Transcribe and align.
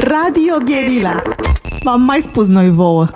Radio 0.00 0.54
Gherila. 0.64 1.22
V-am 1.82 2.00
mai 2.00 2.20
spus 2.20 2.48
noi 2.48 2.70
vouă. 2.70 3.06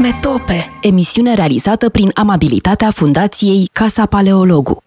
Metope, 0.00 0.78
emisiune 0.80 1.34
realizată 1.34 1.88
prin 1.88 2.10
amabilitatea 2.14 2.90
Fundației 2.90 3.68
Casa 3.72 4.06
Paleologu. 4.06 4.82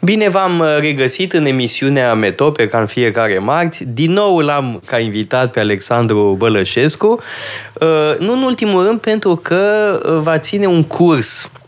Bine 0.00 0.28
v-am 0.28 0.64
regăsit 0.80 1.32
în 1.32 1.44
emisiunea 1.44 2.14
Metope, 2.14 2.66
ca 2.66 2.80
în 2.80 2.86
fiecare 2.86 3.38
marți. 3.38 3.84
Din 3.84 4.12
nou 4.12 4.38
l-am 4.38 4.82
ca 4.84 4.98
invitat 4.98 5.52
pe 5.52 5.60
Alexandru 5.60 6.34
Bălășescu, 6.38 7.20
uh, 7.80 8.18
nu 8.18 8.32
în 8.32 8.42
ultimul 8.42 8.86
rând 8.86 9.00
pentru 9.00 9.36
că 9.36 10.00
uh, 10.04 10.18
va 10.22 10.38
ține 10.38 10.66
un 10.66 10.82
curs 10.82 11.44
uh, 11.44 11.59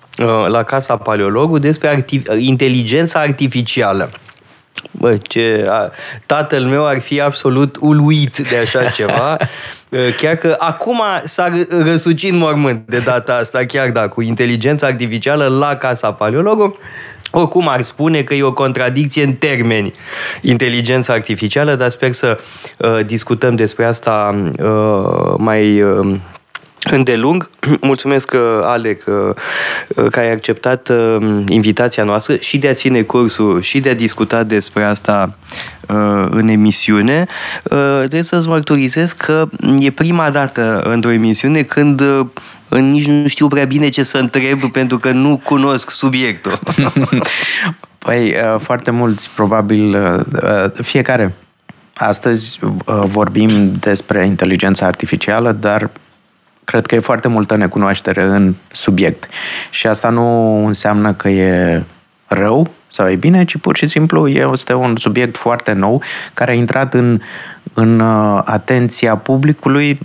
la 0.49 0.63
Casa 0.63 0.97
Paleologu 0.97 1.59
despre 1.59 1.89
arti- 1.89 2.39
inteligența 2.39 3.21
artificială. 3.21 4.11
Bă, 4.91 5.17
ce, 5.23 5.65
a, 5.69 5.91
tatăl 6.27 6.65
meu 6.65 6.87
ar 6.87 7.01
fi 7.01 7.21
absolut 7.21 7.77
uluit 7.81 8.37
de 8.37 8.57
așa 8.57 8.85
ceva. 8.99 9.37
Chiar 10.21 10.35
că 10.35 10.57
acum 10.59 11.03
s-a 11.25 11.53
răsucit 11.69 12.33
în 12.33 12.39
mormânt 12.39 12.87
de 12.87 12.99
data 12.99 13.35
asta, 13.35 13.65
chiar 13.67 13.91
da, 13.91 14.09
cu 14.09 14.23
inteligența 14.23 14.87
artificială 14.87 15.47
la 15.47 15.75
Casa 15.75 16.13
Paleologu. 16.13 16.79
Oricum 17.31 17.69
ar 17.69 17.83
spune 17.83 18.23
că 18.23 18.35
e 18.35 18.43
o 18.43 18.53
contradicție 18.53 19.23
în 19.23 19.35
termeni 19.35 19.93
inteligența 20.41 21.13
artificială, 21.13 21.75
dar 21.75 21.91
sper 21.91 22.13
să 22.13 22.39
uh, 22.79 23.07
discutăm 23.07 23.57
despre 23.57 23.85
asta 23.85 24.35
uh, 24.63 25.35
mai 25.39 25.83
uh, 25.83 26.17
îndelung. 26.91 27.51
Mulțumesc, 27.81 28.33
uh, 28.35 28.41
Alec, 28.63 29.05
uh, 29.07 30.07
că 30.11 30.21
ai 30.21 30.33
acceptat 30.33 30.93
invitația 31.49 32.05
noastră 32.05 32.37
și 32.37 32.59
de 32.59 32.69
a 32.69 32.73
ține 32.73 33.03
cursul 33.03 33.61
și 33.61 33.81
de 33.81 33.89
a 33.89 33.95
discuta 33.95 34.43
despre 34.43 34.85
asta 34.85 35.35
în 36.31 36.49
emisiune. 36.49 37.27
Trebuie 37.99 38.23
să-ți 38.23 38.49
mărturisesc 38.49 39.17
că 39.17 39.49
e 39.79 39.91
prima 39.91 40.31
dată 40.31 40.83
într-o 40.85 41.11
emisiune 41.11 41.63
când 41.63 42.03
nici 42.69 43.07
nu 43.07 43.27
știu 43.27 43.47
prea 43.47 43.65
bine 43.65 43.89
ce 43.89 44.03
să 44.03 44.19
întreb 44.19 44.71
pentru 44.71 44.99
că 44.99 45.11
nu 45.11 45.41
cunosc 45.45 45.91
subiectul. 45.91 46.59
păi, 48.05 48.35
foarte 48.59 48.91
mulți, 48.91 49.31
probabil, 49.35 49.97
fiecare. 50.81 51.35
Astăzi 51.95 52.59
vorbim 53.07 53.73
despre 53.81 54.27
inteligența 54.27 54.87
artificială, 54.87 55.53
dar 55.53 55.91
cred 56.65 56.87
că 56.87 56.95
e 56.95 56.99
foarte 56.99 57.29
multă 57.29 57.57
necunoaștere 57.57 58.23
în 58.23 58.55
subiect. 58.73 59.29
Și 59.71 59.87
asta 59.87 60.09
nu 60.09 60.57
înseamnă 60.67 61.13
că 61.13 61.29
e 61.29 61.83
rău 62.27 62.71
sau 62.87 63.09
e 63.09 63.15
bine, 63.15 63.45
ci 63.45 63.57
pur 63.57 63.77
și 63.77 63.87
simplu 63.87 64.29
este 64.29 64.75
un 64.75 64.97
subiect 64.97 65.37
foarte 65.37 65.73
nou 65.73 66.03
care 66.35 66.51
a 66.51 66.55
intrat 66.55 66.95
în, 66.95 67.21
în 67.75 68.01
atenția 68.45 69.17
publicului 69.17 69.99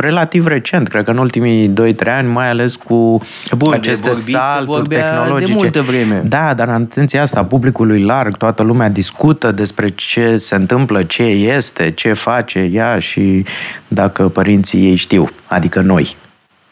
relativ 0.00 0.46
recent, 0.46 0.88
cred 0.88 1.04
că 1.04 1.10
în 1.10 1.18
ultimii 1.18 1.68
2-3 1.68 1.72
ani, 2.06 2.28
mai 2.28 2.48
ales 2.48 2.76
cu 2.76 3.20
Bun, 3.56 3.72
aceste 3.72 4.12
salturi 4.12 4.88
tehnologice. 4.88 5.52
De 5.52 5.58
multă 5.58 5.82
vreme. 5.82 6.22
Da, 6.24 6.54
dar 6.54 6.68
în 6.68 6.74
atenția 6.74 7.22
asta, 7.22 7.44
publicului 7.44 8.02
larg, 8.02 8.36
toată 8.36 8.62
lumea 8.62 8.88
discută 8.88 9.52
despre 9.52 9.88
ce 9.88 10.36
se 10.36 10.54
întâmplă, 10.54 11.02
ce 11.02 11.22
este, 11.22 11.90
ce 11.90 12.12
face 12.12 12.58
ea 12.72 12.98
și 12.98 13.44
dacă 13.88 14.28
părinții 14.28 14.86
ei 14.86 14.96
știu, 14.96 15.30
adică 15.46 15.80
noi. 15.80 16.16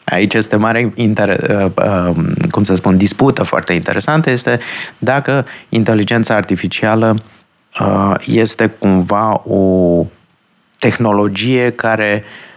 Aici 0.05 0.33
este 0.33 0.55
mare, 0.55 0.91
inter, 0.95 1.29
uh, 1.29 1.71
uh, 2.09 2.15
cum 2.51 2.63
să 2.63 2.75
spun, 2.75 2.97
dispută 2.97 3.43
foarte 3.43 3.73
interesantă, 3.73 4.29
este 4.29 4.59
dacă 4.97 5.45
inteligența 5.69 6.35
artificială 6.35 7.15
uh, 7.79 8.13
este 8.25 8.67
cumva 8.79 9.41
o 9.47 10.05
tehnologie 10.77 11.71
care 11.71 12.23
uh, 12.25 12.48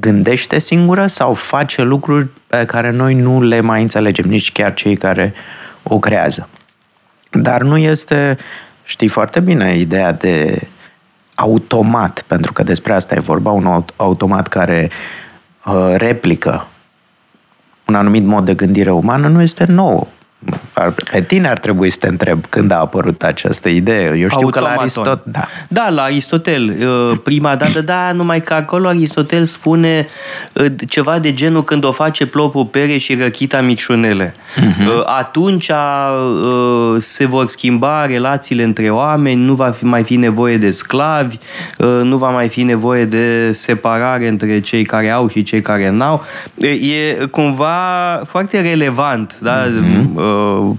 gândește 0.00 0.58
singură 0.58 1.06
sau 1.06 1.34
face 1.34 1.82
lucruri 1.82 2.26
pe 2.46 2.64
care 2.64 2.90
noi 2.90 3.14
nu 3.14 3.42
le 3.42 3.60
mai 3.60 3.82
înțelegem, 3.82 4.28
nici 4.28 4.52
chiar 4.52 4.74
cei 4.74 4.96
care 4.96 5.34
o 5.82 5.98
creează. 5.98 6.48
Dar 7.30 7.62
nu 7.62 7.76
este, 7.76 8.36
știi 8.84 9.08
foarte 9.08 9.40
bine, 9.40 9.76
ideea 9.76 10.12
de 10.12 10.62
automat, 11.34 12.24
pentru 12.26 12.52
că 12.52 12.62
despre 12.62 12.92
asta 12.92 13.14
e 13.14 13.20
vorba, 13.20 13.50
un 13.50 13.84
automat 13.96 14.48
care 14.48 14.90
uh, 15.64 15.94
replică 15.96 16.66
un 17.86 17.94
anumit 17.94 18.24
mod 18.24 18.44
de 18.44 18.54
gândire 18.54 18.90
umană 18.90 19.28
nu 19.28 19.42
este 19.42 19.64
nou. 19.64 20.08
Pe 21.10 21.22
tine 21.22 21.48
ar 21.48 21.58
trebui 21.58 21.90
să 21.90 21.96
te 22.00 22.08
întreb 22.08 22.44
când 22.48 22.70
a 22.70 22.78
apărut 22.78 23.22
această 23.22 23.68
idee. 23.68 24.04
Eu 24.04 24.28
știu 24.28 24.28
Automaton. 24.30 24.50
că 24.50 24.60
la 24.60 24.80
Aristotel... 24.80 25.20
Da. 25.24 25.48
da, 25.68 25.88
la 25.88 26.02
Aristotel. 26.02 26.76
Uh, 26.80 27.18
prima 27.22 27.56
dată, 27.56 27.80
da, 27.80 28.12
numai 28.12 28.40
că 28.40 28.54
acolo 28.54 28.88
Aristotel 28.88 29.44
spune 29.44 30.06
uh, 30.52 30.66
ceva 30.88 31.18
de 31.18 31.32
genul 31.32 31.62
când 31.62 31.84
o 31.84 31.92
face 31.92 32.26
plopul 32.26 32.66
pere 32.66 32.96
și 32.96 33.14
răchita 33.14 33.60
micșunele. 33.60 34.34
Uh-huh. 34.34 35.04
Atunci 35.04 35.68
uh, 35.68 36.96
se 36.98 37.26
vor 37.26 37.46
schimba 37.46 38.06
relațiile 38.06 38.62
între 38.62 38.90
oameni, 38.90 39.44
nu 39.44 39.54
va 39.54 39.70
fi 39.70 39.84
mai 39.84 40.04
fi 40.04 40.16
nevoie 40.16 40.56
de 40.56 40.70
sclavi, 40.70 41.38
nu 42.02 42.16
va 42.16 42.28
mai 42.28 42.48
fi 42.48 42.62
nevoie 42.62 43.04
de 43.04 43.52
separare 43.52 44.28
între 44.28 44.60
cei 44.60 44.84
care 44.84 45.10
au 45.10 45.28
și 45.28 45.42
cei 45.42 45.60
care 45.60 45.90
n-au. 45.90 46.24
E 46.60 47.26
cumva 47.30 47.76
foarte 48.26 48.60
relevant, 48.60 49.38
da? 49.40 49.64
Uh-huh 49.64 50.26
Uh, 50.27 50.27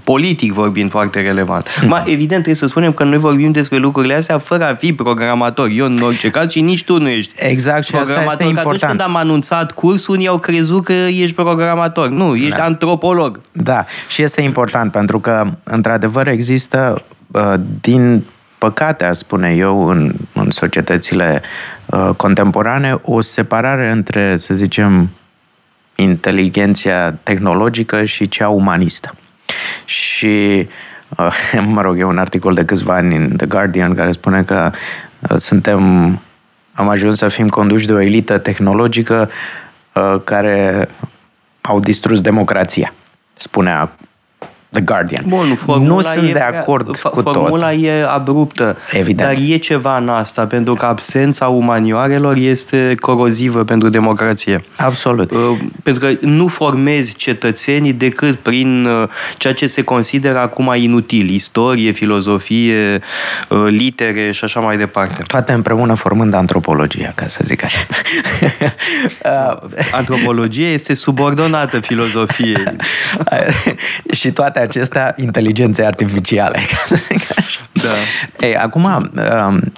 politic 0.04 0.52
vorbind 0.52 0.90
foarte 0.90 1.20
relevant. 1.20 1.66
Mm. 1.82 1.88
Ma, 1.88 1.98
evident, 2.04 2.28
trebuie 2.28 2.54
să 2.54 2.66
spunem 2.66 2.92
că 2.92 3.04
noi 3.04 3.18
vorbim 3.18 3.52
despre 3.52 3.78
lucrurile 3.78 4.14
astea 4.14 4.38
fără 4.38 4.68
a 4.68 4.74
fi 4.74 4.92
programator. 4.92 5.68
Eu, 5.72 5.86
în 5.86 5.98
orice 6.02 6.30
caz, 6.30 6.50
și 6.50 6.60
nici 6.60 6.84
tu 6.84 7.00
nu 7.00 7.08
ești 7.08 7.32
exact, 7.36 7.84
și 7.84 7.90
programator. 7.90 8.28
Asta 8.28 8.42
este 8.42 8.48
important. 8.48 8.82
atunci 8.82 8.90
când 8.90 9.14
am 9.14 9.16
anunțat 9.16 9.72
cursul, 9.72 10.14
unii 10.14 10.28
au 10.28 10.38
crezut 10.38 10.84
că 10.84 10.92
ești 10.92 11.34
programator. 11.34 12.08
Nu, 12.08 12.34
ești 12.34 12.56
da. 12.56 12.64
antropolog. 12.64 13.40
Da, 13.52 13.84
și 14.08 14.22
este 14.22 14.42
important 14.42 14.92
pentru 14.92 15.20
că, 15.20 15.46
într-adevăr, 15.62 16.28
există 16.28 17.02
uh, 17.30 17.54
din 17.80 18.24
păcate, 18.58 19.04
aș 19.04 19.16
spune 19.16 19.54
eu, 19.54 19.88
în, 19.88 20.12
în 20.32 20.50
societățile 20.50 21.42
uh, 21.86 22.10
contemporane, 22.16 23.00
o 23.02 23.20
separare 23.20 23.90
între, 23.90 24.36
să 24.36 24.54
zicem, 24.54 25.10
inteligenția 25.94 27.12
tehnologică 27.12 28.04
și 28.04 28.28
cea 28.28 28.48
umanistă. 28.48 29.14
Și, 29.84 30.68
uh, 31.16 31.60
mă 31.74 31.82
rog, 31.82 31.98
e 31.98 32.04
un 32.04 32.18
articol 32.18 32.54
de 32.54 32.64
câțiva 32.64 32.94
ani 32.94 33.16
în 33.16 33.36
The 33.36 33.46
Guardian 33.46 33.94
care 33.94 34.12
spune 34.12 34.42
că 34.42 34.70
uh, 35.18 35.36
suntem, 35.36 35.80
am 36.72 36.88
ajuns 36.88 37.18
să 37.18 37.28
fim 37.28 37.48
conduși 37.48 37.86
de 37.86 37.92
o 37.92 38.00
elită 38.00 38.38
tehnologică 38.38 39.30
uh, 39.92 40.20
care 40.24 40.88
au 41.60 41.80
distrus 41.80 42.20
democrația, 42.20 42.94
spunea 43.34 43.92
The 44.72 44.80
Guardian. 44.80 45.24
Bun, 45.26 45.58
nu 45.66 46.00
sunt 46.00 46.28
e, 46.28 46.32
de 46.32 46.38
acord 46.38 46.98
f- 46.98 47.00
cu 47.00 47.08
formula 47.08 47.32
tot. 47.32 47.34
Formula 47.34 47.72
e 47.72 48.04
abruptă, 48.08 48.76
Evident. 48.92 49.28
dar 49.28 49.36
e 49.48 49.56
ceva 49.56 49.96
în 49.96 50.08
asta, 50.08 50.46
pentru 50.46 50.74
că 50.74 50.84
absența 50.84 51.46
umanioarelor 51.46 52.36
este 52.36 52.94
corozivă 53.00 53.64
pentru 53.64 53.88
democrație. 53.88 54.64
Absolut. 54.76 55.30
Uh, 55.30 55.58
pentru 55.82 56.06
că 56.06 56.26
nu 56.26 56.46
formezi 56.46 57.14
cetățenii 57.14 57.92
decât 57.92 58.38
prin 58.38 58.84
uh, 58.84 59.08
ceea 59.36 59.54
ce 59.54 59.66
se 59.66 59.82
consideră 59.82 60.38
acum 60.38 60.72
inutil, 60.76 61.28
istorie, 61.30 61.90
filozofie, 61.90 63.00
uh, 63.48 63.66
litere 63.68 64.30
și 64.30 64.44
așa 64.44 64.60
mai 64.60 64.76
departe. 64.76 65.22
Toate 65.26 65.52
împreună 65.52 65.94
formând 65.94 66.34
antropologia, 66.34 67.12
ca 67.14 67.26
să 67.26 67.40
zic 67.44 67.64
așa. 67.64 67.86
Antropologia 69.92 70.66
este 70.66 70.94
subordonată 70.94 71.80
filozofiei. 71.80 72.76
și 74.12 74.32
toate 74.32 74.59
toate 74.60 74.78
acestea 74.78 75.14
inteligențe 75.16 75.84
artificiale. 75.84 76.60
Da. 77.72 77.88
Ei, 78.46 78.56
acum, 78.56 78.84
um, 78.84 79.72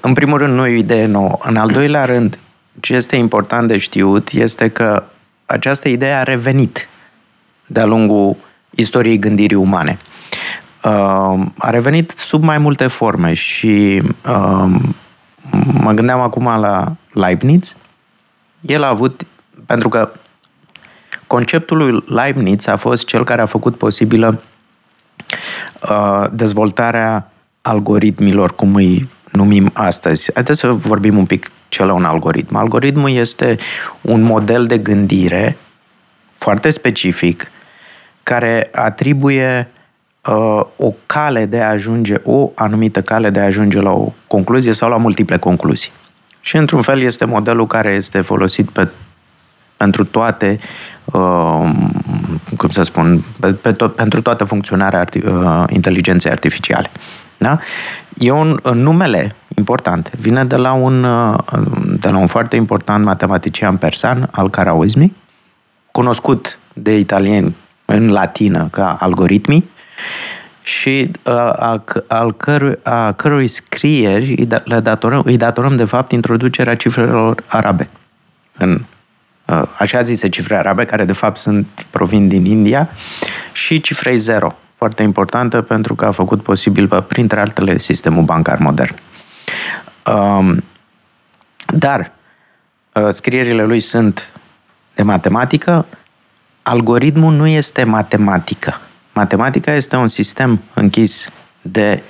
în 0.00 0.12
primul 0.12 0.38
rând, 0.38 0.54
nu 0.54 0.66
e 0.66 0.72
o 0.72 0.76
idee 0.76 1.06
nouă. 1.06 1.38
În 1.42 1.56
al 1.56 1.68
doilea 1.68 2.04
rând, 2.04 2.38
ce 2.80 2.94
este 2.94 3.16
important 3.16 3.68
de 3.68 3.76
știut 3.76 4.30
este 4.30 4.68
că 4.68 5.02
această 5.46 5.88
idee 5.88 6.12
a 6.12 6.22
revenit 6.22 6.88
de-a 7.66 7.84
lungul 7.84 8.36
istoriei 8.70 9.18
gândirii 9.18 9.56
umane. 9.56 9.98
Um, 10.82 11.54
a 11.58 11.70
revenit 11.70 12.10
sub 12.10 12.42
mai 12.42 12.58
multe 12.58 12.86
forme 12.86 13.32
și 13.32 14.02
um, 14.28 14.94
mă 15.80 15.92
gândeam 15.92 16.20
acum 16.20 16.44
la 16.44 16.92
Leibniz. 17.12 17.76
El 18.60 18.82
a 18.82 18.88
avut, 18.88 19.22
pentru 19.66 19.88
că 19.88 20.12
conceptul 21.34 21.76
lui 21.76 22.04
Leibniz 22.06 22.66
a 22.66 22.76
fost 22.76 23.06
cel 23.06 23.24
care 23.24 23.40
a 23.40 23.46
făcut 23.46 23.76
posibilă 23.76 24.42
uh, 25.90 26.24
dezvoltarea 26.32 27.30
algoritmilor, 27.62 28.54
cum 28.54 28.74
îi 28.74 29.08
numim 29.32 29.70
astăzi. 29.72 30.30
Haideți 30.34 30.60
să 30.60 30.68
vorbim 30.68 31.16
un 31.16 31.26
pic 31.26 31.50
ce 31.68 31.84
la 31.84 31.92
un 31.92 32.04
algoritm. 32.04 32.56
Algoritmul 32.56 33.10
este 33.10 33.56
un 34.00 34.22
model 34.22 34.66
de 34.66 34.78
gândire 34.78 35.56
foarte 36.38 36.70
specific 36.70 37.50
care 38.22 38.68
atribuie 38.72 39.68
uh, 40.26 40.60
o 40.76 40.92
cale 41.06 41.46
de 41.46 41.60
a 41.60 41.68
ajunge, 41.68 42.14
o 42.22 42.50
anumită 42.54 43.02
cale 43.02 43.30
de 43.30 43.40
a 43.40 43.44
ajunge 43.44 43.80
la 43.80 43.90
o 43.90 44.12
concluzie 44.26 44.72
sau 44.72 44.88
la 44.88 44.96
multiple 44.96 45.38
concluzii. 45.38 45.92
Și 46.40 46.56
într-un 46.56 46.82
fel 46.82 47.00
este 47.00 47.24
modelul 47.24 47.66
care 47.66 47.92
este 47.92 48.20
folosit 48.20 48.70
pe, 48.70 48.88
pentru 49.76 50.04
toate, 50.04 50.58
uh, 51.04 51.70
cum 52.56 52.68
să 52.68 52.82
spun, 52.82 53.24
pe, 53.40 53.52
pe 53.52 53.72
tot, 53.72 53.94
pentru 53.94 54.22
toată 54.22 54.44
funcționarea 54.44 54.98
arti, 55.00 55.18
uh, 55.18 55.64
inteligenței 55.68 56.30
artificiale. 56.30 56.90
Da? 57.36 57.58
E 58.18 58.30
un 58.30 58.60
numele 58.72 59.34
important. 59.56 60.10
Vine 60.18 60.44
de 60.44 60.56
la 60.56 60.72
un, 60.72 61.04
uh, 61.04 61.38
de 62.00 62.08
la 62.08 62.18
un 62.18 62.26
foarte 62.26 62.56
important 62.56 63.04
matematician 63.04 63.76
persan, 63.76 64.28
al 64.30 64.50
Karauzmi, 64.50 65.12
cunoscut 65.90 66.58
de 66.72 66.98
italieni 66.98 67.56
în 67.84 68.10
latină 68.10 68.68
ca 68.70 68.96
algoritmii, 69.00 69.72
și 70.64 71.10
uh, 71.22 71.32
a, 71.34 71.84
al 72.06 72.32
căru, 72.32 72.78
a 72.82 73.12
cărui 73.12 73.48
scrieri 73.48 74.34
îi, 74.38 74.46
da, 74.46 74.62
le 74.64 74.80
datorăm, 74.80 75.22
îi 75.24 75.36
datorăm, 75.36 75.76
de 75.76 75.84
fapt, 75.84 76.12
introducerea 76.12 76.76
cifrelor 76.76 77.42
arabe. 77.46 77.88
În 78.58 78.72
uh, 78.72 78.80
așa 79.78 80.02
zise 80.02 80.28
cifre 80.28 80.56
arabe, 80.56 80.84
care 80.84 81.04
de 81.04 81.12
fapt 81.12 81.36
sunt 81.36 81.86
provin 81.90 82.28
din 82.28 82.44
India, 82.44 82.88
și 83.52 83.80
cifrei 83.80 84.16
zero, 84.16 84.56
foarte 84.76 85.02
importantă 85.02 85.60
pentru 85.62 85.94
că 85.94 86.04
a 86.04 86.10
făcut 86.10 86.42
posibil, 86.42 86.88
printre 86.88 87.40
altele, 87.40 87.78
sistemul 87.78 88.22
bancar 88.22 88.58
modern. 88.58 88.94
Um, 90.06 90.64
dar 91.66 92.12
uh, 92.92 93.08
scrierile 93.10 93.64
lui 93.64 93.80
sunt 93.80 94.32
de 94.94 95.02
matematică, 95.02 95.86
algoritmul 96.62 97.32
nu 97.32 97.46
este 97.46 97.84
matematică. 97.84 98.80
Matematica 99.12 99.72
este 99.72 99.96
un 99.96 100.08
sistem 100.08 100.62
închis 100.74 101.28
de 101.62 102.02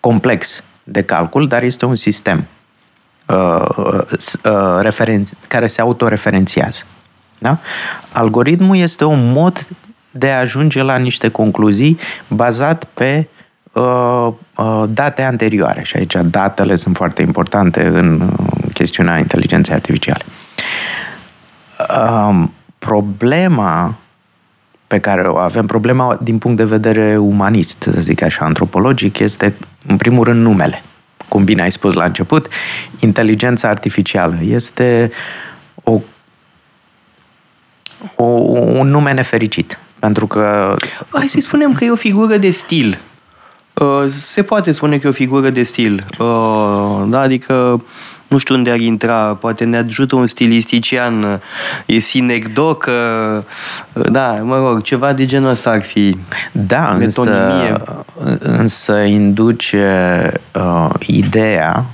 complex 0.00 0.62
de 0.84 1.02
calcul, 1.02 1.48
dar 1.48 1.62
este 1.62 1.84
un 1.84 1.96
sistem 1.96 2.46
uh, 3.28 4.00
uh, 4.44 4.78
referenț, 4.80 5.32
care 5.48 5.66
se 5.66 5.80
autoreferențiază. 5.80 6.82
Da? 7.38 7.58
Algoritmul 8.12 8.76
este 8.76 9.04
un 9.04 9.32
mod 9.32 9.68
de 10.10 10.30
a 10.30 10.38
ajunge 10.38 10.82
la 10.82 10.96
niște 10.96 11.28
concluzii 11.28 11.98
bazat 12.28 12.84
pe 12.94 13.28
uh, 13.72 14.28
uh, 14.56 14.84
date 14.88 15.22
anterioare. 15.22 15.82
Și 15.82 15.96
aici 15.96 16.16
datele 16.24 16.74
sunt 16.74 16.96
foarte 16.96 17.22
importante 17.22 17.86
în 17.86 18.20
uh, 18.20 18.72
chestiunea 18.72 19.18
inteligenței 19.18 19.74
artificiale. 19.74 20.24
Uh, 21.90 22.44
problema 22.78 23.94
pe 24.86 24.98
care 24.98 25.28
o 25.28 25.36
avem, 25.36 25.66
problema 25.66 26.18
din 26.22 26.38
punct 26.38 26.56
de 26.56 26.64
vedere 26.64 27.16
umanist, 27.16 27.82
să 27.82 28.00
zic 28.00 28.22
așa, 28.22 28.44
antropologic, 28.44 29.18
este 29.18 29.54
în 29.86 29.96
primul 29.96 30.24
rând 30.24 30.42
numele. 30.42 30.82
Cum 31.28 31.44
bine 31.44 31.62
ai 31.62 31.72
spus 31.72 31.94
la 31.94 32.04
început, 32.04 32.48
inteligența 32.98 33.68
artificială 33.68 34.38
este 34.42 35.10
o, 35.84 36.00
o, 38.14 38.24
un 38.24 38.88
nume 38.88 39.12
nefericit. 39.12 39.78
Pentru 39.98 40.26
că... 40.26 40.76
Hai 41.10 41.28
să 41.28 41.40
spunem 41.40 41.72
că 41.72 41.84
e 41.84 41.90
o 41.90 41.94
figură 41.94 42.36
de 42.36 42.50
stil. 42.50 42.98
Uh, 43.74 44.06
se 44.08 44.42
poate 44.42 44.72
spune 44.72 44.98
că 44.98 45.06
e 45.06 45.10
o 45.10 45.12
figură 45.12 45.50
de 45.50 45.62
stil. 45.62 46.06
Uh, 46.18 47.04
da, 47.06 47.20
adică 47.20 47.82
nu 48.28 48.38
știu 48.38 48.54
unde 48.54 48.70
ar 48.70 48.78
intra, 48.78 49.34
poate 49.34 49.64
ne 49.64 49.76
ajută 49.76 50.16
un 50.16 50.26
stilistician, 50.26 51.42
e 51.86 51.98
sinecdocă, 51.98 52.92
da, 53.92 54.32
mă 54.32 54.56
rog, 54.56 54.82
ceva 54.82 55.12
de 55.12 55.24
genul 55.24 55.50
ăsta 55.50 55.70
ar 55.70 55.82
fi. 55.82 56.18
Da, 56.52 56.90
însă, 56.90 57.82
însă 58.38 58.98
induce 58.98 60.32
uh, 60.54 60.90
ideea 61.06 61.84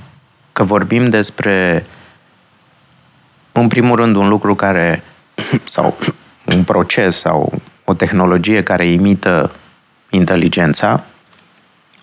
că 0.51 0.63
vorbim 0.63 1.05
despre, 1.05 1.85
în 3.51 3.67
primul 3.67 3.95
rând, 3.95 4.15
un 4.15 4.27
lucru 4.27 4.55
care, 4.55 5.03
sau 5.63 5.97
un 6.45 6.63
proces 6.63 7.17
sau 7.17 7.61
o 7.83 7.93
tehnologie 7.93 8.63
care 8.63 8.87
imită 8.87 9.51
inteligența 10.09 11.03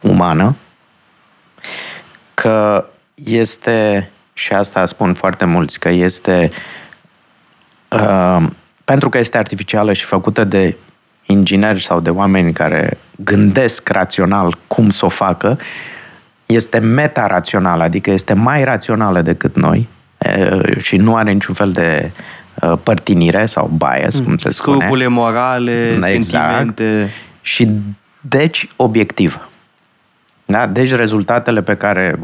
umană, 0.02 0.56
că 2.34 2.86
este 3.14 4.10
și 4.32 4.52
asta 4.52 4.84
spun 4.84 5.14
foarte 5.14 5.44
mulți, 5.44 5.78
că 5.78 5.88
este 5.88 6.50
uh, 7.88 8.46
pentru 8.84 9.08
că 9.08 9.18
este 9.18 9.38
artificială 9.38 9.92
și 9.92 10.04
făcută 10.04 10.44
de 10.44 10.76
ingineri 11.26 11.82
sau 11.82 12.00
de 12.00 12.10
oameni 12.10 12.52
care 12.52 12.98
gândesc 13.16 13.88
rațional 13.88 14.58
cum 14.66 14.90
să 14.90 15.04
o 15.04 15.08
facă, 15.08 15.58
este 16.46 16.78
meta-rațională, 16.78 17.82
adică 17.82 18.10
este 18.10 18.32
mai 18.32 18.64
rațională 18.64 19.22
decât 19.22 19.56
noi 19.56 19.88
uh, 20.18 20.76
și 20.78 20.96
nu 20.96 21.16
are 21.16 21.32
niciun 21.32 21.54
fel 21.54 21.72
de 21.72 22.10
uh, 22.54 22.72
părtinire 22.82 23.46
sau 23.46 23.70
bias, 23.76 24.18
cum 24.18 24.36
se 24.36 24.50
spune. 24.50 24.76
Scrupule 24.76 25.06
morale, 25.06 25.98
exact. 26.06 26.22
sentimente. 26.22 27.10
Și 27.42 27.68
deci 28.20 28.68
obiectivă. 28.76 29.48
Da? 30.44 30.66
Deci 30.66 30.94
rezultatele 30.94 31.62
pe 31.62 31.74
care 31.74 32.18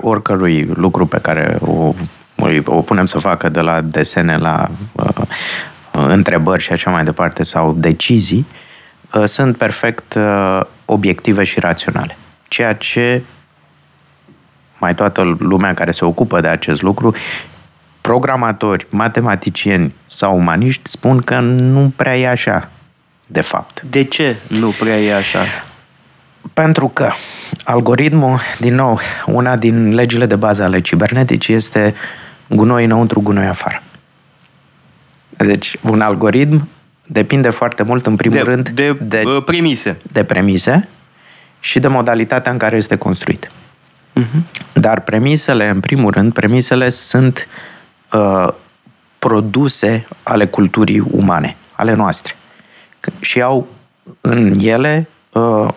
oricărui 0.00 0.64
lucru 0.64 1.06
pe 1.06 1.18
care 1.18 1.58
o, 1.60 1.94
o 2.64 2.82
punem 2.82 3.06
să 3.06 3.18
facă 3.18 3.48
de 3.48 3.60
la 3.60 3.80
desene 3.80 4.36
la 4.36 4.68
uh, 4.92 5.26
întrebări 5.92 6.62
și 6.62 6.72
așa 6.72 6.90
mai 6.90 7.04
departe 7.04 7.42
sau 7.42 7.72
decizii, 7.72 8.46
uh, 9.14 9.24
sunt 9.24 9.56
perfect 9.56 10.14
uh, 10.14 10.60
obiective 10.84 11.44
și 11.44 11.60
raționale. 11.60 12.16
Ceea 12.48 12.74
ce 12.74 13.22
mai 14.78 14.94
toată 14.94 15.36
lumea 15.38 15.74
care 15.74 15.90
se 15.90 16.04
ocupă 16.04 16.40
de 16.40 16.48
acest 16.48 16.82
lucru, 16.82 17.14
programatori, 18.00 18.86
matematicieni 18.90 19.94
sau 20.06 20.36
umaniști 20.36 20.90
spun 20.90 21.18
că 21.18 21.40
nu 21.40 21.92
prea 21.96 22.18
e 22.18 22.28
așa, 22.28 22.68
de 23.26 23.40
fapt. 23.40 23.82
De 23.82 24.04
ce 24.04 24.36
nu 24.48 24.70
prea 24.78 25.00
e 25.00 25.14
așa? 25.14 25.40
Pentru 26.54 26.88
că 26.88 27.10
algoritmul, 27.64 28.40
din 28.58 28.74
nou, 28.74 29.00
una 29.26 29.56
din 29.56 29.94
legile 29.94 30.26
de 30.26 30.36
bază 30.36 30.62
ale 30.62 30.80
ciberneticii 30.80 31.54
este 31.54 31.94
gunoi 32.48 32.84
înăuntru, 32.84 33.20
gunoi 33.20 33.46
afară. 33.46 33.82
Deci, 35.28 35.76
un 35.82 36.00
algoritm 36.00 36.68
depinde 37.06 37.50
foarte 37.50 37.82
mult, 37.82 38.06
în 38.06 38.16
primul 38.16 38.36
de, 38.36 38.50
rând, 38.50 38.68
de, 38.68 38.92
de 38.92 39.24
premise. 39.44 39.96
De 40.12 40.24
premise 40.24 40.88
și 41.60 41.80
de 41.80 41.88
modalitatea 41.88 42.52
în 42.52 42.58
care 42.58 42.76
este 42.76 42.96
construit. 42.96 43.50
Uh-huh. 44.20 44.72
Dar 44.72 45.00
premisele, 45.00 45.68
în 45.68 45.80
primul 45.80 46.10
rând, 46.10 46.32
premisele 46.32 46.88
sunt 46.88 47.48
uh, 48.12 48.48
produse 49.18 50.06
ale 50.22 50.46
culturii 50.46 51.02
umane, 51.10 51.56
ale 51.72 51.94
noastre. 51.94 52.34
Și 53.20 53.42
au 53.42 53.66
în 54.20 54.54
ele 54.60 55.08
uh, 55.32 55.68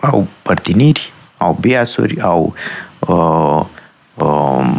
au 0.00 0.26
părtiniri, 0.42 1.12
au 1.36 1.56
biasuri, 1.60 2.20
au 2.20 2.54
uh, 2.98 3.64
uh, 4.14 4.70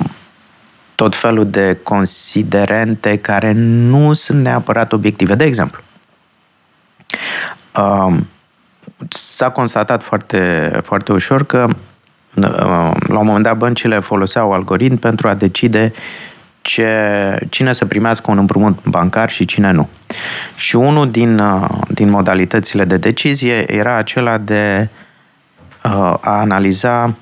tot 0.95 1.15
felul 1.15 1.49
de 1.49 1.79
considerente 1.83 3.17
care 3.17 3.51
nu 3.55 4.13
sunt 4.13 4.41
neapărat 4.41 4.93
obiective. 4.93 5.35
De 5.35 5.43
exemplu, 5.43 5.81
uh, 7.77 8.17
s-a 9.09 9.49
constatat 9.49 10.03
foarte, 10.03 10.71
foarte 10.83 11.11
ușor 11.11 11.45
că 11.45 11.67
uh, 12.35 12.91
la 13.07 13.19
un 13.19 13.25
moment 13.25 13.43
dat 13.43 13.57
băncile 13.57 13.99
foloseau 13.99 14.53
algoritm 14.53 14.95
pentru 14.95 15.27
a 15.27 15.33
decide 15.33 15.93
ce, 16.61 17.47
cine 17.49 17.73
să 17.73 17.85
primească 17.85 18.31
un 18.31 18.37
împrumut 18.37 18.85
bancar 18.85 19.29
și 19.29 19.45
cine 19.45 19.71
nu. 19.71 19.89
Și 20.55 20.75
unul 20.75 21.11
din, 21.11 21.39
uh, 21.39 21.69
din 21.87 22.09
modalitățile 22.09 22.85
de 22.85 22.97
decizie 22.97 23.73
era 23.73 23.95
acela 23.95 24.37
de 24.37 24.89
a 25.81 26.17
analiza 26.21 27.15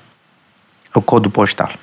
codul 1.04 1.30
poștal. 1.30 1.78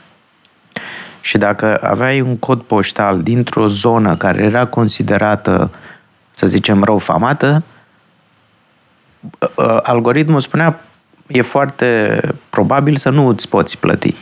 Și 1.21 1.37
dacă 1.37 1.77
aveai 1.83 2.21
un 2.21 2.37
cod 2.37 2.61
poștal 2.61 3.21
dintr-o 3.21 3.67
zonă 3.67 4.17
care 4.17 4.43
era 4.43 4.65
considerată, 4.65 5.71
să 6.31 6.47
zicem, 6.47 6.83
rău 6.83 6.97
famată, 6.97 7.63
algoritmul 9.83 10.39
spunea 10.39 10.79
e 11.27 11.41
foarte 11.41 12.21
probabil 12.49 12.95
să 12.95 13.09
nu 13.09 13.27
îți 13.27 13.49
poți 13.49 13.77
plăti 13.77 14.15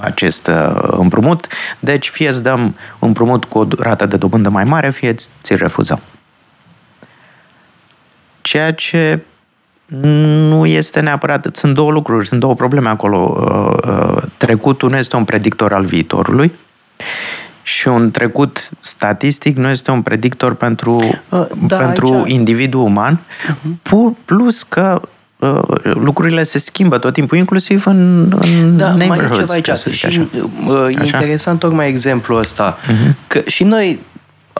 acest 0.00 0.50
împrumut, 0.80 1.46
deci 1.78 2.08
fie 2.08 2.28
îți 2.28 2.42
dăm 2.42 2.76
împrumut 2.98 3.44
cu 3.44 3.58
o 3.58 3.66
rată 3.78 4.06
de 4.06 4.16
dobândă 4.16 4.48
mai 4.48 4.64
mare, 4.64 4.90
fie 4.90 5.14
ți-l 5.14 5.56
refuzăm. 5.56 6.00
Ceea 8.40 8.74
ce 8.74 9.22
nu 10.02 10.66
este 10.66 11.00
neapărat, 11.00 11.48
sunt 11.52 11.74
două 11.74 11.90
lucruri, 11.90 12.26
sunt 12.28 12.40
două 12.40 12.54
probleme 12.54 12.88
acolo. 12.88 13.46
Uh, 13.50 13.90
uh, 14.16 14.22
trecutul 14.36 14.90
nu 14.90 14.96
este 14.96 15.16
un 15.16 15.24
predictor 15.24 15.72
al 15.72 15.84
viitorului 15.84 16.52
și 17.62 17.88
un 17.88 18.10
trecut 18.10 18.70
statistic 18.80 19.56
nu 19.56 19.68
este 19.68 19.90
un 19.90 20.02
predictor 20.02 20.54
pentru, 20.54 20.94
Uh, 21.28 21.46
da, 21.66 21.76
pentru 21.76 22.22
aici- 22.24 22.30
individul 22.32 22.80
uman, 22.80 23.20
pu- 23.82 24.16
plus 24.24 24.62
că 24.62 25.00
uh, 25.38 25.60
lucrurile 25.82 26.42
se 26.42 26.58
schimbă 26.58 26.98
tot 26.98 27.12
timpul, 27.12 27.38
inclusiv 27.38 27.86
în, 27.86 28.20
în 28.40 28.76
Da, 28.76 28.84
mai 28.88 28.94
e 28.94 28.96
neighborhoods, 28.96 29.38
ceva 29.38 29.52
aici. 29.52 29.66
ca 29.66 29.74
să 29.74 29.84
zic 29.90 29.98
Și 29.98 30.06
așa. 30.06 30.26
uh, 30.66 30.94
e 30.94 30.98
Așa? 31.00 31.04
interesant 31.04 31.58
tocmai 31.58 31.88
exemplul 31.88 32.38
ăsta. 32.38 32.78
Că 33.26 33.40
și 33.46 33.64
noi, 33.64 34.00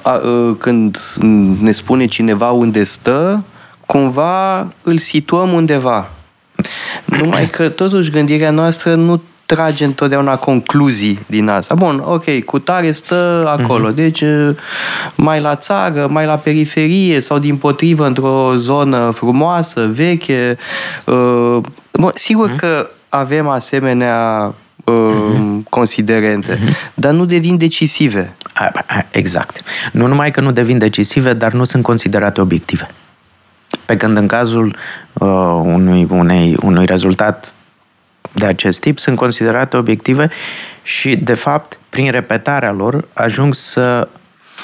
a, 0.03 0.13
uh, 0.13 0.57
când 0.59 0.99
ne 1.61 1.73
spune 1.73 2.07
cineva 2.07 2.51
unde 2.51 2.85
stă, 2.85 3.43
cumva 3.91 4.69
îl 4.83 4.99
situăm 4.99 5.53
undeva. 5.53 6.11
Numai 7.05 7.47
că 7.47 7.69
totuși 7.69 8.11
gândirea 8.11 8.51
noastră 8.51 8.95
nu 8.95 9.21
trage 9.47 9.85
întotdeauna 9.85 10.37
concluzii 10.37 11.19
din 11.27 11.49
asta. 11.49 11.75
Bun, 11.75 12.03
ok, 12.07 12.45
cu 12.45 12.59
tare 12.59 12.91
stă 12.91 13.45
acolo, 13.57 13.91
deci 13.91 14.21
uh, 14.21 14.51
mai 15.15 15.41
la 15.41 15.57
țară, 15.57 16.07
mai 16.11 16.27
la 16.27 16.37
periferie 16.37 17.21
sau 17.21 17.39
din 17.39 17.57
potrivă 17.57 18.07
într-o 18.07 18.53
zonă 18.57 19.11
frumoasă, 19.11 19.89
veche. 19.93 20.57
uh, 21.05 21.59
Bun, 21.93 22.11
sigur 22.15 22.51
că 22.51 22.91
avem 23.09 23.49
asemenea 23.49 24.55
uh, 24.85 25.59
considerente, 25.69 26.59
dar 26.95 27.13
nu 27.13 27.25
devin 27.25 27.57
decisive. 27.57 28.35
A, 28.53 28.71
a, 28.87 29.05
Exact. 29.11 29.63
Nu 29.93 30.07
numai 30.07 30.31
că 30.31 30.41
nu 30.41 30.53
devin 30.53 30.79
decisive, 30.79 31.33
dar 31.33 31.53
nu 31.53 31.65
sunt 31.65 31.83
considerate 31.83 32.41
obiective. 32.41 32.89
Pe 33.91 33.97
când 33.97 34.17
în 34.17 34.27
cazul 34.27 34.77
uh, 35.13 35.29
unui, 35.63 36.07
unei, 36.11 36.57
unui 36.63 36.87
rezultat 36.87 37.53
de 38.33 38.47
acest 38.47 38.81
tip 38.81 38.99
sunt 38.99 39.17
considerate 39.17 39.77
obiective 39.77 40.31
și, 40.83 41.17
de 41.17 41.35
fapt, 41.35 41.79
prin 41.89 42.11
repetarea 42.11 42.73
lor, 42.73 43.05
ajung 43.13 43.55
să, 43.55 44.09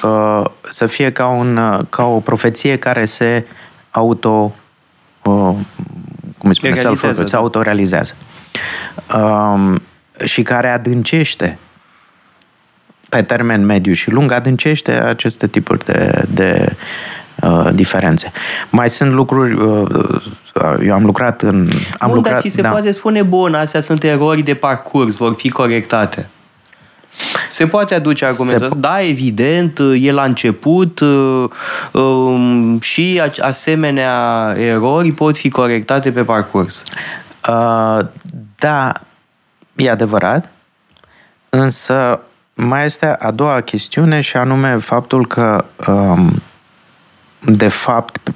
uh, 0.03 0.45
să 0.71 0.87
fie 0.87 1.13
ca, 1.13 1.27
un, 1.27 1.57
uh, 1.57 1.81
ca 1.91 2.05
o 2.05 2.21
profeție 2.21 2.79
care 2.79 3.05
se 3.05 3.47
auto... 3.91 4.55
Uh, 5.23 5.55
cum 6.39 6.49
îi 6.49 6.55
spune? 6.55 6.73
Realizează, 6.73 7.23
Self- 7.23 7.27
se 7.27 7.33
da. 7.33 7.39
autorealizează. 7.39 8.15
Um, 9.17 9.83
și 10.25 10.43
care 10.43 10.71
adâncește 10.71 11.59
pe 13.09 13.23
termen 13.23 13.65
mediu 13.65 13.93
și 13.93 14.11
lung 14.11 14.33
adâncește 14.33 14.93
aceste 14.93 15.47
tipuri 15.47 15.85
de, 15.85 16.25
de 16.29 16.77
uh, 17.43 17.69
diferențe. 17.75 18.33
Mai 18.71 18.91
sunt 18.91 19.13
lucruri, 19.13 19.55
uh, 19.55 20.03
eu 20.85 20.95
am 20.95 21.05
lucrat 21.05 21.43
în... 21.43 21.69
Am 21.99 22.07
Bun, 22.09 22.15
lucrat, 22.17 22.33
dar 22.33 22.43
ți 22.43 22.49
se 22.49 22.63
da. 22.63 22.69
poate 22.69 22.91
spune, 22.91 23.23
bun, 23.23 23.55
astea 23.55 23.81
sunt 23.81 24.03
erori 24.03 24.43
de 24.43 24.55
parcurs, 24.55 25.17
vor 25.17 25.35
fi 25.35 25.49
corectate. 25.49 26.29
Se 27.49 27.67
poate 27.67 27.95
aduce 27.95 28.25
argumentul 28.25 28.59
Se 28.59 28.67
ăsta? 28.67 28.79
Da, 28.79 29.03
evident, 29.03 29.79
e 29.99 30.13
la 30.13 30.25
început 30.25 31.01
uh, 31.01 31.45
um, 31.93 32.81
și 32.81 33.23
a- 33.25 33.47
asemenea 33.47 34.55
erori 34.59 35.13
pot 35.13 35.37
fi 35.39 35.49
corectate 35.49 36.11
pe 36.11 36.23
parcurs. 36.23 36.83
Uh, 37.49 38.07
da, 38.57 38.93
e 39.77 39.91
adevărat, 39.91 40.51
însă 41.49 42.21
mai 42.55 42.85
este 42.85 43.07
a 43.07 43.31
doua 43.31 43.61
chestiune 43.61 44.21
și 44.21 44.37
anume 44.37 44.77
faptul 44.77 45.27
că 45.27 45.65
um, 45.89 46.43
de 47.47 47.69
fapt 47.69 48.33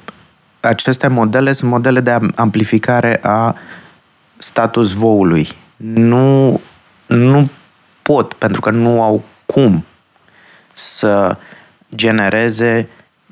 aceste 0.60 1.06
modele 1.08 1.52
sunt 1.52 1.70
modele 1.70 2.00
de 2.00 2.10
am- 2.10 2.32
amplificare 2.34 3.20
a 3.22 3.56
status 4.38 4.92
voului. 4.92 5.48
Nu, 5.76 6.60
nu 7.06 7.48
pot, 8.02 8.34
pentru 8.34 8.60
că 8.60 8.70
nu 8.70 9.02
au 9.02 9.24
cum 9.46 9.84
să 10.72 11.36
genereze 11.94 12.88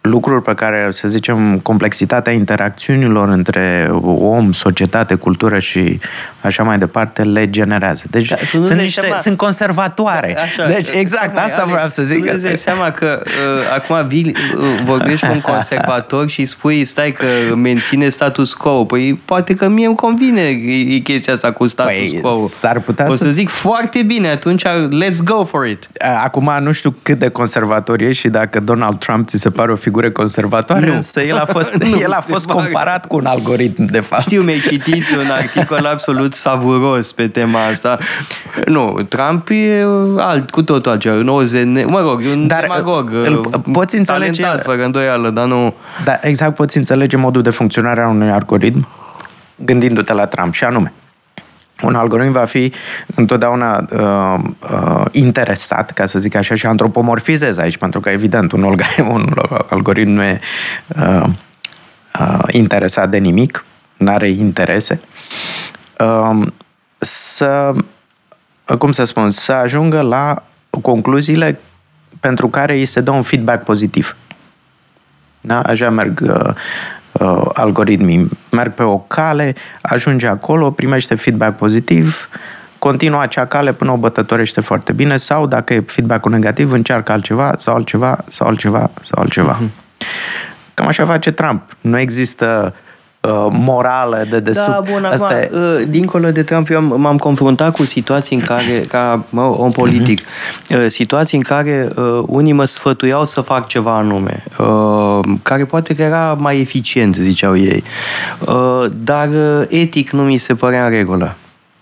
lucruri 0.09 0.43
pe 0.43 0.55
care, 0.55 0.87
să 0.91 1.09
zicem, 1.09 1.59
complexitatea 1.59 2.33
interacțiunilor 2.33 3.29
între 3.29 3.91
om, 4.21 4.53
societate, 4.53 5.15
cultură 5.15 5.59
și 5.59 5.99
așa 6.41 6.62
mai 6.62 6.79
departe 6.79 7.23
le 7.23 7.50
generează. 7.50 8.03
Deci 8.11 8.29
Da, 8.29 8.35
tu 8.37 8.43
nu-ți 8.53 8.67
sunt, 8.67 8.77
dai 8.77 8.85
niște, 8.85 9.00
seama- 9.00 9.17
sunt 9.19 9.37
conservatoare. 9.37 10.38
Așa, 10.38 10.67
deci 10.67 10.88
exact, 10.93 11.25
tocmai, 11.25 11.45
asta 11.45 11.62
Ale, 11.62 11.71
vreau 11.73 11.88
să 11.88 12.03
zic. 12.03 12.19
Tu 12.19 12.25
că- 12.27 12.33
îți 12.35 12.43
dai 12.45 12.57
seama 12.59 12.91
că 12.91 13.23
uh, 13.25 13.75
acum 13.75 14.07
vii, 14.09 14.35
uh, 14.57 14.62
vorbești 14.85 15.27
cu 15.27 15.33
un 15.33 15.41
conservator 15.41 16.29
și 16.29 16.41
îi 16.41 16.47
spui, 16.47 16.85
stai 16.85 17.11
că 17.11 17.25
menține 17.55 18.09
status 18.09 18.55
quo. 18.55 18.85
Păi 18.85 19.21
poate 19.25 19.55
că 19.55 19.69
mie 19.69 19.87
îmi 19.87 19.97
convine 19.97 20.41
e, 20.41 20.95
e 20.95 20.99
chestia 20.99 21.33
asta 21.33 21.53
cu 21.53 21.67
status 21.67 21.93
Păi, 21.93 22.19
quo. 22.23 22.47
s-ar 22.47 22.81
putea 22.81 23.07
o 23.09 23.15
să- 23.15 23.25
să 23.25 23.31
zic 23.31 23.49
foarte 23.49 24.03
bine, 24.03 24.29
atunci 24.29 24.62
let's 25.05 25.19
go 25.25 25.45
for 25.45 25.67
it. 25.67 25.88
Acum 26.25 26.50
nu 26.61 26.73
știu 26.73 26.95
cât 27.03 27.19
de 27.19 27.29
conservator 27.29 28.00
e 28.00 28.12
și 28.12 28.29
dacă 28.29 28.61
Donald 28.61 28.99
Trump 28.99 29.29
ți 29.29 29.37
se 29.38 29.50
pare 29.50 29.73
o 29.73 29.77
figură 29.77 29.98
conservatoare, 30.07 30.87
Nu. 30.87 30.95
însă 30.95 31.21
el 31.23 31.37
a 31.37 31.45
fost, 31.45 31.73
Nu, 31.90 31.99
el 32.00 32.12
a 32.12 32.21
se 32.21 32.33
fost 32.33 32.47
pare. 32.47 32.59
comparat 32.62 33.07
cu 33.07 33.17
un 33.17 33.26
algoritm, 33.26 33.85
de 33.85 34.00
fapt. 34.00 34.23
Știu, 34.23 34.43
mi-ai 34.43 34.61
citit 34.69 35.05
un 35.17 35.31
articol 35.31 35.87
absolut 35.93 36.35
savuros 36.35 37.12
pe 37.12 37.28
tema 37.28 37.64
asta. 37.67 37.99
Nu, 38.67 38.99
Trump 39.09 39.49
e 39.50 39.85
alt, 40.19 40.50
cu 40.50 40.62
totul 40.62 40.90
altceva, 40.93 41.14
un 41.14 41.28
OZN, 41.28 41.85
mă 41.88 42.00
rog, 42.00 42.23
e 42.25 42.33
un 42.33 42.47
Dar, 42.47 42.61
demagog. 42.61 43.11
îl 43.12 43.37
uh, 43.38 43.61
poți 43.73 43.97
înțelege- 43.97 44.40
Talentat, 44.43 44.64
fără 44.64 44.85
îndoială, 44.85 45.31
dar 45.31 45.47
nu... 45.47 45.75
Da, 46.05 46.19
exact 46.23 46.55
poți 46.55 46.76
înțelege 46.76 47.17
modul 47.17 47.43
de 47.43 47.50
funcționare 47.50 48.00
a 48.02 48.09
unui 48.09 48.31
algoritm 48.31 48.88
gândindu-te 49.64 50.12
la 50.12 50.26
Trump 50.26 50.52
și 50.55 50.64
anume 50.64 50.93
un 51.82 51.94
algoritm 51.94 52.32
va 52.32 52.44
fi 52.44 52.73
întotdeauna 53.14 53.88
uh, 53.92 54.44
uh, 54.73 55.04
interesat, 55.11 55.90
ca 55.90 56.06
să 56.06 56.18
zic 56.18 56.35
așa, 56.35 56.54
și 56.54 56.66
antropomorfizez 56.66 57.58
aici, 57.58 57.76
pentru 57.76 58.00
că, 58.00 58.08
evident, 58.08 58.52
un, 58.52 58.64
alg- 58.64 58.99
un 59.14 59.35
algoritm 59.70 60.11
nu 60.11 60.23
e 60.23 60.40
uh, 60.97 61.25
uh, 62.20 62.44
interesat 62.49 63.11
de 63.11 63.18
nimic, 63.18 63.64
nu 63.97 64.11
are 64.11 64.28
interese, 64.28 65.00
uh, 65.99 66.47
să, 66.99 67.75
cum 68.78 68.92
să 68.92 69.04
spun, 69.04 69.30
să 69.30 69.52
ajungă 69.52 70.00
la 70.00 70.42
concluziile 70.82 71.61
pentru 72.20 72.49
care 72.49 72.75
îi 72.75 72.87
se 72.87 73.00
dă 73.00 73.11
un 73.11 73.23
feedback 73.23 73.64
pozitiv. 73.64 74.16
Da? 75.40 75.61
Așa 75.61 75.90
merg 75.90 76.20
uh, 76.20 76.54
uh, 77.20 77.42
algoritmii. 77.52 78.28
Merg 78.50 78.72
pe 78.72 78.82
o 78.82 78.98
cale, 78.98 79.54
ajunge 79.80 80.26
acolo, 80.26 80.70
primește 80.70 81.14
feedback 81.14 81.56
pozitiv, 81.56 82.28
continuă 82.78 83.20
acea 83.20 83.46
cale 83.46 83.72
până 83.72 83.90
o 83.90 83.96
bătătorește 83.96 84.60
foarte 84.60 84.92
bine 84.92 85.16
sau 85.16 85.46
dacă 85.46 85.75
e 85.75 85.80
feedback-ul 85.87 86.30
negativ, 86.30 86.72
încearcă 86.72 87.12
altceva 87.12 87.52
sau 87.56 87.75
altceva 87.75 88.25
sau 88.28 88.46
altceva 88.46 88.90
sau 89.00 89.22
altceva. 89.22 89.60
Cam 90.75 90.87
așa 90.87 91.04
face 91.04 91.30
Trump. 91.30 91.76
Nu 91.80 91.98
există 91.98 92.72
uh, 92.75 92.88
morală 93.50 94.26
de 94.30 94.40
desubt. 94.40 94.66
Da, 94.66 94.80
bun, 94.92 95.04
acum, 95.04 95.12
Asta 95.25 95.40
e- 95.40 95.50
uh, 95.52 95.82
dincolo 95.88 96.30
de 96.30 96.42
Trump, 96.42 96.70
eu 96.70 96.76
am- 96.76 96.94
m-am 97.00 97.16
confruntat 97.16 97.72
cu 97.72 97.84
situații 97.84 98.37
în 98.37 98.42
care, 98.42 98.84
ca 98.88 99.25
mă, 99.30 99.42
om 99.42 99.70
politic, 99.70 100.20
uh, 100.70 100.84
situații 100.87 101.37
în 101.37 101.42
care 101.44 101.88
uh, 101.96 102.22
unii 102.26 102.52
mă 102.52 102.64
sfătuiau 102.64 103.25
să 103.26 103.40
fac 103.40 103.66
ceva 103.66 103.96
anume, 103.96 104.42
uh, 104.58 105.20
care 105.42 105.64
poate 105.64 105.94
că 105.94 106.02
era 106.02 106.37
mai 106.38 106.60
eficient, 106.60 107.14
ziceau 107.14 107.56
ei, 107.56 107.84
uh, 108.46 108.84
dar 109.04 109.28
uh, 109.28 109.62
etic 109.68 110.10
nu 110.10 110.22
mi 110.22 110.37
se 110.37 110.54
părea 110.54 110.84
în 110.84 110.90
regulă. 110.90 111.34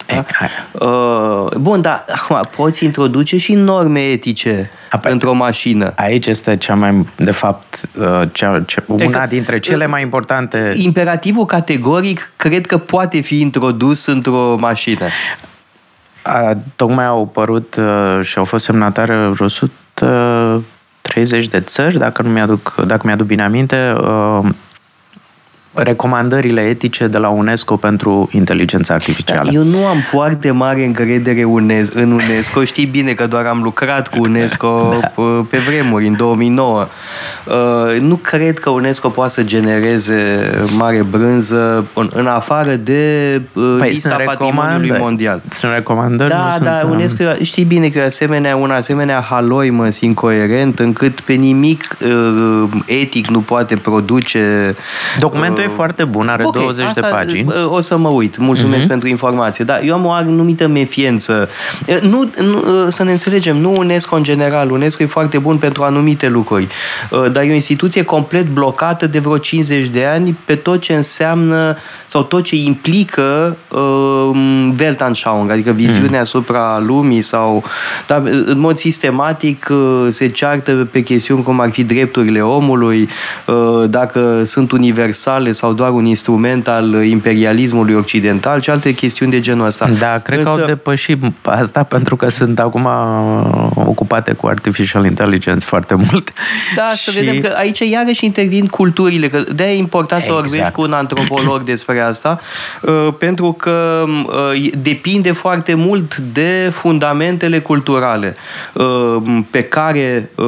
E, 0.06 0.24
hai. 0.32 0.48
Uh, 0.72 1.56
bun, 1.56 1.80
dar 1.80 2.04
acum 2.08 2.40
poți 2.56 2.84
introduce 2.84 3.36
și 3.36 3.54
norme 3.54 4.00
etice 4.00 4.70
Apoi- 4.90 5.12
într-o 5.12 5.32
mașină. 5.32 5.92
Aici 5.96 6.26
este 6.26 6.56
cea 6.56 6.74
mai, 6.74 7.06
de 7.16 7.30
fapt, 7.30 7.80
uh, 7.98 8.22
cea, 8.32 8.62
cea, 8.66 8.82
una 8.86 9.04
Adică, 9.04 9.26
dintre 9.28 9.58
cele 9.58 9.84
uh, 9.84 9.90
mai 9.90 10.02
importante 10.02 10.72
Imperativul 10.76 11.44
categoric 11.44 12.32
cred 12.36 12.66
că 12.66 12.78
poate 12.78 13.20
fi 13.20 13.40
introdus 13.40 14.06
într-o 14.06 14.56
mașină. 14.56 15.08
A, 16.22 16.56
tocmai 16.76 17.06
au 17.06 17.22
apărut 17.22 17.76
uh, 17.78 18.18
și 18.22 18.38
au 18.38 18.44
fost 18.44 18.64
semnatare 18.64 19.14
vreo 19.14 19.46
130 19.46 21.46
de 21.46 21.60
țări, 21.60 21.98
dacă, 21.98 22.22
nu 22.22 22.28
mi-aduc, 22.28 22.74
dacă 22.86 23.02
mi-aduc 23.04 23.26
bine 23.26 23.42
aminte, 23.42 23.94
uh, 24.00 24.48
recomandările 25.76 26.60
etice 26.60 27.06
de 27.06 27.18
la 27.18 27.28
UNESCO 27.28 27.76
pentru 27.76 28.28
inteligența 28.32 28.94
artificială. 28.94 29.50
Eu 29.52 29.62
nu 29.62 29.86
am 29.86 29.98
foarte 30.00 30.50
mare 30.50 30.84
încredere 30.84 31.44
UNES- 31.44 31.92
în 31.94 32.10
UNESCO. 32.12 32.64
Știi 32.64 32.86
bine 32.86 33.12
că 33.12 33.26
doar 33.26 33.44
am 33.44 33.62
lucrat 33.62 34.08
cu 34.08 34.20
UNESCO 34.20 34.88
Da. 35.00 35.10
p- 35.10 35.48
pe 35.50 35.58
vremuri, 35.58 36.06
în 36.06 36.16
2009. 36.16 36.86
Uh, 37.46 38.00
Nu 38.00 38.14
cred 38.16 38.58
că 38.58 38.70
UNESCO 38.70 39.08
poate 39.08 39.32
să 39.32 39.42
genereze 39.42 40.50
mare 40.76 41.02
brânză 41.10 41.86
în, 41.94 42.10
în 42.14 42.26
afară 42.26 42.74
de 42.74 43.34
uh, 43.52 43.76
Păi 43.78 43.88
lista 43.88 44.08
sunt 44.08 44.22
patrimoniului 44.24 44.66
recomandări. 44.88 45.00
mondial. 45.02 45.42
Sunt 45.52 45.72
recomandări, 45.72 46.30
Da, 46.30 46.56
nu 46.58 46.64
da, 46.64 46.78
sunt, 46.78 46.90
um, 46.90 46.96
UNESCO, 46.98 47.24
știi 47.42 47.64
bine 47.64 47.88
că 47.88 47.98
e 47.98 48.04
asemenea, 48.04 48.56
un 48.56 48.70
asemenea 48.70 49.20
haloimăs 49.30 50.00
incoerent 50.00 50.78
încât 50.78 51.20
pe 51.20 51.32
nimic 51.32 51.96
uh, 52.04 52.68
etic 52.86 53.26
nu 53.26 53.38
poate 53.40 53.76
produce... 53.76 54.74
Documentul 55.18 55.64
uh, 55.64 55.65
e 55.66 55.74
foarte 55.74 56.04
bun, 56.04 56.28
are 56.28 56.44
Ok, 56.44 56.52
20 56.54 56.76
de 56.76 56.82
asta, 57.00 57.06
pagini. 57.16 57.46
uh, 57.48 57.70
O 57.72 57.80
să 57.80 57.96
mă 57.96 58.08
uit, 58.08 58.36
mulțumesc 58.36 58.78
Mhm. 58.80 58.88
pentru 58.88 59.08
informație. 59.08 59.64
Dar 59.64 59.80
eu 59.84 59.94
am 59.94 60.04
o 60.04 60.10
anumită 60.10 60.66
mefiență. 60.66 61.48
Uh, 61.88 62.00
Nu, 62.00 62.30
nu, 62.42 62.56
uh, 62.58 62.86
să 62.88 63.02
ne 63.04 63.10
înțelegem, 63.12 63.56
nu 63.56 63.74
UNESCO 63.76 64.16
în 64.16 64.22
general. 64.22 64.70
UNESCO 64.70 65.02
e 65.02 65.06
foarte 65.06 65.38
bun 65.38 65.56
pentru 65.56 65.82
anumite 65.82 66.28
lucruri. 66.28 66.66
Uh, 67.10 67.30
Dar 67.32 67.42
e 67.42 67.50
o 67.50 67.54
instituție 67.54 68.02
complet 68.04 68.46
blocată 68.46 69.06
de 69.06 69.18
vreo 69.18 69.38
50 69.38 69.86
de 69.88 70.04
ani 70.04 70.36
pe 70.44 70.54
tot 70.54 70.80
ce 70.80 70.92
înseamnă 70.94 71.76
sau 72.06 72.22
tot 72.22 72.42
ce 72.44 72.56
implică 72.56 73.56
uh, 73.70 74.30
Weltanschauung, 74.80 75.50
adică 75.50 75.70
viziunea 75.70 76.20
asupra 76.20 76.82
lumii 76.86 77.20
sau 77.20 77.64
dar, 78.06 78.22
uh, 78.22 78.42
în 78.46 78.58
mod 78.58 78.76
sistematic 78.76 79.66
uh, 79.70 80.06
se 80.10 80.28
ceartă 80.28 80.88
pe 80.90 81.02
chestiuni 81.02 81.42
cum 81.42 81.60
ar 81.60 81.70
fi 81.70 81.84
drepturile 81.84 82.40
omului, 82.40 83.08
uh, 83.46 83.88
dacă 83.90 84.42
sunt 84.44 84.72
universale 84.72 85.52
sau 85.56 85.72
doar 85.72 85.90
un 85.90 86.04
instrument 86.04 86.68
al 86.68 87.04
imperialismului 87.04 87.94
occidental 87.94 88.60
și 88.60 88.70
alte 88.70 88.94
chestiuni 88.94 89.30
de 89.30 89.40
genul 89.40 89.66
ăsta. 89.66 89.88
Da, 89.98 90.18
cred 90.18 90.42
că 90.42 90.48
au 90.48 90.64
depășit 90.66 91.22
asta 91.42 91.82
pentru 91.82 92.16
că 92.16 92.28
sunt 92.28 92.58
acum 92.58 92.84
uh, 92.84 93.70
ocupate 93.74 94.32
cu 94.32 94.46
artificial 94.46 95.04
intelligence 95.04 95.66
foarte 95.66 95.94
mult. 96.10 96.32
Da, 96.76 96.90
să 96.94 97.10
vedem 97.14 97.40
că 97.40 97.54
aici 97.56 97.78
iarăși 97.78 98.24
intervin 98.24 98.66
culturile, 98.66 99.28
că 99.28 99.44
de-aia 99.54 99.72
e 99.72 99.76
important 99.76 100.22
să 100.22 100.28
Exact. 100.28 100.48
vorbești 100.48 100.72
cu 100.72 100.82
un 100.82 100.92
antropolog 100.92 101.62
despre 101.72 102.00
asta, 102.00 102.40
uh, 102.82 103.08
pentru 103.18 103.52
că 103.52 104.04
uh, 104.06 104.70
depinde 104.82 105.32
foarte 105.32 105.74
mult 105.74 106.16
de 106.16 106.70
fundamentele 106.72 107.58
culturale 107.58 108.36
uh, 108.72 109.16
pe 109.50 109.62
care 109.62 110.30
uh, 110.34 110.46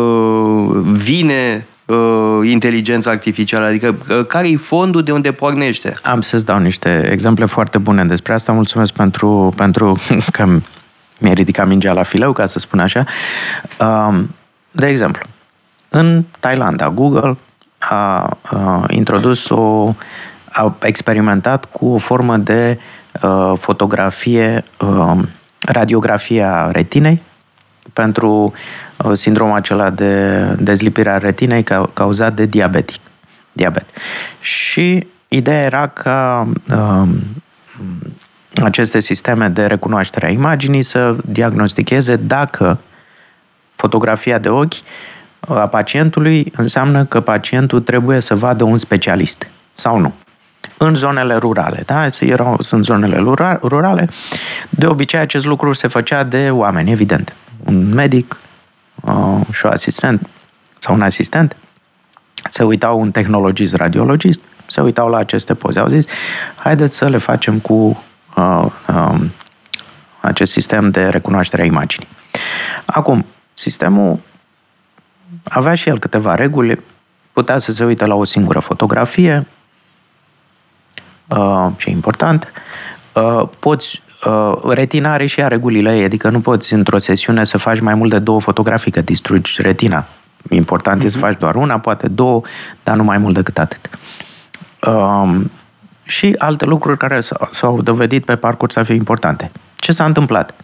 vine 0.83 1.67
uh, 1.89 2.51
inteligența 2.51 3.11
artificială, 3.11 3.67
adică 3.67 3.97
uh, 4.11 4.27
care 4.27 4.49
e 4.49 4.57
fondul 4.57 5.03
de 5.03 5.13
unde 5.13 5.33
pornește. 5.33 5.93
Am 6.03 6.21
să-ți 6.21 6.45
dau 6.45 6.59
niște 6.59 7.09
exemple 7.11 7.45
foarte 7.45 7.79
bune 7.79 8.05
despre 8.05 8.33
asta. 8.35 8.53
Mulțumesc 8.53 8.93
pentru, 8.93 9.53
pentru 9.57 9.99
că 10.33 10.47
mi-ai 11.19 11.35
ridicat 11.35 11.67
mingea 11.67 11.93
la 11.93 12.03
fileu, 12.03 12.33
ca 12.33 12.47
să 12.47 12.59
spun 12.59 12.79
așa. 12.79 13.05
Um, 13.81 14.35
De 14.71 14.87
exemplu, 14.87 15.27
în 15.89 16.25
Thailanda, 16.41 16.89
Google 16.89 17.37
a, 17.79 18.37
a 18.43 18.85
introdus 18.89 19.49
o 19.49 19.95
a 20.53 20.77
experimentat 20.83 21.65
cu 21.65 21.87
o 21.87 21.99
formă 21.99 22.37
de 22.37 22.79
uh, 23.23 23.53
fotografie, 23.57 24.65
uh, 24.81 25.19
radiografie 25.59 26.43
a 26.43 26.71
retinei 26.71 27.23
pentru 27.93 28.31
uh, 28.31 28.53
sindromul 29.13 29.57
acela 29.57 29.91
de 29.91 30.43
dezlipire 30.59 31.11
a 31.11 31.19
retinei 31.19 31.63
ca, 31.63 31.91
cauzat 31.93 32.35
de 32.35 32.45
diabetic, 32.47 33.01
diabet. 33.53 33.85
Și 34.41 35.07
ideea 35.29 35.63
era 35.63 35.87
ca 35.87 36.49
uh, 36.71 37.09
aceste 38.63 39.01
sisteme 39.01 39.49
de 39.49 39.67
recunoaștere 39.67 40.27
a 40.27 40.31
imaginii 40.31 40.83
să 40.83 41.17
diagnosticheze 41.25 42.17
dacă 42.17 42.79
fotografia 43.75 44.39
de 44.39 44.49
ochi 44.49 44.75
a 45.41 45.67
pacientului 45.67 46.53
înseamnă 46.57 47.05
că 47.05 47.21
pacientul 47.21 47.81
trebuie 47.81 48.21
să 48.21 48.35
vadă 48.35 48.65
un 48.65 48.79
specialist 48.79 49.49
sau 49.73 49.99
nu. 49.99 50.15
În 50.77 50.95
zonele 50.95 51.35
rurale, 51.35 51.83
da? 51.87 52.07
Erau, 52.21 52.57
sunt 52.61 52.85
zonele 52.85 53.17
rura- 53.17 53.61
rurale. 53.63 54.09
De 54.71 54.87
obicei, 54.87 55.21
acest 55.21 55.45
lucru 55.45 55.73
se 55.73 55.89
făcea 55.89 56.23
de 56.23 56.51
oameni, 56.51 56.91
evident. 56.91 57.35
Un 57.65 57.95
medic 57.95 58.37
uh, 59.01 59.41
și 59.53 59.67
un 59.67 59.73
asistent 59.73 60.29
sau 60.79 60.95
un 60.95 61.03
asistent 61.03 61.57
se 62.51 62.63
uitau 62.63 63.01
un 63.01 63.11
tehnologist, 63.11 63.75
radiologist, 63.75 64.41
se 64.67 64.81
uitau 64.81 65.09
la 65.09 65.19
aceste 65.19 65.55
poze. 65.55 65.81
Au 65.81 65.89
zis, 65.89 66.05
haideți 66.57 66.97
să 66.97 67.09
le 67.09 67.17
facem 67.17 67.59
cu 67.59 68.05
uh, 68.37 68.67
uh, 68.89 69.21
acest 70.21 70.53
sistem 70.53 70.91
de 70.91 71.09
recunoaștere 71.09 71.63
a 71.63 71.65
imaginii. 71.65 72.09
Acum, 72.85 73.25
sistemul 73.55 74.19
avea 75.45 75.75
și 75.75 75.89
el 75.89 75.99
câteva 75.99 76.35
reguli, 76.35 76.83
putea 77.33 77.59
să 77.59 77.73
se 77.73 77.85
uite 77.85 78.07
la 78.07 78.15
o 78.15 78.25
singură 78.25 78.59
fotografie, 78.59 79.47
uh, 81.29 81.67
ce 81.77 81.89
e 81.89 81.93
important, 81.93 82.53
uh, 83.13 83.49
poți 83.59 84.03
uh, 84.07 84.08
retina 84.69 85.13
are 85.13 85.27
și 85.27 85.41
ea 85.41 85.49
regulile 85.49 85.97
ei, 85.97 86.05
adică 86.05 86.31
nu 86.31 86.41
poți 86.41 86.75
într-o 86.75 86.99
sesiune 86.99 87.45
să 87.45 87.59
faci 87.59 87.81
mai 87.81 87.95
mult 87.95 88.11
de 88.11 88.19
două 88.19 88.41
fotografii, 88.41 88.91
că 88.91 89.01
distrugi 89.01 89.63
retina. 89.63 90.05
Important 90.51 91.03
uh-huh. 91.03 91.05
e 91.05 91.09
să 91.09 91.19
faci 91.19 91.39
doar 91.39 91.55
una, 91.55 91.79
poate 91.79 92.09
două, 92.09 92.43
dar 92.83 92.97
nu 92.97 93.05
mai 93.05 93.19
mult 93.19 93.35
decât 93.35 93.59
atât. 93.59 93.91
Uh, 94.87 95.41
și 96.03 96.35
alte 96.39 96.65
lucruri 96.65 96.97
care 96.97 97.21
s-au, 97.21 97.49
s-au 97.51 97.83
dovedit 97.83 98.25
pe 98.25 98.37
parcurs 98.37 98.73
să 98.73 98.83
fie 98.83 98.95
importante. 98.95 99.51
Ce 99.77 99.93
s-a 99.93 100.05
întâmplat? 100.05 100.55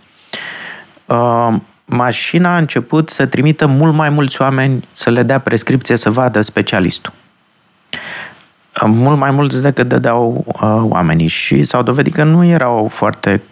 Uh, 1.07 1.55
mașina 1.85 2.55
a 2.55 2.59
început 2.59 3.09
să 3.09 3.27
trimită 3.27 3.67
mult 3.67 3.95
mai 3.95 4.11
mulți 4.11 4.41
oameni 4.41 4.89
să 4.93 5.11
le 5.11 5.23
dea 5.23 5.39
prescripție 5.41 5.97
să 5.97 6.11
vadă 6.11 6.41
specialistul. 6.41 7.13
Mult 8.87 9.19
mai 9.19 9.31
mulți 9.31 9.63
decât 9.63 9.89
dădeau 9.89 10.45
uh, 10.47 10.77
oamenii 10.89 11.27
și 11.27 11.63
s-au 11.63 11.83
dovedit 11.83 12.15
că 12.15 12.25
nu 12.25 12.45
erau 12.45 12.89
foarte 12.93 13.43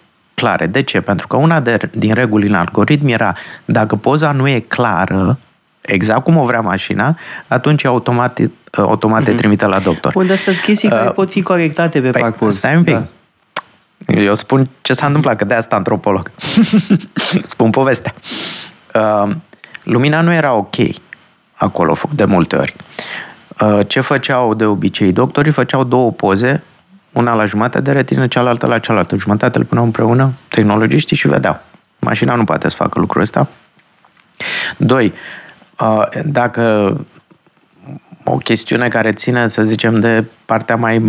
clare. 0.42 0.66
De 0.66 0.82
ce? 0.82 1.00
Pentru 1.00 1.26
că 1.26 1.36
una 1.36 1.60
de, 1.60 1.78
din 1.92 2.14
reguli 2.14 2.46
în 2.46 2.54
algoritm 2.54 3.08
era 3.08 3.34
dacă 3.64 3.96
poza 3.96 4.32
nu 4.32 4.48
e 4.48 4.58
clară, 4.58 5.38
exact 5.80 6.22
cum 6.22 6.36
o 6.36 6.44
vrea 6.44 6.60
mașina, 6.60 7.16
atunci 7.46 7.84
automat, 7.84 8.38
automat 8.70 9.24
te 9.24 9.32
trimite 9.32 9.66
la 9.66 9.78
doctor. 9.78 10.12
Bun, 10.12 10.26
dar 10.26 10.36
sunt 10.36 10.58
chestii 10.58 10.88
care 10.88 11.06
Uh, 11.06 11.12
pot 11.12 11.30
fi 11.30 11.42
corectate 11.42 12.00
pe 12.00 12.10
păi, 12.10 12.20
parcurs. 12.20 12.56
Stai 12.56 12.76
un 12.76 12.84
pic. 12.84 12.94
Da. 12.94 14.20
Eu 14.20 14.34
spun 14.34 14.68
ce 14.80 14.92
s-a 14.92 15.06
întâmplat, 15.06 15.36
că 15.36 15.44
de 15.44 15.54
asta 15.54 15.76
antropolog. 15.76 16.30
spun 17.54 17.70
povestea. 17.70 18.12
Uh, 18.94 19.30
lumina 19.82 20.20
nu 20.20 20.32
era 20.32 20.52
ok 20.52 20.76
acolo 21.54 21.96
de 22.14 22.24
multe 22.24 22.56
ori. 22.56 22.74
Uh, 23.60 23.80
ce 23.86 24.00
făceau 24.00 24.54
de 24.54 24.64
obicei? 24.64 25.12
Doctorii 25.12 25.52
făceau 25.52 25.84
două 25.84 26.10
poze, 26.10 26.62
una 27.12 27.34
la 27.34 27.44
jumătate 27.44 27.80
de 27.80 27.92
retină, 27.92 28.26
cealaltă 28.26 28.66
la 28.66 28.78
cealaltă. 28.78 29.16
Jumătate 29.16 29.58
îl 29.58 29.64
puneau 29.64 29.86
împreună, 29.86 30.32
tehnologiștii 30.48 31.16
și 31.16 31.28
vedeau. 31.28 31.60
Mașina 31.98 32.34
nu 32.34 32.44
poate 32.44 32.68
să 32.68 32.76
facă 32.76 32.98
lucrul 32.98 33.22
ăsta. 33.22 33.48
Doi, 34.76 35.12
uh, 35.80 36.02
dacă 36.24 36.96
o 38.24 38.36
chestiune 38.36 38.88
care 38.88 39.12
ține, 39.12 39.48
să 39.48 39.62
zicem, 39.62 40.00
de 40.00 40.24
partea 40.44 40.76
mai 40.76 41.02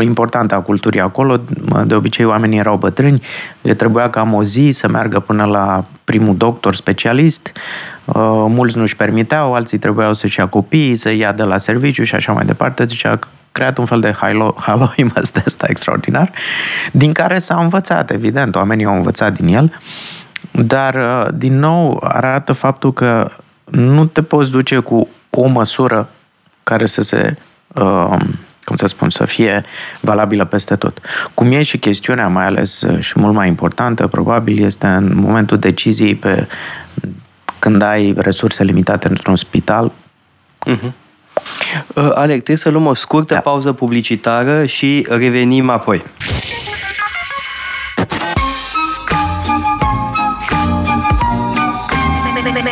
importantă 0.00 0.54
a 0.54 0.60
culturii 0.60 1.00
acolo. 1.00 1.40
De 1.84 1.94
obicei 1.94 2.24
oamenii 2.24 2.58
erau 2.58 2.76
bătrâni, 2.76 3.22
le 3.62 3.74
trebuia 3.74 4.10
cam 4.10 4.34
o 4.34 4.42
zi 4.42 4.70
să 4.70 4.88
meargă 4.88 5.20
până 5.20 5.44
la 5.44 5.84
primul 6.04 6.36
doctor 6.36 6.74
specialist. 6.74 7.52
Mulți 8.48 8.76
nu-și 8.76 8.96
permiteau, 8.96 9.54
alții 9.54 9.78
trebuiau 9.78 10.12
să-și 10.12 10.38
ia 10.38 10.46
copiii, 10.46 10.96
să 10.96 11.10
ia 11.10 11.32
de 11.32 11.42
la 11.42 11.58
serviciu 11.58 12.04
și 12.04 12.14
așa 12.14 12.32
mai 12.32 12.44
departe. 12.44 12.84
Deci 12.84 13.04
a 13.04 13.18
creat 13.56 13.78
un 13.78 13.84
fel 13.84 14.00
de 14.00 14.14
haloimas 14.66 15.30
de 15.32 15.42
ăsta 15.46 15.66
extraordinar, 15.68 16.32
din 16.92 17.12
care 17.12 17.38
s-a 17.38 17.60
învățat, 17.60 18.10
evident, 18.10 18.54
oamenii 18.54 18.84
au 18.84 18.94
învățat 18.94 19.32
din 19.38 19.54
el, 19.54 19.80
dar 20.50 20.96
din 21.34 21.58
nou 21.58 22.02
arată 22.02 22.52
faptul 22.52 22.92
că 22.92 23.30
nu 23.64 24.04
te 24.04 24.22
poți 24.22 24.50
duce 24.50 24.78
cu 24.78 25.08
o 25.30 25.46
măsură 25.46 26.08
care 26.62 26.86
să 26.86 27.02
se 27.02 27.36
uh, 27.74 28.16
cum 28.64 28.76
să 28.76 28.86
spun, 28.86 29.10
să 29.10 29.24
fie 29.24 29.64
valabilă 30.00 30.44
peste 30.44 30.76
tot. 30.76 31.00
Cum 31.34 31.52
e 31.52 31.62
și 31.62 31.78
chestiunea, 31.78 32.28
mai 32.28 32.44
ales 32.44 32.82
și 32.98 33.12
mult 33.20 33.34
mai 33.34 33.48
importantă, 33.48 34.06
probabil, 34.06 34.64
este 34.64 34.86
în 34.86 35.16
momentul 35.16 35.58
deciziei 35.58 36.14
pe 36.14 36.46
când 37.58 37.82
ai 37.82 38.14
resurse 38.16 38.64
limitate 38.64 39.08
într-un 39.08 39.36
spital. 39.36 39.92
Uh-huh. 40.66 41.05
Uh, 41.94 42.10
Alec, 42.14 42.34
trebuie 42.34 42.56
să 42.56 42.68
luăm 42.68 42.86
o 42.86 42.94
scurtă 42.94 43.34
da. 43.34 43.40
pauză 43.40 43.72
publicitară 43.72 44.66
și 44.66 45.06
revenim 45.08 45.70
apoi. 45.70 46.04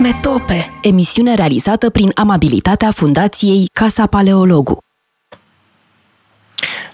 Metope. 0.01 0.79
Emisiune 0.83 1.35
realizată 1.35 1.91
prin 1.91 2.11
amabilitatea 2.15 2.91
Fundației 2.91 3.67
Casa 3.73 4.07
Paleologu. 4.07 4.79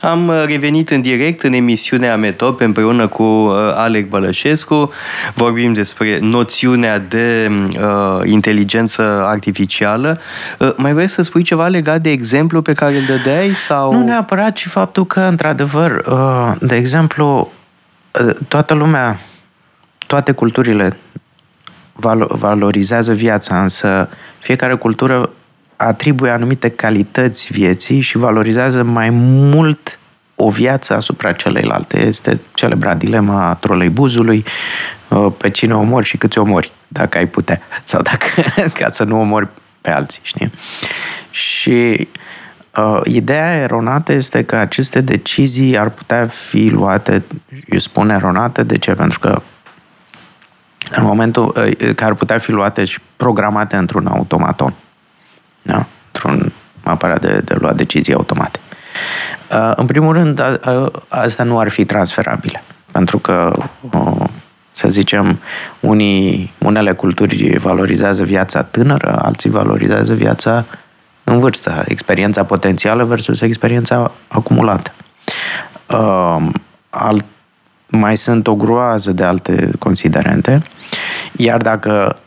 Am 0.00 0.32
revenit 0.46 0.90
în 0.90 1.00
direct 1.00 1.42
în 1.42 1.52
emisiunea 1.52 2.16
Metop 2.16 2.60
împreună 2.60 3.08
cu 3.08 3.22
Alec 3.74 4.08
Bălășescu. 4.08 4.92
Vorbim 5.34 5.72
despre 5.72 6.18
noțiunea 6.18 6.98
de 6.98 7.48
uh, 7.50 8.20
inteligență 8.24 9.02
artificială. 9.26 10.20
Uh, 10.58 10.72
mai 10.76 10.92
vrei 10.92 11.08
să 11.08 11.22
spui 11.22 11.42
ceva 11.42 11.66
legat 11.66 12.00
de 12.00 12.10
exemplu 12.10 12.62
pe 12.62 12.72
care 12.72 12.96
îl 12.96 13.04
dădeai? 13.04 13.48
Sau... 13.54 13.92
Nu 13.92 14.04
neapărat, 14.04 14.52
ci 14.52 14.66
faptul 14.66 15.06
că, 15.06 15.20
într-adevăr, 15.20 16.04
uh, 16.06 16.52
de 16.60 16.76
exemplu, 16.76 17.52
uh, 18.20 18.34
toată 18.48 18.74
lumea, 18.74 19.20
toate 20.06 20.32
culturile 20.32 20.96
valorizează 22.28 23.12
viața, 23.12 23.62
însă 23.62 24.08
fiecare 24.38 24.74
cultură 24.74 25.30
atribuie 25.82 26.30
anumite 26.30 26.68
calități 26.68 27.52
vieții 27.52 28.00
și 28.00 28.16
valorizează 28.16 28.82
mai 28.82 29.10
mult 29.10 29.98
o 30.34 30.50
viață 30.50 30.94
asupra 30.94 31.32
celeilalte. 31.32 32.06
Este 32.06 32.40
celebra 32.54 32.94
dilema 32.94 33.54
troleibuzului, 33.54 34.44
uh, 35.08 35.32
pe 35.36 35.50
cine 35.50 35.74
omori 35.74 36.06
și 36.06 36.16
câți 36.16 36.38
omori, 36.38 36.72
dacă 36.88 37.18
ai 37.18 37.26
putea, 37.26 37.60
sau 37.84 38.02
dacă, 38.02 38.26
ca 38.78 38.90
să 38.90 39.04
nu 39.04 39.20
omori 39.20 39.48
pe 39.80 39.90
alții, 39.90 40.20
știi? 40.22 40.52
Și 41.30 42.08
uh, 42.76 43.00
ideea 43.04 43.54
eronată 43.54 44.12
este 44.12 44.44
că 44.44 44.56
aceste 44.56 45.00
decizii 45.00 45.78
ar 45.78 45.88
putea 45.88 46.26
fi 46.26 46.68
luate, 46.68 47.22
eu 47.66 47.78
spun 47.78 48.10
eronate, 48.10 48.62
de 48.62 48.78
ce? 48.78 48.92
Pentru 48.92 49.18
că 49.18 49.42
în 50.90 51.02
momentul 51.02 51.54
uh, 51.56 51.94
că 51.94 52.04
ar 52.04 52.14
putea 52.14 52.38
fi 52.38 52.50
luate 52.50 52.84
și 52.84 52.98
programate 53.16 53.76
într-un 53.76 54.06
automaton. 54.06 54.74
Da? 55.70 55.86
Într-un 56.12 56.52
aparat 56.82 57.20
de, 57.20 57.40
de 57.44 57.54
luat 57.58 57.76
decizii 57.76 58.14
automate. 58.14 58.58
Uh, 59.50 59.72
în 59.76 59.86
primul 59.86 60.12
rând, 60.12 60.60
asta 61.08 61.42
nu 61.42 61.58
ar 61.58 61.68
fi 61.68 61.84
transferabile. 61.84 62.62
Pentru 62.92 63.18
că, 63.18 63.56
uh, 63.90 64.24
să 64.72 64.88
zicem, 64.88 65.40
unii, 65.80 66.52
unele 66.58 66.92
culturi 66.92 67.56
valorizează 67.58 68.22
viața 68.24 68.62
tânără, 68.62 69.20
alții 69.22 69.50
valorizează 69.50 70.14
viața 70.14 70.64
în 71.24 71.40
vârstă, 71.40 71.84
experiența 71.86 72.44
potențială 72.44 73.04
versus 73.04 73.40
experiența 73.40 74.10
acumulată. 74.28 74.92
Alt, 76.90 77.24
mai 77.86 78.16
sunt 78.16 78.46
o 78.46 78.54
groază 78.54 79.12
de 79.12 79.24
alte 79.24 79.70
considerente, 79.78 80.62
iar 81.36 81.56
dacă, 81.56 82.18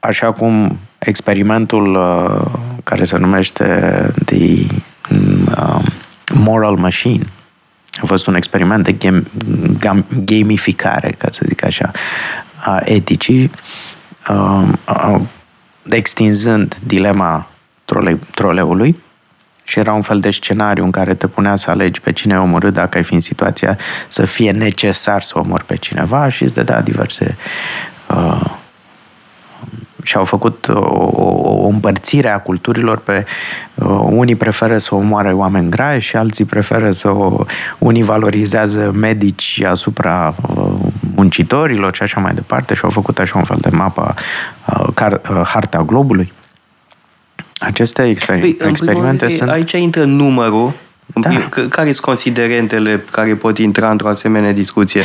așa 0.00 0.32
cum 0.32 0.78
experimentul 1.04 1.94
uh, 1.94 2.60
care 2.84 3.04
se 3.04 3.16
numește 3.16 3.66
The 4.24 4.66
uh, 5.56 5.84
Moral 6.34 6.76
Machine, 6.76 7.26
a 8.02 8.06
fost 8.06 8.26
un 8.26 8.34
experiment 8.34 8.84
de 8.84 8.92
game, 8.92 9.22
gam, 9.78 10.04
gamificare, 10.24 11.14
ca 11.18 11.30
să 11.30 11.42
zic 11.46 11.64
așa, 11.64 11.90
a 12.56 12.80
eticii, 12.84 13.50
uh, 14.28 14.68
uh, 14.88 15.20
extinzând 15.88 16.76
dilema 16.84 17.46
trole, 17.84 18.18
troleului, 18.34 18.96
și 19.64 19.78
era 19.78 19.92
un 19.92 20.02
fel 20.02 20.20
de 20.20 20.30
scenariu 20.30 20.84
în 20.84 20.90
care 20.90 21.14
te 21.14 21.26
punea 21.26 21.56
să 21.56 21.70
alegi 21.70 22.00
pe 22.00 22.12
cine 22.12 22.40
omorât 22.40 22.72
dacă 22.72 22.98
ai 22.98 23.04
fi 23.04 23.14
în 23.14 23.20
situația 23.20 23.78
să 24.08 24.24
fie 24.24 24.50
necesar 24.50 25.22
să 25.22 25.38
omori 25.38 25.64
pe 25.64 25.76
cineva 25.76 26.28
și 26.28 26.42
îți 26.42 26.54
dădea 26.54 26.80
diverse 26.80 27.36
uh, 28.08 28.60
și 30.02 30.16
au 30.16 30.24
făcut 30.24 30.68
o, 30.68 30.78
o, 31.14 31.64
o 31.64 31.66
împărțire 31.66 32.28
a 32.28 32.38
culturilor 32.38 32.98
pe 32.98 33.24
uh, 33.74 33.86
unii 34.00 34.36
preferă 34.36 34.78
să 34.78 34.94
omoare 34.94 35.32
oameni 35.32 35.70
grași 35.70 36.08
și 36.08 36.16
alții 36.16 36.44
preferă 36.44 36.90
să 36.90 37.08
o, 37.08 37.44
unii 37.78 38.02
valorizează 38.02 38.90
medici 38.94 39.62
asupra 39.66 40.34
uh, 40.56 40.72
muncitorilor 41.14 41.94
și 41.94 42.02
așa 42.02 42.20
mai 42.20 42.34
departe 42.34 42.74
și 42.74 42.80
au 42.84 42.90
făcut 42.90 43.18
așa 43.18 43.38
un 43.38 43.44
fel 43.44 43.58
de 43.60 43.68
mapă 43.72 44.14
uh, 44.66 44.86
car, 44.94 45.20
uh, 45.30 45.40
harta 45.44 45.82
globului. 45.82 46.32
Aceste 47.58 48.14
exper- 48.14 48.40
păi, 48.40 48.56
experimente 48.68 49.28
sunt... 49.28 49.50
Aici 49.50 49.72
intră 49.72 50.04
numărul 50.04 50.72
da. 51.14 51.48
Care 51.68 51.92
sunt 51.92 52.06
considerentele 52.06 53.04
care 53.10 53.34
pot 53.34 53.58
intra 53.58 53.90
într-o 53.90 54.08
asemenea 54.08 54.52
discuție? 54.52 55.02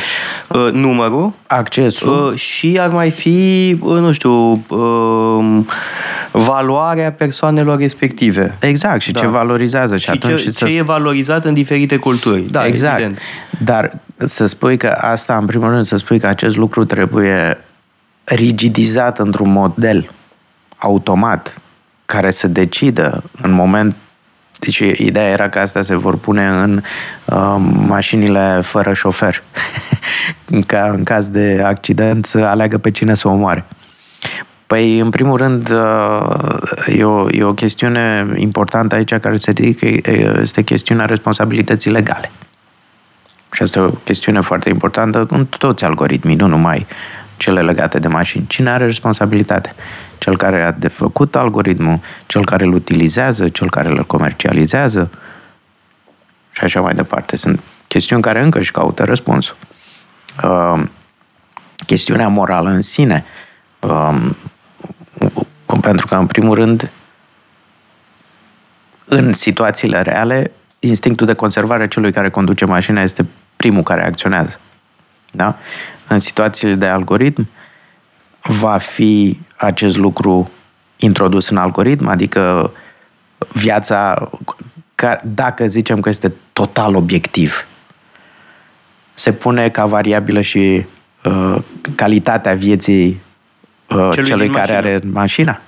Uh, 0.48 0.70
numărul. 0.72 1.34
Accesul. 1.48 2.30
Uh, 2.32 2.40
și 2.40 2.78
ar 2.80 2.90
mai 2.90 3.12
fi, 3.12 3.78
uh, 3.80 4.00
nu 4.00 4.12
știu, 4.12 4.52
uh, 4.68 5.60
valoarea 6.32 7.12
persoanelor 7.12 7.78
respective. 7.78 8.58
Exact, 8.60 9.02
și 9.02 9.12
da. 9.12 9.20
ce 9.20 9.28
valorizează. 9.28 9.98
Și, 9.98 10.04
și 10.04 10.10
atunci 10.10 10.42
ce, 10.42 10.50
ce 10.50 10.78
e 10.78 10.82
valorizat 10.82 11.46
în 11.46 11.54
diferite 11.54 11.98
culturi. 11.98 12.42
Da, 12.42 12.66
exact. 12.66 13.00
Evident. 13.00 13.20
Dar 13.64 13.98
să 14.18 14.46
spui 14.46 14.78
că 14.78 14.98
asta, 15.02 15.38
în 15.38 15.46
primul 15.46 15.70
rând, 15.70 15.86
să 15.86 15.98
spui 15.98 16.20
că 16.20 16.28
acest 16.28 16.58
lucru 16.58 16.86
trebuie 16.86 17.58
rigidizat 18.24 19.20
într-un 19.20 19.52
model 19.52 20.12
automat 20.78 21.62
care 22.06 22.32
să 22.32 22.48
decidă 22.48 23.24
în 23.42 23.52
moment 23.52 23.96
deci 24.60 24.78
ideea 24.80 25.30
era 25.30 25.50
că 25.50 25.60
astea 25.60 25.82
se 25.82 25.96
vor 25.96 26.18
pune 26.18 26.48
în 26.48 26.82
uh, 27.26 27.56
mașinile 27.88 28.60
fără 28.64 28.94
șofer. 28.94 29.44
Ca 30.68 30.94
în 30.96 31.04
caz 31.04 31.28
de 31.28 31.62
accident 31.66 32.26
să 32.26 32.38
aleagă 32.38 32.78
pe 32.78 32.92
cine 32.92 33.16
să 33.16 33.28
o 33.28 33.32
omoare. 33.32 33.66
Păi, 34.68 35.00
în 35.00 35.10
primul 35.10 35.38
rând, 35.38 35.70
uh, 35.70 36.98
e 36.98 37.04
o, 37.04 37.30
e 37.32 37.44
o 37.44 37.54
chestiune 37.54 38.28
importantă 38.36 38.96
aici 38.96 39.14
care 39.14 39.36
se 39.36 39.52
ridică, 39.52 40.12
este 40.42 40.62
chestiunea 40.62 41.06
responsabilității 41.06 41.92
legale. 41.92 42.32
Și 43.52 43.62
asta 43.64 43.80
e 43.80 43.82
o 43.82 43.90
chestiune 43.90 44.40
foarte 44.42 44.70
importantă 44.70 45.26
în 45.30 45.46
toți 45.46 45.86
algoritmii, 45.86 46.36
nu 46.36 46.48
numai 46.48 46.86
cele 47.38 47.62
legate 47.62 48.00
de 48.00 48.08
mașini. 48.08 48.46
Cine 48.48 48.70
are 48.70 48.86
responsabilitate? 48.86 49.76
Cel 50.18 50.38
care 50.38 50.64
a 50.64 50.72
de 50.72 50.88
făcut 50.88 51.36
algoritmul, 51.36 52.00
cel 52.26 52.46
care 52.46 52.66
îl 52.66 52.74
utilizează, 52.74 53.50
cel 53.50 53.70
care 53.70 53.88
îl 53.88 54.06
comercializează 54.06 55.10
și 56.52 56.64
așa 56.64 56.82
mai 56.82 56.94
departe. 56.94 57.36
Sunt 57.36 57.60
chestiuni 57.88 58.22
care 58.22 58.44
încă 58.44 58.60
își 58.60 58.72
caută 58.72 59.04
răspunsul. 59.04 59.56
Uh, 60.44 60.84
chestiunea 61.86 62.28
morală 62.28 62.70
în 62.70 62.82
sine, 62.82 63.26
uh, 63.80 64.30
pentru 65.82 66.08
că, 66.08 66.16
în 66.16 66.28
primul 66.28 66.56
rând, 66.56 66.92
în 69.06 69.34
situațiile 69.34 70.02
reale, 70.02 70.52
instinctul 70.80 71.28
de 71.28 71.34
conservare 71.34 71.84
a 71.84 71.88
celui 71.88 72.12
care 72.12 72.30
conduce 72.30 72.66
mașina 72.66 73.02
este 73.02 73.26
primul 73.56 73.84
care 73.84 74.06
acționează. 74.06 74.60
Da? 75.32 75.56
în 76.08 76.20
situațiile 76.20 76.74
de 76.76 76.86
algoritm, 76.86 77.50
va 78.48 78.78
fi 78.78 79.40
acest 79.56 79.98
lucru 79.98 80.52
introdus 80.98 81.50
în 81.50 81.58
algoritm, 81.58 82.08
adică 82.08 82.72
viața, 83.52 84.30
dacă 85.24 85.68
zicem 85.68 86.00
că 86.00 86.10
este 86.10 86.34
total 86.54 86.96
obiectiv, 86.96 87.68
se 89.14 89.32
pune 89.32 89.70
ca 89.70 89.86
variabilă 89.86 90.42
și 90.42 90.86
uh, 91.24 91.56
calitatea 91.96 92.54
vieții 92.54 93.22
uh, 93.88 94.10
celui 94.12 94.50
care 94.50 94.74
mașină. 94.74 94.78
are 94.78 95.00
mașina. 95.12 95.62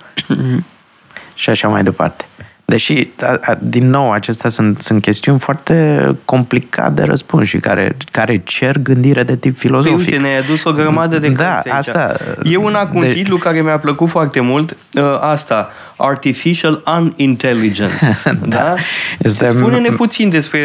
și 1.33 1.49
așa 1.49 1.67
mai 1.67 1.83
departe. 1.83 2.25
Deși, 2.69 3.07
a, 3.21 3.39
a, 3.41 3.57
din 3.61 3.89
nou, 3.89 4.11
acestea 4.11 4.49
sunt, 4.49 4.81
sunt 4.81 5.01
chestiuni 5.01 5.39
foarte 5.39 6.07
complicate 6.25 6.91
de 6.93 7.03
răspuns 7.03 7.47
și 7.47 7.57
care, 7.57 7.97
care 8.11 8.41
cer 8.45 8.77
gândire 8.77 9.23
de 9.23 9.35
tip 9.35 9.57
filozofic. 9.57 9.95
Păi, 9.95 10.05
uite, 10.05 10.17
ne-ai 10.17 10.37
adus 10.37 10.63
o 10.63 10.71
grămadă 10.71 11.19
de 11.19 11.29
da, 11.29 11.55
aici. 11.55 11.73
asta, 11.73 12.17
E 12.43 12.55
una 12.55 12.87
cu 12.87 12.97
un 12.97 13.03
de... 13.03 13.09
titlu 13.09 13.37
care 13.37 13.61
mi-a 13.61 13.77
plăcut 13.77 14.09
foarte 14.09 14.39
mult, 14.39 14.77
uh, 14.93 15.03
asta, 15.19 15.69
Artificial 15.97 16.83
Unintelligence. 16.97 18.05
da? 18.23 18.33
da? 18.47 18.75
Este... 19.17 19.47
Spune-ne 19.47 19.89
puțin 19.89 20.29
despre 20.29 20.61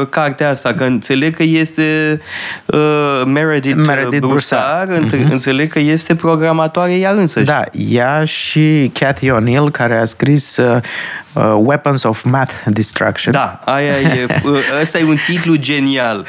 uh, 0.00 0.06
cartea 0.08 0.50
asta, 0.50 0.74
că 0.74 0.84
înțeleg 0.84 1.36
că 1.36 1.42
este 1.42 2.20
uh, 2.66 3.22
Meredith, 3.24 3.76
Meredith 3.86 4.26
Broussard, 4.26 4.90
uh-huh. 4.90 5.30
înțeleg 5.30 5.72
că 5.72 5.78
este 5.78 6.14
programatoare 6.14 6.94
ea 6.94 7.10
însăși. 7.10 7.44
Da, 7.44 7.64
ea 7.72 8.24
și 8.24 8.90
Cathy 8.94 9.30
O'Neill, 9.30 9.70
care 9.72 9.98
a 9.98 10.04
scris 10.04 10.56
uh, 10.56 10.80
uh, 11.34 11.54
Weapons 11.56 12.02
of 12.02 12.22
Math 12.22 12.52
Destruction. 12.66 13.32
Da, 13.32 13.60
aia 13.64 14.00
e, 14.00 14.26
uh, 14.44 14.58
ăsta 14.80 14.98
e 14.98 15.04
un 15.04 15.16
titlu 15.26 15.56
genial. 15.56 16.26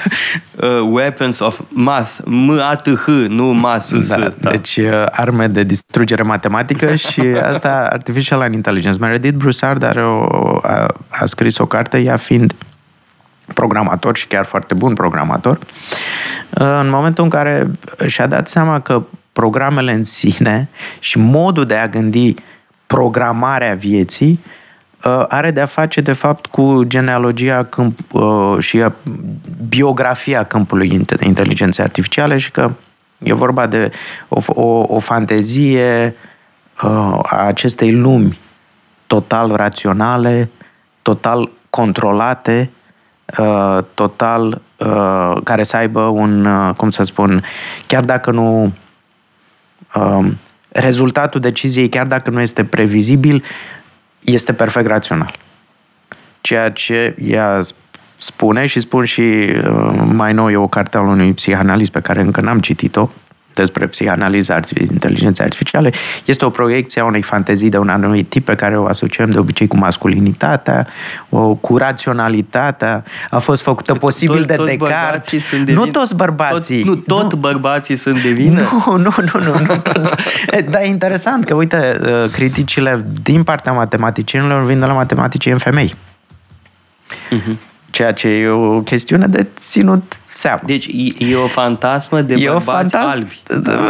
Uh, 0.56 0.90
Weapons 0.92 1.40
of 1.40 1.60
Math, 1.70 2.12
M-A-T-H, 2.26 3.06
nu 3.28 3.54
M-A-S-S. 3.54 4.08
Da, 4.08 4.34
da. 4.40 4.50
Deci 4.50 4.78
uh, 4.78 5.06
arme 5.12 5.48
de 5.48 5.64
distrugere 5.64 6.24
matematică 6.24 6.96
și 7.12 7.22
asta 7.22 7.88
Artificial 7.92 8.54
Intelligence. 8.54 9.00
Meredith 9.00 9.36
Broussard 9.36 9.84
are 9.84 10.04
o, 10.04 10.58
a, 10.62 10.86
a 11.08 11.26
scris 11.26 11.58
o 11.58 11.66
carte, 11.66 12.00
ea 12.00 12.18
fiind 12.18 12.54
programator 13.54 14.18
și 14.18 14.28
chiar 14.28 14.46
foarte 14.46 14.74
bun 14.74 14.94
programator, 14.94 15.58
uh, 15.58 16.80
în 16.82 16.90
momentul 16.90 17.24
în 17.24 17.30
care 17.30 17.72
și-a 18.06 18.28
dat 18.28 18.48
seama 18.48 18.80
că 18.80 19.04
programele 19.34 19.92
în 19.94 20.04
sine 20.04 20.70
și 21.00 21.18
modul 21.18 21.66
de 21.66 21.76
a 21.76 21.88
gândi 21.88 22.34
programarea 22.88 23.74
vieții 23.74 24.40
Uh, 24.40 24.64
are 25.28 25.52
de-a 25.52 25.66
face, 25.66 26.02
de 26.02 26.14
fapt, 26.14 26.46
cu 26.46 26.84
genealogia 26.84 27.64
câmp, 27.64 28.00
uh, 28.12 28.56
și 28.60 28.86
biografia 29.68 30.44
câmpului 30.44 31.06
inteligenței 31.20 31.84
artificiale 31.84 32.38
și 32.38 32.52
că 32.52 32.72
e 33.18 33.34
vorba 33.34 33.68
de 33.68 33.92
o, 34.28 34.42
o, 34.62 34.86
o 34.88 35.00
fantezie 35.00 36.16
uh, 36.84 37.20
a 37.24 37.46
acestei 37.46 37.92
lumi 37.92 38.40
total 39.08 39.56
raționale, 39.56 40.50
total 41.02 41.50
controlate, 41.70 42.70
total 43.94 44.62
care 45.44 45.64
să 45.64 45.78
aibă 45.78 46.00
un, 46.00 46.48
cum 46.78 46.90
să 46.90 47.04
spun, 47.04 47.44
chiar 47.88 48.04
dacă 48.04 48.32
nu 48.32 48.74
rezultatul 50.70 51.42
deciziei, 51.42 51.90
chiar 51.90 52.06
dacă 52.06 52.30
nu 52.30 52.42
este 52.42 52.64
previzibil, 52.64 53.44
este 54.26 54.54
perfect 54.54 54.88
rațional. 54.88 55.36
Ceea 56.42 56.72
ce 56.72 57.16
ea 57.22 57.62
spune 58.18 58.66
și 58.66 58.80
spun 58.80 59.06
și 59.06 59.22
uh, 59.22 60.02
mai 60.14 60.34
nou 60.34 60.52
e 60.52 60.56
o 60.56 60.68
carte 60.68 60.98
al 60.98 61.06
unui 61.06 61.34
psihanalist 61.34 61.92
pe 61.92 62.00
care 62.00 62.22
încă 62.22 62.42
n-am 62.42 62.60
citit-o, 62.60 63.10
despre 63.56 63.88
psihanaliza 63.88 64.60
inteligenței 64.92 65.46
artificiale, 65.46 65.92
este 66.26 66.46
o 66.46 66.50
proiecție 66.50 67.02
a 67.02 67.06
unei 67.06 67.22
fantezii 67.22 67.70
de 67.70 67.78
un 67.78 67.90
anumit 67.90 68.30
tip 68.30 68.46
pe 68.46 68.56
care 68.56 68.78
o 68.78 68.86
asociem 68.86 69.30
de 69.30 69.40
obicei 69.40 69.68
cu 69.68 69.78
masculinitatea, 69.78 70.88
o, 71.30 71.56
cu 71.56 71.78
raționalitatea, 71.78 73.04
a 73.30 73.40
fost 73.40 73.62
făcută 73.62 73.94
posibil 73.94 74.36
toți, 74.36 74.48
de 74.48 74.56
toți 74.56 74.78
Descartes. 74.78 75.46
Sunt 75.46 75.66
de 75.66 75.74
nu 75.74 75.82
vin... 75.82 75.92
toți 75.92 76.16
bărbații. 76.16 76.84
Tot, 76.84 77.08
nu, 77.08 77.16
tot 77.16 77.32
nu. 77.32 77.40
bărbații 77.40 77.96
sunt 77.96 78.22
de 78.22 78.30
vină? 78.30 78.62
Nu, 78.86 78.98
nu, 78.98 79.14
nu, 79.34 79.40
nu. 79.44 79.60
nu. 79.60 79.82
Dar 80.70 80.82
e 80.82 80.86
interesant 80.86 81.46
că, 81.46 81.54
uite, 81.54 82.00
uh, 82.02 82.30
criticile 82.32 83.06
din 83.24 83.44
partea 83.44 83.72
matematicienilor 83.72 84.66
vin 84.66 84.80
de 84.80 84.86
la 84.86 84.94
matematicieni 84.94 85.60
femei. 85.60 85.96
Uh-huh. 87.32 87.75
Ceea 87.96 88.12
ce 88.14 88.28
e 88.28 88.48
o 88.48 88.82
chestiune 88.82 89.28
de 89.28 89.48
ținut 89.58 90.20
seama. 90.26 90.60
Deci 90.66 90.86
e, 90.86 91.26
e 91.26 91.36
o 91.36 91.48
fantasmă 91.48 92.22
de 92.22 92.34
e 92.34 92.48
bărbați 92.48 92.96
o 92.96 93.00
fantasm... 93.00 93.08
albi. 93.08 93.42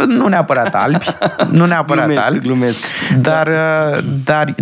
Nu 0.06 0.26
neapărat 0.28 0.74
albi, 0.74 1.06
nu 1.50 1.66
neapărat 1.66 2.04
glumesc, 2.06 2.26
albi, 2.26 2.38
glumesc. 2.38 2.78
dar, 3.20 3.46
uh, 3.46 4.04
dar 4.24 4.54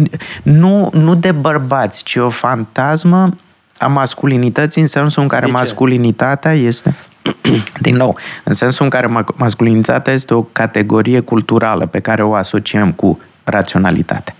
nu, 0.42 0.90
nu 0.92 1.14
de 1.14 1.32
bărbați, 1.32 2.02
ci 2.04 2.16
o 2.16 2.28
fantasmă 2.28 3.36
a 3.78 3.86
masculinității 3.86 4.80
în 4.80 4.86
sensul 4.86 5.22
în 5.22 5.28
care 5.28 5.44
De 5.44 5.50
ce? 5.50 5.56
masculinitatea 5.56 6.52
este 6.52 6.94
din 7.86 7.96
nou, 7.96 8.18
în 8.44 8.52
sensul 8.52 8.84
în 8.84 8.90
care 8.90 9.24
masculinitatea 9.36 10.12
este 10.12 10.34
o 10.34 10.42
categorie 10.42 11.20
culturală 11.20 11.86
pe 11.86 12.00
care 12.00 12.22
o 12.22 12.34
asociem 12.34 12.92
cu 12.92 13.20
raționalitatea. 13.44 14.34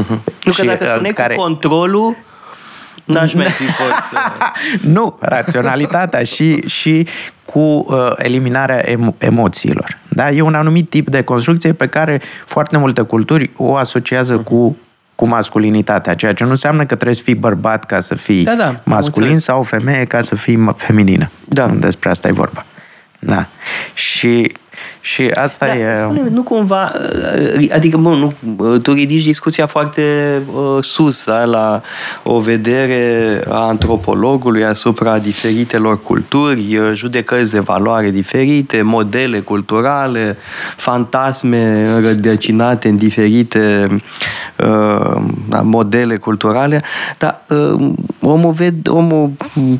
Uh-huh. 0.00 0.24
Nu, 0.44 0.52
că 0.52 0.60
Și, 0.60 0.64
dacă 0.64 0.84
uh, 0.84 0.90
spuneai 0.90 1.12
care- 1.12 1.34
cu 1.34 1.40
controlul, 1.40 2.16
n-aș 3.12 3.34
mai 3.34 3.50
fi 3.50 3.64
fost... 3.64 3.90
uh, 4.14 4.80
nu, 4.80 5.16
raționalitatea 5.20 6.22
și, 6.24 6.68
și 6.68 7.06
cu 7.44 7.58
uh, 7.58 8.12
eliminarea 8.16 8.84
emo- 8.84 9.18
emoțiilor. 9.18 9.98
Da? 10.08 10.30
E 10.30 10.40
un 10.40 10.54
anumit 10.54 10.90
tip 10.90 11.08
de 11.10 11.22
construcție 11.22 11.72
pe 11.72 11.86
care 11.86 12.20
foarte 12.46 12.76
multe 12.76 13.00
culturi 13.02 13.50
o 13.56 13.76
asociază 13.76 14.36
cu 14.38 14.76
cu 15.14 15.26
masculinitatea, 15.26 16.14
ceea 16.14 16.32
ce 16.32 16.44
nu 16.44 16.50
înseamnă 16.50 16.80
că 16.80 16.94
trebuie 16.94 17.14
să 17.14 17.22
fii 17.22 17.34
bărbat 17.34 17.84
ca 17.84 18.00
să 18.00 18.14
fii 18.14 18.44
Da, 18.44 18.54
da, 18.54 18.66
am 18.66 18.80
masculin 18.84 19.22
înțeles. 19.30 19.44
sau 19.44 19.62
femeie 19.62 20.04
ca 20.04 20.20
să 20.22 20.34
fii 20.34 20.56
m- 20.70 20.76
feminină. 20.76 21.30
Da. 21.48 21.66
Despre 21.66 22.10
asta 22.10 22.28
e 22.28 22.32
vorba. 22.32 22.64
Da. 23.18 23.46
Și, 23.94 24.52
și 25.00 25.30
asta 25.34 25.66
Da, 25.66 25.74
e... 25.74 25.94
spune 25.96 26.28
nu 26.30 26.42
cumva, 26.42 26.92
uh, 27.56 27.70
adică, 27.72 27.96
bun, 27.96 28.18
nu, 28.18 28.32
uh, 28.56 28.80
tu 28.80 28.92
ridici 28.92 29.24
discuția 29.24 29.66
foarte 29.66 30.02
uh, 30.54 30.82
sus, 30.82 31.24
da, 31.24 31.44
la 31.44 31.82
o 32.22 32.38
vedere 32.38 33.42
a 33.48 33.58
antropologului 33.58 34.64
asupra 34.64 35.18
diferitelor 35.18 36.02
culturi, 36.02 36.76
uh, 36.76 36.90
judecăți 36.94 37.52
de 37.52 37.60
valoare 37.60 38.10
diferite, 38.10 38.82
modele 38.82 39.40
culturale, 39.40 40.36
fantasme 40.76 41.88
înrădăcinate 41.94 42.88
în 42.88 42.96
diferite 42.96 43.86
uh, 44.56 45.22
da, 45.48 45.60
modele 45.60 46.16
culturale, 46.16 46.82
dar 47.18 47.42
uh, 47.48 47.92
omul 48.20 48.52
ved, 48.52 48.88
omul, 48.88 49.30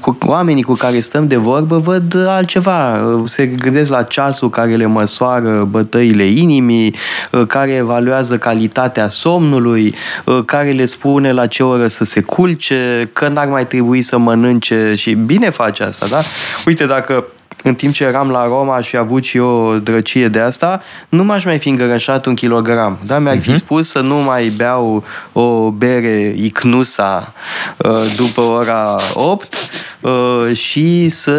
cu, 0.00 0.18
oamenii 0.26 0.62
cu 0.62 0.72
care 0.72 1.00
stăm 1.00 1.26
de 1.26 1.36
vorbă 1.36 1.78
văd 1.78 2.26
altceva, 2.26 2.92
uh, 2.92 3.22
se 3.24 3.46
gândesc 3.46 3.90
la 3.90 4.02
ceasul 4.02 4.50
care 4.50 4.74
le 4.74 4.86
măsoară 4.90 5.66
bătăile 5.70 6.24
inimii, 6.24 6.94
uh, 7.30 7.46
care 7.46 7.70
evaluează 7.70 8.38
calitatea 8.38 9.08
somnului, 9.08 9.94
uh, 10.24 10.38
care 10.44 10.70
le 10.70 10.84
spune 10.84 11.32
la 11.32 11.46
ce 11.46 11.62
oră 11.62 11.88
să 11.88 12.04
se 12.04 12.20
culce, 12.20 13.08
că 13.12 13.28
n-ar 13.28 13.46
mai 13.46 13.66
trebui 13.66 14.02
să 14.02 14.18
mănânce 14.18 14.94
și 14.96 15.14
bine 15.14 15.50
face 15.50 15.82
asta, 15.82 16.06
da? 16.06 16.20
Uite, 16.66 16.86
dacă 16.86 17.24
în 17.62 17.74
timp 17.74 17.94
ce 17.94 18.04
eram 18.04 18.30
la 18.30 18.44
Roma 18.44 18.74
aș 18.74 18.88
fi 18.88 18.96
avut 18.96 19.24
și 19.24 19.36
eu 19.36 19.46
o 19.46 19.78
drăcie 19.78 20.28
de 20.28 20.40
asta, 20.40 20.82
nu 21.08 21.24
m-aș 21.24 21.44
mai 21.44 21.58
fi 21.58 21.68
îngrășat 21.68 22.26
un 22.26 22.34
kilogram. 22.34 22.98
Da? 23.06 23.18
Mi-ar 23.18 23.40
fi 23.40 23.56
spus 23.56 23.88
să 23.88 24.00
nu 24.00 24.16
mai 24.16 24.48
beau 24.48 25.04
o 25.32 25.70
bere 25.70 26.34
icnusa 26.36 27.32
uh, 27.76 27.90
după 28.16 28.40
ora 28.40 28.96
8 29.14 29.54
uh, 30.00 30.56
și 30.56 31.08
să 31.08 31.32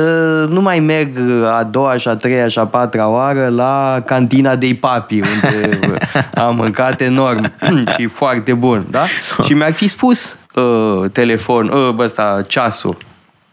nu 0.49 0.61
mai 0.61 0.79
merg 0.79 1.17
a 1.45 1.63
doua 1.63 1.97
și 1.97 2.07
a 2.07 2.15
treia 2.15 2.47
și 2.47 2.59
a 2.59 2.65
patra 2.65 3.07
oară 3.07 3.47
la 3.47 4.03
cantina 4.05 4.55
de 4.55 4.77
papi, 4.79 5.21
unde 5.21 5.79
am 6.45 6.55
mâncat 6.55 7.01
enorm 7.01 7.51
și 7.97 8.07
foarte 8.07 8.53
bun. 8.53 8.85
Da? 8.89 9.05
Și 9.43 9.53
mi-ar 9.53 9.73
fi 9.73 9.87
spus 9.87 10.37
uh, 10.53 11.09
telefon, 11.11 11.67
uh, 11.67 11.95
ăsta, 11.97 12.41
ceasul. 12.47 12.97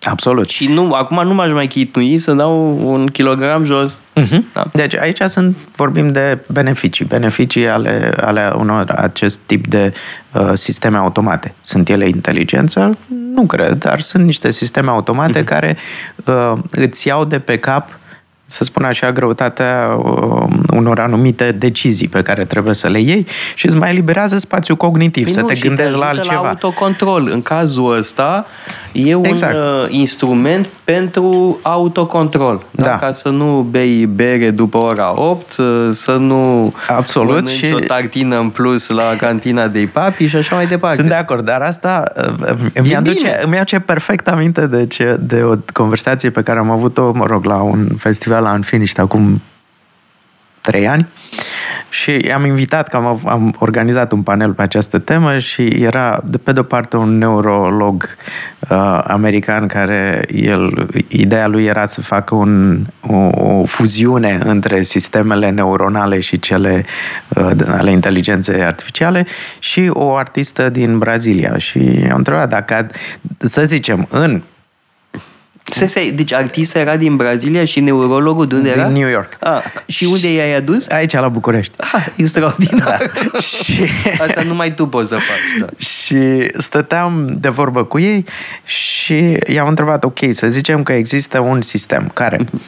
Absolut. 0.03 0.49
Și 0.49 0.67
nu, 0.67 0.93
acum 0.93 1.27
nu 1.27 1.35
m-aș 1.35 1.53
mai 1.53 1.67
chitui 1.67 2.19
să 2.19 2.33
dau 2.33 2.81
un 2.93 3.07
kilogram 3.07 3.63
jos. 3.63 4.01
Uh-huh. 4.21 4.39
Da. 4.53 4.67
Deci 4.73 4.97
aici 4.97 5.21
sunt, 5.21 5.57
vorbim 5.77 6.09
de 6.09 6.39
beneficii, 6.49 7.05
beneficii 7.05 7.69
ale, 7.69 8.15
ale 8.21 8.53
unor 8.57 8.91
acest 8.91 9.39
tip 9.47 9.67
de 9.67 9.93
uh, 10.33 10.51
sisteme 10.53 10.97
automate. 10.97 11.55
Sunt 11.61 11.89
ele 11.89 12.09
inteligență? 12.09 12.99
Nu 13.35 13.43
cred, 13.43 13.73
dar 13.73 14.01
sunt 14.01 14.25
niște 14.25 14.51
sisteme 14.51 14.91
automate 14.91 15.43
uh-huh. 15.43 15.47
care 15.47 15.77
uh, 16.25 16.53
îți 16.71 17.07
iau 17.07 17.25
de 17.25 17.39
pe 17.39 17.59
cap 17.59 17.99
să 18.51 18.65
spun 18.65 18.85
așa, 18.85 19.13
greutatea 19.13 19.97
uh, 20.05 20.43
unor 20.75 20.99
anumite 21.01 21.53
decizii 21.59 22.09
pe 22.09 22.23
care 22.23 22.45
trebuie 22.45 22.75
să 22.75 22.89
le 22.89 23.01
iei 23.01 23.27
și 23.55 23.67
îți 23.67 23.77
mai 23.77 23.91
eliberează 23.91 24.39
spațiu 24.39 24.77
cognitiv, 24.77 25.25
Păi 25.25 25.33
să 25.33 25.41
nu, 25.41 25.47
te 25.47 25.55
și 25.55 25.63
gândești 25.67 25.93
te 25.93 25.97
la 25.99 26.05
ajută 26.07 26.21
altceva. 26.21 26.43
La 26.43 26.49
autocontrol. 26.49 27.29
În 27.33 27.43
cazul 27.43 27.97
ăsta 27.97 28.47
e 28.93 29.15
un 29.15 29.25
Exact. 29.25 29.55
uh, 29.55 29.87
instrument 29.89 30.67
pentru 30.85 31.59
autocontrol. 31.63 32.63
Da? 32.71 32.83
Da. 32.83 32.97
Ca 32.99 33.13
să 33.13 33.29
nu 33.29 33.67
bei 33.71 34.07
bere 34.07 34.51
după 34.51 34.79
ora 34.79 35.13
8, 35.21 35.57
uh, 35.57 35.89
să 35.93 36.13
nu 36.17 36.73
Absolut, 36.89 37.29
mănânci 37.29 37.49
și- 37.49 37.73
o 37.75 37.79
tartină 37.79 38.39
în 38.39 38.49
plus 38.51 38.89
la 38.89 39.15
cantina 39.19 39.67
de 39.67 39.89
papi 39.93 40.27
și 40.27 40.37
așa 40.37 40.55
mai 40.55 40.67
departe. 40.67 40.97
Sunt 40.97 41.09
de 41.09 41.15
acord, 41.15 41.45
dar 41.45 41.61
asta 41.61 42.03
uh, 42.17 42.55
îmi 42.75 42.91
E 42.91 42.97
aduce, 42.97 43.17
bine. 43.17 43.41
îmi 43.45 43.55
aduce 43.57 43.79
perfect 43.79 44.29
aminte 44.29 44.67
de, 44.67 44.87
ce, 44.87 45.17
de 45.21 45.43
o 45.43 45.55
conversație 45.73 46.31
pe 46.31 46.43
care 46.43 46.59
am 46.59 46.71
avut-o, 46.71 47.13
mă 47.15 47.25
rog, 47.27 47.45
la 47.45 47.55
un 47.57 47.87
festival 47.99 48.38
la 48.39 48.53
Unfinished 48.53 48.99
acum 48.99 49.41
trei 50.61 50.89
ani 50.89 51.07
și 51.89 52.19
i-am 52.27 52.45
invitat, 52.45 52.89
că 52.89 52.97
am, 52.97 53.21
am 53.25 53.55
organizat 53.59 54.13
un 54.13 54.23
panel 54.23 54.53
pe 54.53 54.63
această 54.63 54.99
temă 54.99 55.39
și 55.39 55.63
era, 55.63 56.21
de 56.25 56.39
pe 56.39 56.53
de-o 56.53 56.63
parte, 56.63 56.97
un 56.97 57.19
neurolog 57.19 58.17
uh, 58.69 59.01
american 59.03 59.67
care 59.67 60.25
el, 60.35 60.89
ideea 61.09 61.47
lui 61.47 61.65
era 61.65 61.87
să 61.87 62.01
facă 62.01 62.35
un, 62.35 62.85
o, 63.01 63.17
o 63.17 63.65
fuziune 63.65 64.41
între 64.45 64.83
sistemele 64.83 65.51
neuronale 65.51 66.19
și 66.19 66.39
cele 66.39 66.85
uh, 67.29 67.51
ale 67.67 67.91
inteligenței 67.91 68.65
artificiale 68.65 69.27
și 69.59 69.91
o 69.93 70.17
artistă 70.17 70.69
din 70.69 70.99
Brazilia. 70.99 71.59
Și 71.59 72.07
am 72.11 72.17
întrebat 72.17 72.49
dacă, 72.49 72.87
să 73.39 73.65
zicem, 73.65 74.07
în 74.11 74.43
Se, 75.71 75.87
se, 75.87 76.11
deci 76.11 76.33
artista 76.33 76.79
era 76.79 76.97
din 76.97 77.17
Brazilia 77.17 77.65
și 77.65 77.81
neurologul 77.81 78.47
de 78.47 78.55
unde 78.55 78.71
din 78.71 78.79
era? 78.81 78.89
New 78.89 79.09
York, 79.09 79.37
Ah, 79.41 79.63
și 79.87 80.05
unde 80.05 80.33
i-ai 80.33 80.55
adus? 80.55 80.89
aici 80.89 81.13
la 81.13 81.29
București. 81.29 81.75
Ah, 81.93 82.07
extraordinar. 82.17 83.11
Da. 83.33 83.39
Și- 83.63 83.85
Asta 84.21 84.43
numai 84.43 84.75
tu 84.75 84.87
poți 84.87 85.09
să 85.09 85.15
faci. 85.15 85.61
Da. 85.61 85.67
Și 85.85 86.17
stăteam 86.59 87.37
de 87.41 87.49
vorbă 87.49 87.85
cu 87.85 87.99
ei 87.99 88.25
și 88.65 89.39
i-am 89.47 89.69
întrebat, 89.69 90.05
ok, 90.05 90.19
să 90.31 90.49
zicem 90.49 90.83
că 90.83 90.93
există 90.93 91.39
un 91.41 91.61
sistem 91.63 92.11
care 92.15 92.39
uh, 92.55 92.61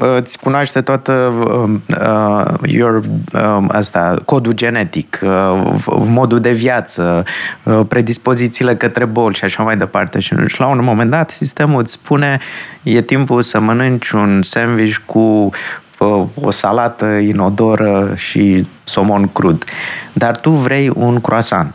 îți 0.00 0.38
cunoaște 0.38 0.80
toată 0.80 1.12
uh, 1.12 1.70
uh, 1.88 2.70
your, 2.70 3.02
uh, 3.32 3.64
asta, 3.68 4.14
codul 4.24 4.52
genetic, 4.52 5.20
uh, 5.22 5.72
modul 5.86 6.40
de 6.40 6.52
viață, 6.52 7.24
uh, 7.62 7.80
predispozițiile 7.88 8.76
către 8.76 9.04
boli 9.04 9.34
și 9.34 9.44
așa 9.44 9.62
mai 9.62 9.76
departe. 9.76 10.20
Și 10.20 10.34
la 10.56 10.66
un 10.66 10.84
moment 10.84 11.10
dat 11.10 11.30
sistemul 11.30 11.80
îți 11.80 11.92
spune 11.92 12.38
e 12.82 13.02
timpul 13.02 13.42
să 13.42 13.60
mănânci 13.60 14.10
un 14.10 14.42
sandwich 14.42 14.96
cu 15.06 15.50
uh, 15.98 16.24
o 16.42 16.50
salată 16.50 17.06
inodoră 17.06 18.12
și 18.14 18.66
somon 18.84 19.28
crud. 19.32 19.64
Dar 20.12 20.36
tu 20.36 20.50
vrei 20.50 20.90
un 20.94 21.20
croissant. 21.20 21.74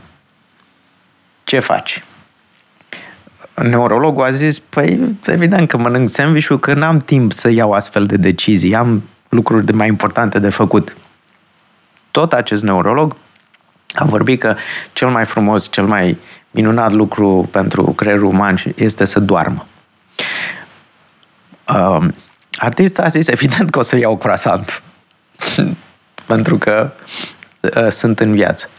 Ce 1.43 1.59
faci? 1.59 2.03
Neurologul 3.53 4.23
a 4.23 4.31
zis, 4.31 4.59
păi 4.59 5.17
evident 5.25 5.67
că 5.67 5.77
mănânc 5.77 6.09
sandwich 6.09 6.59
că 6.59 6.73
n-am 6.73 6.99
timp 6.99 7.31
să 7.31 7.49
iau 7.49 7.71
astfel 7.71 8.05
de 8.05 8.17
decizii, 8.17 8.75
am 8.75 9.03
lucruri 9.29 9.65
de 9.65 9.71
mai 9.71 9.87
importante 9.87 10.39
de 10.39 10.49
făcut. 10.49 10.95
Tot 12.11 12.33
acest 12.33 12.63
neurolog 12.63 13.15
a 13.93 14.05
vorbit 14.05 14.39
că 14.39 14.55
cel 14.93 15.09
mai 15.09 15.25
frumos, 15.25 15.71
cel 15.71 15.85
mai 15.85 16.17
minunat 16.51 16.91
lucru 16.91 17.47
pentru 17.51 17.83
creierul 17.83 18.23
uman 18.23 18.63
este 18.75 19.05
să 19.05 19.19
doarmă. 19.19 19.65
Uh, 21.67 22.07
artista 22.55 23.03
a 23.03 23.07
zis, 23.07 23.27
evident 23.27 23.69
că 23.69 23.79
o 23.79 23.81
să 23.81 23.97
iau 23.97 24.17
croissant. 24.17 24.83
pentru 26.25 26.57
că 26.57 26.91
uh, 27.61 27.87
sunt 27.89 28.19
în 28.19 28.33
viață. 28.33 28.69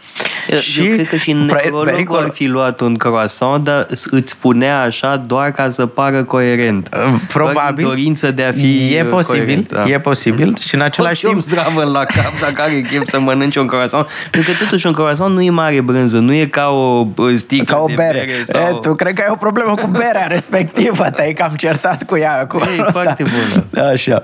Eu, 0.49 0.85
eu 0.85 0.93
cred 0.93 1.07
că 1.07 1.15
și 1.15 1.31
neurologul 1.31 1.85
pericol- 1.85 2.23
ar 2.23 2.29
fi 2.33 2.45
luat 2.45 2.79
un 2.79 2.95
croissant, 2.95 3.63
dar 3.63 3.85
îți 4.09 4.29
spunea 4.29 4.81
așa 4.81 5.15
doar 5.15 5.51
ca 5.51 5.69
să 5.69 5.85
pară 5.85 6.23
coerent. 6.23 6.89
Uh, 6.93 7.13
Probabil. 7.27 7.53
Doar 7.63 7.73
din 7.73 7.85
dorință 7.85 8.31
de 8.31 8.43
a 8.43 8.51
fi 8.51 8.93
E 8.95 9.01
uh, 9.01 9.09
posibil, 9.09 9.43
coerent, 9.43 9.71
da. 9.71 9.83
e 9.89 9.99
posibil 9.99 10.53
și 10.61 10.75
în 10.75 10.81
același 10.81 11.25
Orice 11.25 11.27
om 11.27 11.41
timp 11.41 11.59
zdravă 11.59 11.83
la 11.83 12.05
cap 12.05 12.39
dacă 12.41 12.61
are 12.61 12.81
chef 12.81 13.07
să 13.07 13.19
mănânce 13.19 13.59
un 13.59 13.67
croissant. 13.67 14.07
Pentru 14.31 14.51
că 14.51 14.63
totuși 14.63 14.87
un 14.87 14.93
croissant 14.93 15.33
nu 15.33 15.41
e 15.41 15.49
mare 15.49 15.81
brânză, 15.81 16.17
nu 16.17 16.33
e 16.33 16.45
ca 16.45 16.67
o 16.69 17.07
uh, 17.15 17.33
sticlă 17.35 17.75
ca 17.75 17.81
o 17.81 17.87
de 17.87 17.93
bere. 17.93 18.23
bere 18.25 18.43
sau... 18.43 18.75
E, 18.75 18.79
tu 18.81 18.93
cred 18.93 19.13
că 19.15 19.21
ai 19.21 19.29
o 19.31 19.35
problemă 19.35 19.75
cu 19.75 19.87
berea 19.87 20.25
respectivă, 20.27 21.09
te-ai 21.09 21.33
cam 21.33 21.53
certat 21.55 22.03
cu 22.03 22.17
ea 22.17 22.39
acolo. 22.39 22.65
E 22.65 22.85
foarte 22.91 23.23
bună. 23.23 23.87
Așa. 23.91 24.23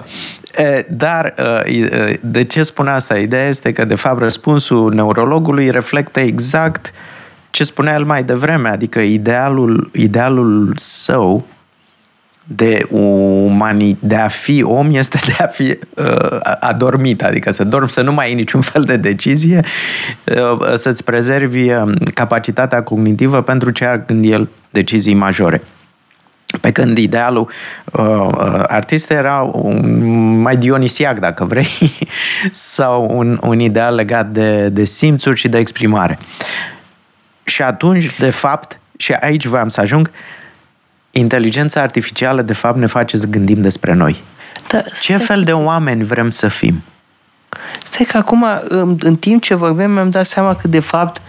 E, 0.57 0.85
Dar 0.89 1.33
e, 1.65 1.77
e, 1.77 2.19
de 2.21 2.43
ce 2.43 2.63
spun 2.63 2.87
asta? 2.87 3.17
Ideea 3.17 3.47
este 3.47 3.71
că, 3.71 3.85
de 3.85 3.95
fapt, 3.95 4.19
răspunsul 4.19 4.93
neurologului 4.93 5.71
reflectă 5.81 6.19
exact 6.19 6.91
ce 7.49 7.63
spunea 7.63 7.93
el 7.93 8.03
mai 8.03 8.23
devreme, 8.23 8.69
adică 8.69 8.99
idealul, 8.99 9.89
idealul 9.93 10.73
său 10.75 11.45
de, 12.43 12.85
umani, 12.89 13.97
de 13.99 14.15
a 14.15 14.27
fi 14.27 14.63
om 14.63 14.95
este 14.95 15.19
de 15.25 15.43
a 15.43 15.47
fi 15.47 15.77
uh, 15.95 16.39
adormit, 16.59 17.23
adică 17.23 17.51
să 17.51 17.63
dormi, 17.63 17.89
să 17.89 18.01
nu 18.01 18.11
mai 18.11 18.25
ai 18.25 18.33
niciun 18.33 18.61
fel 18.61 18.83
de 18.83 18.97
decizie, 18.97 19.63
uh, 20.25 20.73
să-ți 20.75 21.03
prezervi 21.03 21.71
uh, 21.71 21.91
capacitatea 22.13 22.83
cognitivă 22.83 23.41
pentru 23.41 23.69
ce 23.69 23.85
ar 23.85 24.05
gândi 24.05 24.29
el 24.29 24.49
decizii 24.69 25.13
majore. 25.13 25.61
Pe 26.61 26.71
când 26.71 26.97
idealul 26.97 27.49
uh, 27.91 28.03
uh, 28.03 28.63
artist 28.67 29.11
era 29.11 29.41
un, 29.41 30.41
mai 30.41 30.57
dionisiac, 30.57 31.19
dacă 31.19 31.45
vrei, 31.45 31.69
sau 32.51 33.17
un, 33.17 33.39
un 33.41 33.59
ideal 33.59 33.95
legat 33.95 34.27
de, 34.27 34.69
de 34.69 34.83
simțuri 34.83 35.39
și 35.39 35.47
de 35.47 35.57
exprimare. 35.57 36.19
Și 37.43 37.61
atunci, 37.61 38.19
de 38.19 38.29
fapt, 38.29 38.79
și 38.97 39.13
aici 39.13 39.45
voiam 39.45 39.69
să 39.69 39.81
ajung, 39.81 40.11
inteligența 41.11 41.81
artificială, 41.81 42.41
de 42.41 42.53
fapt, 42.53 42.77
ne 42.77 42.85
face 42.85 43.17
să 43.17 43.27
gândim 43.27 43.61
despre 43.61 43.93
noi. 43.93 44.23
Da, 44.67 44.81
Ce 45.01 45.17
fel 45.17 45.43
de 45.43 45.51
oameni 45.51 46.03
vrem 46.03 46.29
să 46.29 46.47
fim? 46.47 46.83
Stai 47.83 48.05
că 48.05 48.17
acum, 48.17 48.45
în, 48.67 48.97
în 48.99 49.15
timp 49.15 49.41
ce 49.41 49.55
vorbeam, 49.55 49.91
mi-am 49.91 50.09
dat 50.09 50.25
seama 50.25 50.55
că, 50.55 50.67
de 50.67 50.79
fapt, 50.79 51.21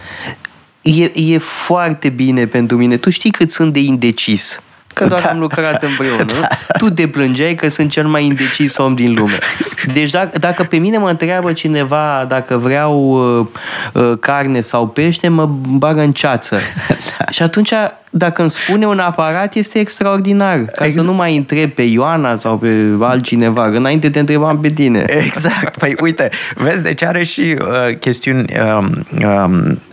e, 0.81 1.11
e 1.33 1.37
foarte 1.37 2.09
bine 2.09 2.45
pentru 2.45 2.77
mine. 2.77 2.95
Tu 2.95 3.09
știi 3.09 3.31
cât 3.31 3.51
sunt 3.51 3.73
de 3.73 3.79
indecis. 3.79 4.59
Că 4.93 5.05
doar 5.05 5.21
Da. 5.21 5.29
am 5.29 5.39
lucrat 5.39 5.83
împreună. 5.83 6.25
Da. 6.39 6.47
Tu 6.77 6.89
te 6.89 7.07
plângeai 7.07 7.55
că 7.55 7.69
sunt 7.69 7.89
cel 7.91 8.07
mai 8.07 8.25
indecis 8.25 8.77
om 8.77 8.95
din 8.95 9.13
lume. 9.13 9.37
Deci 9.93 10.09
dacă, 10.09 10.37
dacă 10.39 10.63
pe 10.63 10.77
mine 10.77 10.97
mă 10.97 11.09
întreabă 11.09 11.53
cineva 11.53 12.25
dacă 12.27 12.57
vreau 12.57 12.99
uh, 13.39 13.45
uh, 13.93 14.17
carne 14.19 14.61
sau 14.61 14.87
pește, 14.87 15.27
mă 15.27 15.45
bagă 15.67 16.01
în 16.01 16.11
ceață. 16.11 16.59
Da. 16.87 17.25
Și 17.31 17.41
atunci, 17.41 17.71
dacă 18.09 18.41
îmi 18.41 18.49
spune 18.49 18.85
un 18.87 18.99
aparat, 18.99 19.55
este 19.55 19.79
extraordinar. 19.79 20.57
Ca 20.57 20.85
Exact. 20.85 20.91
să 21.05 21.11
nu 21.11 21.13
mai 21.15 21.37
întreb 21.37 21.69
pe 21.71 21.81
Ioana 21.81 22.35
sau 22.35 22.57
pe 22.57 22.67
altcineva. 23.01 23.69
că 23.69 23.77
Înainte 23.77 24.09
te 24.09 24.19
întrebam 24.19 24.59
pe 24.59 24.67
tine. 24.69 25.03
Exact. 25.07 25.77
Păi 25.77 25.95
uite, 26.01 26.29
vezi, 26.55 26.83
deci 26.83 27.03
are 27.03 27.23
și 27.23 27.55
uh, 27.61 27.97
chestiuni... 27.99 28.45
Um, 28.77 29.05
um, 29.27 29.61
de- 29.61 29.77
bă, 29.77 29.79
bă, 29.79 29.92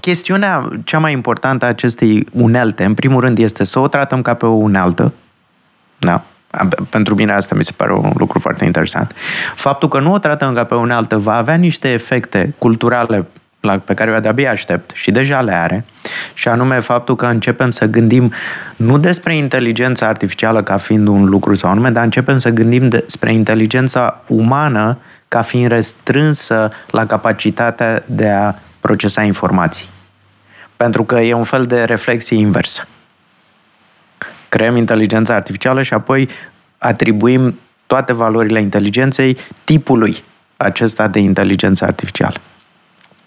chestiunea 0.00 0.68
cea 0.84 0.98
mai 0.98 1.12
importantă 1.12 1.64
a 1.64 1.68
acestei 1.68 2.26
unelte, 2.32 2.84
în 2.84 2.94
primul 2.94 3.20
rând, 3.20 3.38
este 3.38 3.64
să 3.64 3.78
o 3.78 3.88
tratăm 3.88 4.22
ca 4.22 4.34
pe 4.34 4.46
o 4.46 4.50
unealtă. 4.50 5.12
Da? 5.98 6.22
Am- 6.50 6.86
Pentru 6.90 7.14
mine 7.14 7.32
asta 7.32 7.54
mi 7.54 7.64
se 7.64 7.72
pare 7.76 7.92
un 7.92 8.12
lucru 8.16 8.38
foarte 8.38 8.64
interesant. 8.64 9.14
Faptul 9.54 9.88
că 9.88 10.00
nu 10.00 10.12
o 10.12 10.18
tratăm 10.18 10.54
ca 10.54 10.64
pe 10.64 10.74
o 10.74 10.78
unealtă 10.78 11.18
va 11.18 11.36
avea 11.36 11.54
niște 11.54 11.88
efecte 11.92 12.54
culturale 12.58 13.26
la, 13.60 13.78
pe 13.78 13.94
care 13.94 14.10
eu 14.10 14.20
de-abia 14.20 14.50
aștept 14.50 14.90
și 14.94 15.10
deja 15.10 15.40
le 15.40 15.54
are, 15.54 15.84
și 16.34 16.48
anume 16.48 16.80
faptul 16.80 17.16
că 17.16 17.26
începem 17.26 17.70
să 17.70 17.84
gândim 17.84 18.32
nu 18.76 18.98
despre 18.98 19.36
inteligența 19.36 20.06
artificială 20.06 20.62
ca 20.62 20.76
fiind 20.76 21.06
un 21.06 21.24
lucru 21.24 21.54
sau 21.54 21.70
anume, 21.70 21.90
dar 21.90 22.04
începem 22.04 22.38
să 22.38 22.48
gândim 22.48 22.88
despre 22.88 23.32
inteligența 23.32 24.20
umană 24.26 24.98
ca 25.28 25.42
fiind 25.42 25.68
restrânsă 25.68 26.70
la 26.90 27.06
capacitatea 27.06 28.02
de 28.06 28.28
a 28.28 28.54
procesa 28.82 29.22
informații. 29.22 29.88
Pentru 30.76 31.04
că 31.04 31.20
e 31.20 31.32
un 31.32 31.42
fel 31.42 31.66
de 31.66 31.84
reflexie 31.84 32.36
inversă. 32.36 32.88
Creăm 34.48 34.76
inteligența 34.76 35.34
artificială 35.34 35.82
și 35.82 35.94
apoi 35.94 36.28
atribuim 36.78 37.58
toate 37.86 38.12
valorile 38.12 38.60
inteligenței 38.60 39.36
tipului 39.64 40.24
acesta 40.56 41.08
de 41.08 41.18
inteligență 41.18 41.84
artificială. 41.84 42.36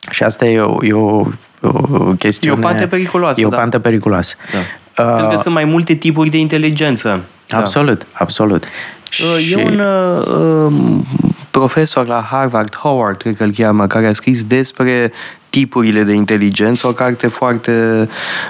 Și 0.09 0.23
asta 0.23 0.45
e 0.45 0.59
o, 0.59 0.85
e 0.85 0.93
o, 0.93 1.27
o 1.61 2.13
chestiune... 2.19 2.55
E 2.55 2.63
o 2.63 2.67
pantă 2.67 2.87
periculoasă, 2.87 3.41
E 3.41 3.45
o 3.45 3.49
da. 3.49 3.57
pantă 3.57 3.79
periculoasă. 3.79 4.35
Da. 4.51 4.59
Uh, 5.03 5.09
Pentru 5.15 5.35
că 5.35 5.41
sunt 5.41 5.53
mai 5.53 5.65
multe 5.65 5.93
tipuri 5.93 6.29
de 6.29 6.37
inteligență. 6.37 7.23
Da. 7.47 7.57
Absolut, 7.57 8.07
absolut. 8.13 8.63
Uh, 8.63 9.51
E 9.51 9.63
un 9.63 9.79
uh, 9.79 10.25
um, 10.25 11.05
profesor 11.51 12.07
la 12.07 12.21
Harvard, 12.21 12.75
Howard, 12.75 13.17
cred 13.17 13.35
că 13.37 13.43
îl 13.43 13.53
cheamă, 13.57 13.87
care 13.87 14.07
a 14.07 14.13
scris 14.13 14.43
despre 14.43 15.11
tipurile 15.55 16.03
de 16.03 16.13
inteligență, 16.13 16.87
o 16.87 16.91
carte 16.91 17.27
foarte 17.27 18.07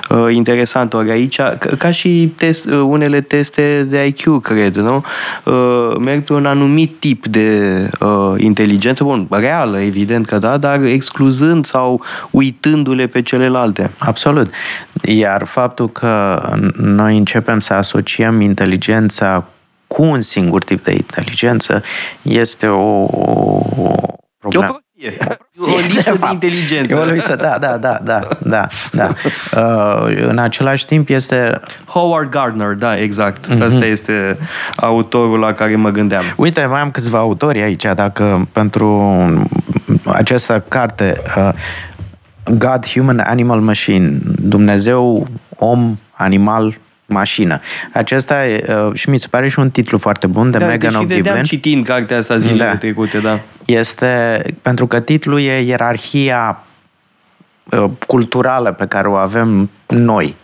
uh, 0.09 0.33
interesantă. 0.33 0.97
Ori 0.97 1.11
aici, 1.11 1.35
ca, 1.35 1.57
ca 1.77 1.91
și 1.91 2.33
test, 2.37 2.65
uh, 2.65 2.79
unele 2.79 3.21
teste 3.21 3.85
de 3.89 4.05
IQ, 4.05 4.41
cred, 4.41 4.75
nu? 4.75 5.03
Uh, 5.43 5.97
merg 5.99 6.23
pe 6.23 6.33
un 6.33 6.45
anumit 6.45 6.99
tip 6.99 7.27
de 7.27 7.89
uh, 7.99 8.33
inteligență, 8.37 9.03
bun, 9.03 9.27
reală, 9.29 9.79
evident 9.79 10.25
că 10.25 10.37
da, 10.37 10.57
dar 10.57 10.83
excluzând 10.83 11.65
sau 11.65 12.01
uitându-le 12.31 13.07
pe 13.07 13.21
celelalte. 13.21 13.91
Absolut. 13.97 14.49
Iar 15.03 15.43
faptul 15.43 15.89
că 15.89 16.41
noi 16.77 17.17
începem 17.17 17.59
să 17.59 17.73
asociem 17.73 18.41
inteligența 18.41 19.47
cu 19.87 20.03
un 20.03 20.21
singur 20.21 20.63
tip 20.63 20.83
de 20.83 20.91
inteligență 20.91 21.83
este 22.21 22.67
o, 22.67 23.03
o 23.03 24.15
E 24.53 24.57
o 24.57 24.61
problemă. 24.61 24.84
Prostie. 24.95 25.17
O 25.57 25.77
lipsă 25.77 26.11
de 26.11 26.17
fapt. 26.17 26.31
inteligență. 26.31 26.95
E 26.95 26.99
o 26.99 27.03
lipsă, 27.03 27.35
da, 27.35 27.57
da, 27.59 27.77
da, 27.77 27.99
da, 28.03 28.27
da, 28.43 28.67
da. 28.91 29.09
Uh, 29.55 30.27
în 30.27 30.37
același 30.37 30.85
timp 30.85 31.09
este... 31.09 31.59
Howard 31.85 32.29
Gardner, 32.29 32.73
da, 32.73 32.97
exact. 32.97 33.47
Mhm. 33.47 33.57
Mm-hmm. 33.57 33.67
Asta 33.67 33.85
este 33.85 34.37
autorul 34.75 35.39
la 35.39 35.53
care 35.53 35.75
mă 35.75 35.89
gândeam. 35.89 36.23
Uite, 36.35 36.65
mai 36.65 36.79
am 36.79 36.91
câțiva 36.91 37.17
autori 37.17 37.61
aici, 37.61 37.85
dacă 37.95 38.47
pentru 38.51 39.13
această 40.03 40.63
carte 40.67 41.21
uh, 41.37 41.49
God, 42.57 42.85
Human, 42.93 43.19
Animal, 43.19 43.59
Machine, 43.59 44.17
Dumnezeu, 44.39 45.27
om, 45.57 45.97
animal, 46.11 46.77
mașină. 47.05 47.59
Acesta 47.93 48.47
e, 48.47 48.65
uh, 48.69 48.93
și 48.93 49.09
mi 49.09 49.17
se 49.19 49.27
pare 49.29 49.47
și 49.49 49.59
un 49.59 49.69
titlu 49.69 49.97
foarte 49.97 50.27
bun 50.27 50.51
de 50.51 50.57
da, 50.57 50.65
Megan 50.65 50.91
deși 50.91 51.05
vedeam 51.05 51.35
O'Gibbon. 51.37 51.43
citind 51.43 51.85
cartea 51.85 52.17
asta 52.17 52.37
zilele 52.37 52.69
Da. 52.69 52.75
trecute, 52.77 53.17
da. 53.17 53.39
Este 53.65 54.43
pentru 54.61 54.87
că 54.87 54.99
titlul 54.99 55.39
e 55.39 55.59
ierarhia 55.61 56.63
uh, 57.63 57.85
culturală 58.07 58.71
pe 58.71 58.85
care 58.85 59.07
o 59.07 59.13
avem 59.15 59.69
noi. 59.87 60.35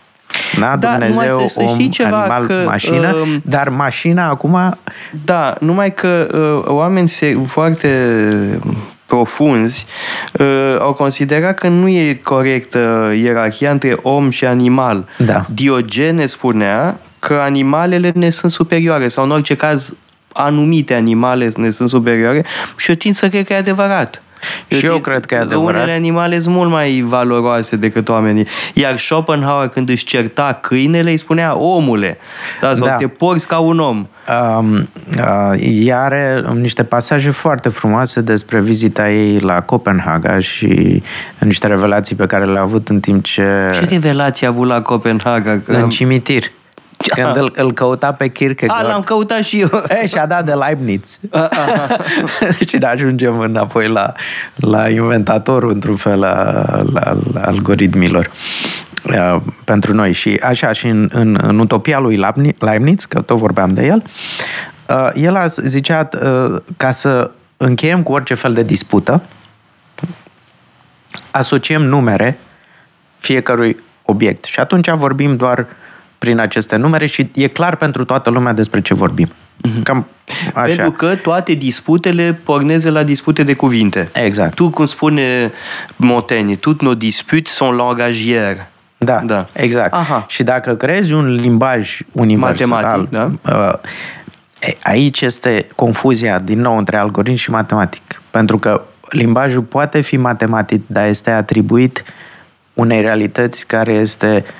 Da? 0.58 0.76
Da, 0.76 0.90
numai 0.92 1.08
Dumnezeu, 1.08 1.38
să- 1.40 1.46
să 1.48 1.62
om, 1.62 1.68
știi 1.68 1.88
ceva, 1.88 2.18
animal, 2.20 2.46
că, 2.46 2.62
mașină, 2.66 3.12
um, 3.14 3.42
dar 3.44 3.68
mașina 3.68 4.28
acum 4.28 4.78
Da, 5.24 5.54
numai 5.60 5.94
că 5.94 6.28
uh, 6.66 6.72
oameni 6.74 7.08
se, 7.08 7.38
foarte 7.46 8.60
profunzi 9.12 9.86
uh, 10.32 10.76
au 10.78 10.92
considerat 10.92 11.54
că 11.58 11.68
nu 11.68 11.88
e 11.88 12.14
corectă 12.14 13.12
ierarhia 13.22 13.70
între 13.70 13.96
om 14.02 14.30
și 14.30 14.44
animal. 14.44 15.08
Da. 15.18 15.46
Diogene 15.54 16.26
spunea 16.26 16.98
că 17.18 17.34
animalele 17.34 18.12
ne 18.14 18.30
sunt 18.30 18.52
superioare 18.52 19.08
sau 19.08 19.24
în 19.24 19.30
orice 19.30 19.54
caz 19.54 19.94
anumite 20.32 20.94
animale 20.94 21.50
ne 21.56 21.70
sunt 21.70 21.88
superioare 21.88 22.44
și 22.76 22.90
eu 22.90 22.96
tind 22.96 23.14
să 23.14 23.28
cred 23.28 23.46
că 23.46 23.52
e 23.52 23.56
adevărat. 23.56 24.22
Și 24.68 24.86
eu 24.86 24.92
tind- 24.92 25.02
cred 25.02 25.24
că 25.24 25.34
e 25.34 25.38
adevărat. 25.38 25.82
Unele 25.82 25.92
animale 25.92 26.38
sunt 26.38 26.54
mult 26.54 26.70
mai 26.70 27.04
valoroase 27.06 27.76
decât 27.76 28.08
oamenii. 28.08 28.46
Iar 28.74 28.98
Schopenhauer 28.98 29.68
când 29.68 29.88
își 29.88 30.04
certa 30.04 30.58
câinele 30.60 31.10
îi 31.10 31.16
spunea 31.16 31.56
omule. 31.58 32.18
Da, 32.60 32.74
sau 32.74 32.86
Da. 32.86 32.94
te 32.94 33.06
porți 33.06 33.46
ca 33.46 33.58
un 33.58 33.78
om. 33.78 34.06
Um, 34.58 34.88
uh, 35.18 35.58
ea 35.84 36.02
are 36.02 36.44
niște 36.54 36.84
pasaje 36.84 37.30
foarte 37.30 37.68
frumoase 37.68 38.20
despre 38.20 38.60
vizita 38.60 39.10
ei 39.10 39.38
la 39.38 39.60
Copenhaga 39.60 40.38
și 40.38 41.02
niște 41.38 41.66
revelații 41.66 42.16
pe 42.16 42.26
care 42.26 42.44
le-a 42.44 42.60
avut 42.62 42.88
în 42.88 43.00
timp 43.00 43.24
ce... 43.24 43.70
Ce 43.72 43.86
revelație 43.90 44.46
a 44.46 44.50
avut 44.50 44.66
la 44.68 44.82
Copenhaga? 44.82 45.60
Că... 45.64 45.72
în 45.72 45.88
cimitir. 45.88 46.50
Când 47.08 47.36
îl, 47.36 47.52
îl 47.56 47.72
căuta 47.72 48.12
pe 48.12 48.24
A, 48.24 48.28
Kierkegaard. 48.28 48.88
l-am 48.88 49.02
căutat 49.02 49.42
și 49.42 49.60
eu. 49.60 49.68
E, 50.02 50.06
și-a 50.06 50.26
dat 50.26 50.44
de 50.44 50.52
Leibniz. 50.52 51.18
deci 52.58 52.76
ne 52.76 52.86
ajungem 52.86 53.38
înapoi 53.38 53.88
la, 53.88 54.12
la 54.54 54.88
inventatorul, 54.88 55.70
într-un 55.70 55.96
fel, 55.96 56.18
la, 56.18 56.64
la, 56.92 57.18
la 57.32 57.40
algoritmilor 57.40 58.30
uh, 59.04 59.40
pentru 59.64 59.94
noi. 59.94 60.12
Și 60.12 60.40
așa, 60.42 60.72
și 60.72 60.86
în, 60.86 61.10
în, 61.12 61.38
în 61.42 61.58
utopia 61.58 61.98
lui 61.98 62.16
Leibni- 62.16 62.58
Leibniz, 62.58 63.04
că 63.04 63.20
tot 63.20 63.38
vorbeam 63.38 63.74
de 63.74 63.86
el, 63.86 64.02
uh, 64.88 65.10
el 65.14 65.36
a 65.36 65.46
zicea 65.46 66.08
uh, 66.22 66.60
ca 66.76 66.90
să 66.90 67.30
încheiem 67.56 68.02
cu 68.02 68.12
orice 68.12 68.34
fel 68.34 68.52
de 68.52 68.62
dispută, 68.62 69.22
asociem 71.30 71.82
numere 71.82 72.38
fiecărui 73.18 73.76
obiect. 74.02 74.44
Și 74.44 74.60
atunci 74.60 74.90
vorbim 74.90 75.36
doar 75.36 75.66
prin 76.22 76.38
aceste 76.38 76.76
numere 76.76 77.06
și 77.06 77.30
e 77.34 77.46
clar 77.46 77.76
pentru 77.76 78.04
toată 78.04 78.30
lumea 78.30 78.52
despre 78.52 78.80
ce 78.80 78.94
vorbim. 78.94 79.28
Cam 79.82 80.06
așa. 80.54 80.66
Pentru 80.66 80.90
că 80.90 81.16
toate 81.16 81.52
disputele 81.52 82.40
porneze 82.44 82.90
la 82.90 83.02
dispute 83.02 83.42
de 83.42 83.54
cuvinte. 83.54 84.08
Exact. 84.12 84.54
Tu, 84.54 84.70
cum 84.70 84.84
spune 84.84 85.52
Montaigne, 85.96 86.54
toutes 86.54 86.86
nos 86.86 86.96
disputes 86.96 87.52
sont 87.52 87.76
langagières. 87.76 88.66
Da, 88.98 89.14
Da. 89.14 89.34
da. 89.34 89.46
exact. 89.52 89.92
Aha. 89.92 90.24
Și 90.28 90.42
dacă 90.42 90.74
creezi 90.74 91.12
un 91.12 91.34
limbaj 91.34 91.98
universal, 92.12 92.68
Matematic, 92.68 93.10
da? 93.10 93.30
uh, 93.56 94.68
e, 94.68 94.72
aici 94.82 95.20
este 95.20 95.66
confuzia 95.74 96.38
din 96.38 96.60
nou 96.60 96.76
între 96.76 96.96
algoritm 96.96 97.36
și 97.36 97.50
matematic. 97.50 98.22
Pentru 98.30 98.58
că 98.58 98.82
limbajul 99.08 99.62
poate 99.62 100.00
fi 100.00 100.16
matematic, 100.16 100.82
dar 100.86 101.06
este 101.06 101.30
atribuit 101.30 102.04
unei 102.74 103.00
realități 103.00 103.66
care 103.66 103.92
este 103.92 104.44
uh, 104.46 104.52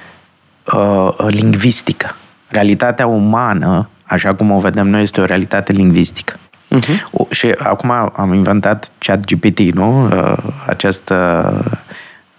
lingvistică. 1.28 2.16
Realitatea 2.48 3.06
umană, 3.06 3.88
așa 4.02 4.34
cum 4.34 4.50
o 4.50 4.58
vedem 4.58 4.88
noi, 4.88 5.02
este 5.02 5.20
o 5.20 5.24
realitate 5.24 5.72
lingvistică. 5.72 6.38
Mhm. 6.68 7.08
O, 7.10 7.26
și 7.30 7.54
acum 7.58 7.90
am 7.90 8.32
inventat 8.32 8.90
ChatGPT, 8.98 9.58
nu? 9.58 10.04
Uh, 10.04 10.36
acest 10.66 11.10
uh, 11.10 11.58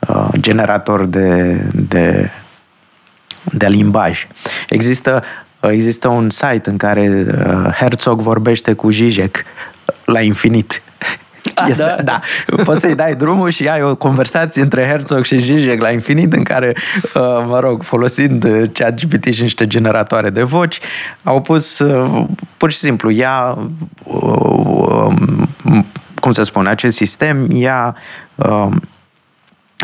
uh, 0.08 0.28
generator 0.40 1.06
de, 1.06 1.62
de, 1.74 2.30
de 3.44 3.68
limbaj. 3.68 4.28
Există, 4.70 5.24
uh, 5.60 5.70
există 5.72 6.08
un 6.08 6.30
site 6.30 6.70
în 6.70 6.78
care 6.78 7.26
uh, 7.28 7.74
Herzog 7.74 8.22
vorbește 8.22 8.74
cu 8.74 8.90
Zizek 8.90 9.44
la 10.06 10.22
infinit. 10.22 10.82
Ah, 11.56 11.68
Este, 11.70 11.84
da? 11.84 12.02
da. 12.04 12.64
Poți 12.64 12.80
să-i 12.80 12.96
dai 12.96 13.16
drumul 13.16 13.50
și 13.50 13.68
ai 13.68 13.84
o 13.84 13.96
conversație 13.96 14.62
între 14.62 14.86
Herzog 14.86 15.24
și 15.24 15.38
Zizek 15.38 15.82
la 15.82 15.92
infinit 15.92 16.34
în 16.34 16.44
care, 16.44 16.76
uh, 17.04 17.22
mă 17.48 17.60
rog, 17.60 17.84
folosind 17.84 18.44
uh, 18.44 18.70
ChatGPT 18.74 19.34
și 19.34 19.42
niște 19.42 19.68
generatoare 19.68 20.30
de 20.30 20.44
voci, 20.44 20.80
au 21.24 21.42
pus 21.42 21.80
uh, 21.80 22.26
pur 22.58 22.72
și 22.72 22.78
simplu, 22.78 23.10
ia 23.10 23.58
uh, 24.04 24.22
um, 24.24 25.50
cum 26.20 26.32
să 26.32 26.44
spun, 26.44 26.68
acest 26.68 26.96
sistem 26.96 27.52
ia 27.52 27.96
um, 28.36 28.82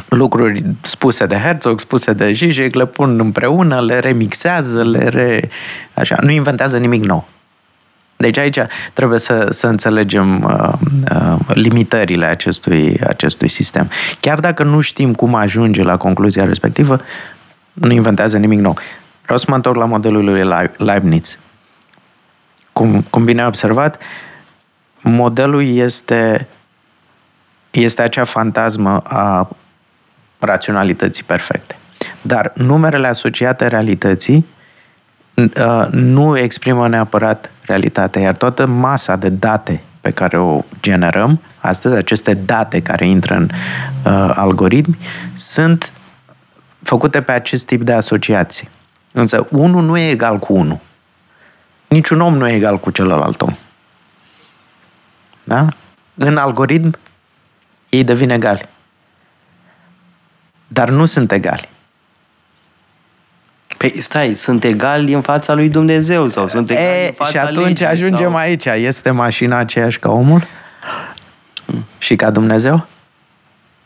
lucruri 0.10 0.62
spuse 0.82 1.26
de 1.26 1.36
Herzog, 1.36 1.80
spuse 1.80 2.14
de 2.14 2.32
Zizek, 2.32 2.76
le 2.76 2.86
pun 2.86 3.20
împreună, 3.20 3.82
le 3.82 4.00
remixează, 4.00 4.84
le 4.84 5.08
re... 5.08 5.50
așa, 5.94 6.18
nu 6.22 6.32
inventează 6.32 6.78
nimic 6.78 7.04
nou. 7.04 7.28
Deci 8.22 8.38
aici 8.38 8.60
trebuie 8.94 9.20
să, 9.20 9.48
să 9.50 9.68
înțelegem 9.68 10.44
uh, 10.44 10.74
uh, 11.16 11.40
limitările 11.48 12.26
acestui, 12.26 13.00
acestui 13.08 13.48
sistem. 13.48 13.90
Chiar 14.20 14.40
dacă 14.40 14.64
nu 14.64 14.80
știm 14.80 15.14
cum 15.14 15.36
ajunge 15.36 15.84
la 15.84 15.98
concluzia 15.98 16.46
respectivă, 16.46 17.00
nu 17.74 17.92
inventează 17.92 18.38
nimic 18.38 18.60
nou. 18.60 18.78
Vreau 19.24 19.38
să 19.38 19.46
mă 19.48 19.56
întorc 19.56 19.78
la 19.78 19.86
modelul 19.86 20.24
lui 20.24 20.42
Leib- 20.42 20.76
Leibniz. 20.78 21.40
Cum, 22.74 23.06
cum 23.10 23.26
bine 23.26 23.42
ai 23.42 23.48
observat, 23.48 24.02
modelul 25.02 25.68
este, 25.68 26.48
este 27.72 28.02
acea 28.02 28.24
fantasmă 28.24 28.98
a 28.98 29.50
raționalității 30.40 31.24
perfecte. 31.24 31.76
Dar 32.22 32.52
numerele 32.56 33.08
asociate 33.08 33.68
realității 33.68 34.46
uh, 35.36 35.88
nu 35.92 36.38
exprimă 36.38 36.88
neapărat 36.88 37.52
realitatea, 37.70 38.22
iar 38.22 38.36
toată 38.36 38.66
masa 38.66 39.16
de 39.16 39.30
date 39.30 39.82
pe 40.02 40.12
care 40.12 40.38
o 40.40 40.62
generăm, 40.82 41.42
astăzi, 41.58 41.96
aceste 41.96 42.34
date 42.34 42.82
care 42.82 43.08
intră 43.08 43.36
în 43.36 43.50
uh, 43.52 44.32
algoritmi, 44.36 44.98
sunt 45.34 45.94
făcute 46.84 47.22
pe 47.22 47.32
acest 47.32 47.66
tip 47.66 47.82
de 47.82 47.94
asociații. 47.94 48.70
Însă, 49.12 49.48
unul 49.52 49.84
nu 49.84 49.98
e 49.98 50.10
egal 50.10 50.38
cu 50.38 50.54
unul. 50.54 50.80
Niciun 51.88 52.22
om 52.22 52.38
nu 52.38 52.48
e 52.48 52.56
egal 52.56 52.80
cu 52.80 52.92
celălalt 52.92 53.42
om. 53.42 53.56
Da? 55.44 55.68
În 56.16 56.38
algoritm, 56.38 56.98
ei 57.90 58.04
devin 58.04 58.30
egali. 58.30 58.68
Dar 60.68 60.90
nu 60.90 61.06
sunt 61.06 61.32
egali. 61.32 61.70
Păi 63.80 64.02
stai, 64.02 64.34
sunt 64.34 64.64
egali 64.64 65.14
în 65.14 65.22
fața 65.22 65.54
lui 65.54 65.70
Dumnezeu 65.70 66.28
sau 66.28 66.48
sunt 66.48 66.70
egali 66.70 66.86
E, 66.86 67.06
în 67.08 67.14
fața 67.14 67.32
și 67.32 67.38
atunci 67.38 67.66
legii, 67.66 67.86
ajungem 67.86 68.30
sau... 68.30 68.38
aici. 68.38 68.66
Este 68.66 69.12
mașina 69.12 69.58
aceeași 69.58 70.00
ca 70.00 70.12
omul? 70.12 70.44
Și 71.98 72.16
ca 72.16 72.30
Dumnezeu? 72.30 72.86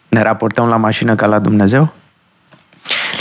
Ne 0.10 0.22
raportăm 0.22 0.68
la 0.68 0.78
mașină 0.78 1.16
ca 1.16 1.26
la 1.26 1.40
Dumnezeu? 1.40 1.94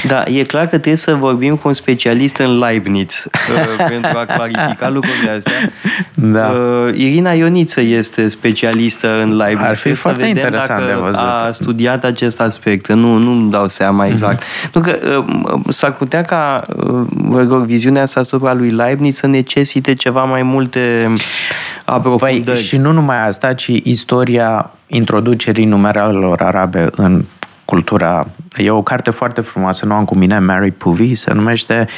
Da, 0.06 0.22
e 0.26 0.42
clar 0.42 0.62
că 0.62 0.68
trebuie 0.68 0.96
să 0.96 1.14
vorbim 1.14 1.56
cu 1.56 1.68
un 1.68 1.74
specialist 1.74 2.36
în 2.36 2.58
Leibniz 2.58 3.24
uh, 3.78 3.86
pentru 3.88 4.10
a 4.18 4.24
clarifica 4.24 4.88
lucrurile 4.88 5.30
astea. 5.30 5.72
Da. 6.14 6.48
Uh, 6.48 6.94
Irina 6.96 7.32
Ioniță 7.32 7.80
este 7.80 8.28
specialistă 8.28 9.20
în 9.22 9.36
Leibniz. 9.36 9.66
Ar 9.66 9.74
fi 9.74 9.80
Trebuie 9.80 9.94
foarte 9.94 10.20
să 10.20 10.26
vedem 10.26 10.44
interesant 10.44 10.80
dacă 10.80 10.92
de 10.92 11.00
văzut. 11.00 11.18
a 11.18 11.50
studiat 11.52 12.04
acest 12.04 12.40
aspect. 12.40 12.92
Nu, 12.92 13.16
nu-mi 13.16 13.50
dau 13.50 13.68
seama 13.68 14.06
exact. 14.06 14.42
Mhm. 14.42 14.70
Nu 14.74 14.80
că 14.80 14.98
uh, 15.18 15.60
s-ar 15.68 15.92
putea 15.94 16.22
ca 16.22 16.62
uh, 16.76 17.06
vă 17.08 17.42
rog, 17.42 17.64
viziunea 17.64 18.02
asta 18.02 18.20
asupra 18.20 18.52
lui 18.54 18.70
Leibniz 18.70 19.16
să 19.16 19.26
necesite 19.26 19.94
ceva 19.94 20.24
mai 20.24 20.42
multe 20.42 21.14
aprofundări. 21.84 22.42
Păi, 22.44 22.54
și 22.62 22.76
nu 22.76 22.92
numai 22.92 23.26
asta, 23.26 23.52
ci 23.52 23.66
istoria 23.82 24.70
introducerii 24.86 25.64
numeralelor 25.64 26.40
arabe 26.40 26.90
în 26.96 27.24
cultura. 27.64 28.26
E 28.56 28.70
o 28.70 28.82
carte 28.82 29.10
foarte 29.10 29.40
frumoasă, 29.40 29.86
nu 29.86 29.94
am 29.94 30.04
cu 30.04 30.14
mine, 30.14 30.38
Mary 30.38 30.70
Puvi, 30.70 31.14
se 31.14 31.32
numește 31.32 31.88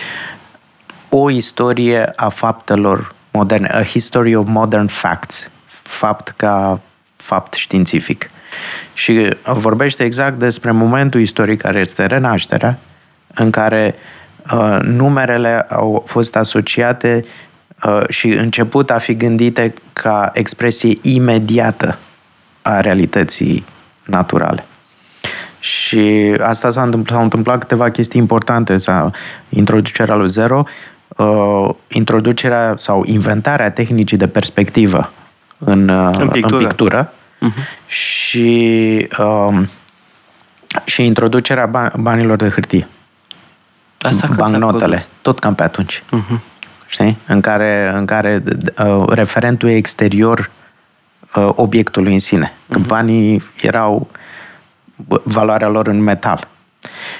O 1.08 1.30
istorie 1.30 2.12
a 2.16 2.28
faptelor 2.28 3.14
moderne, 3.32 3.68
A 3.68 3.82
History 3.82 4.34
of 4.34 4.46
Modern 4.48 4.86
Facts, 4.86 5.50
fapt 5.82 6.28
ca 6.36 6.80
fapt 7.16 7.54
științific. 7.54 8.30
Și 8.92 9.36
vorbește 9.44 10.04
exact 10.04 10.38
despre 10.38 10.70
momentul 10.70 11.20
istoric 11.20 11.60
care 11.60 11.78
este 11.78 12.06
renașterea, 12.06 12.78
în 13.34 13.50
care 13.50 13.94
uh, 14.52 14.78
numerele 14.82 15.66
au 15.68 16.04
fost 16.06 16.36
asociate 16.36 17.24
uh, 17.84 18.02
și 18.08 18.28
început 18.28 18.90
a 18.90 18.98
fi 18.98 19.16
gândite 19.16 19.74
ca 19.92 20.30
expresie 20.34 20.98
imediată 21.02 21.98
a 22.62 22.80
realității 22.80 23.64
naturale. 24.04 24.64
Și 25.64 26.34
asta 26.40 26.70
s-a 26.70 26.82
întâmplat, 26.82 27.14
s-au 27.14 27.22
întâmplat 27.22 27.58
câteva 27.58 27.90
chestii 27.90 28.20
importante. 28.20 28.76
S-a, 28.76 29.10
introducerea 29.48 30.14
lui 30.14 30.28
zero, 30.28 30.64
uh, 31.16 31.68
introducerea 31.88 32.74
sau 32.76 33.04
inventarea 33.06 33.70
tehnicii 33.70 34.16
de 34.16 34.28
perspectivă 34.28 35.12
în, 35.58 35.88
uh, 35.88 36.16
În 36.18 36.28
pictură. 36.28 36.56
în 36.56 36.66
pictură 36.66 37.12
uh-huh. 37.12 37.86
și, 37.86 39.08
uh, 39.18 39.60
și 40.84 41.04
introducerea 41.04 41.70
ban- 41.70 41.94
banilor 41.96 42.36
de 42.36 42.48
hârtie. 42.48 42.86
Asta 44.00 44.26
când 44.26 44.38
s-a 44.38 44.44
bancnotele, 44.44 44.84
produs? 44.84 45.08
tot 45.22 45.38
cam 45.38 45.54
pe 45.54 45.62
atunci. 45.62 46.02
Mhm. 46.10 46.42
Știi? 46.86 47.18
În 47.26 47.40
care, 47.40 47.92
în 47.94 48.04
care 48.04 48.42
uh, 48.84 49.04
referentul 49.08 49.68
e 49.68 49.76
exterior 49.76 50.50
uh, 51.34 51.48
obiectului 51.54 52.12
în 52.12 52.20
sine. 52.20 52.52
Că 52.70 52.78
banii 52.78 53.42
erau 53.62 54.08
bă, 54.10 54.16
valoarea 55.22 55.68
lor 55.68 55.86
în 55.86 56.00
metal. 56.02 56.48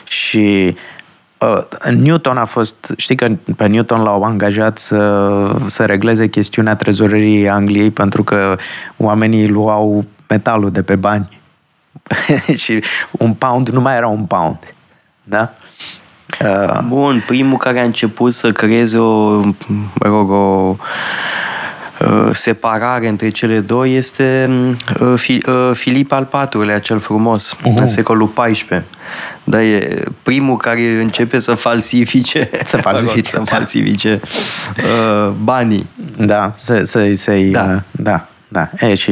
Și 0.04 0.76
uh, 1.38 1.92
Newton 1.94 2.36
a 2.36 2.44
fost, 2.44 2.94
știi 2.96 3.16
că 3.16 3.28
pe 3.56 3.66
Newton 3.66 4.02
l-au 4.02 4.22
angajat 4.22 4.78
să, 4.78 5.56
să 5.66 5.84
regleze 5.84 6.28
chestiunea 6.28 6.76
trezoreriei 6.76 7.48
Angliei 7.48 7.90
pentru 7.90 8.22
că 8.22 8.56
oamenii 8.96 9.48
luau 9.48 10.04
metalul 10.28 10.70
de 10.70 10.82
pe 10.82 10.96
bani. 10.96 11.42
și 12.62 12.82
un 13.10 13.34
pound 13.34 13.68
nu 13.68 13.80
mai 13.80 13.96
era 13.96 14.06
un 14.06 14.24
pound. 14.24 14.58
Da? 15.22 15.52
Uh, 16.44 16.80
Bun, 16.88 17.24
primul 17.26 17.56
care 17.56 17.80
a 17.80 17.84
început 17.84 18.34
să 18.34 18.52
creeze 18.52 18.98
o, 18.98 19.40
mă 19.94 20.06
rog, 20.06 20.30
o 20.30 20.68
uh, 20.68 20.76
separare 22.32 23.08
între 23.08 23.28
cele 23.28 23.60
două 23.60 23.88
este 23.88 24.50
uh, 25.00 25.14
Fi- 25.16 25.42
uh, 25.48 25.70
Filip 25.74 26.12
al 26.12 26.28
IV-lea, 26.52 26.78
cel 26.78 26.98
frumos, 26.98 27.56
Uhu. 27.64 27.74
în 27.78 27.88
secolul 27.88 28.32
XIV. 28.32 28.82
Dar 29.44 29.60
e 29.60 30.02
primul 30.22 30.56
care 30.56 31.00
începe 31.00 31.38
să 31.38 31.54
falsifice, 31.54 32.50
Să 32.64 32.76
falsifice, 32.76 33.30
mă 33.32 33.38
rog, 33.38 33.46
să 33.46 33.50
da. 33.50 33.56
falsifice 33.56 34.20
uh, 34.76 35.32
banii. 35.42 35.86
Da, 36.16 36.52
să, 36.56 36.82
să, 36.82 37.10
să-i... 37.14 37.50
Da. 37.50 37.66
Da. 37.66 37.82
da, 37.90 38.28
da. 38.48 38.86
E, 38.86 38.94
și 38.94 39.10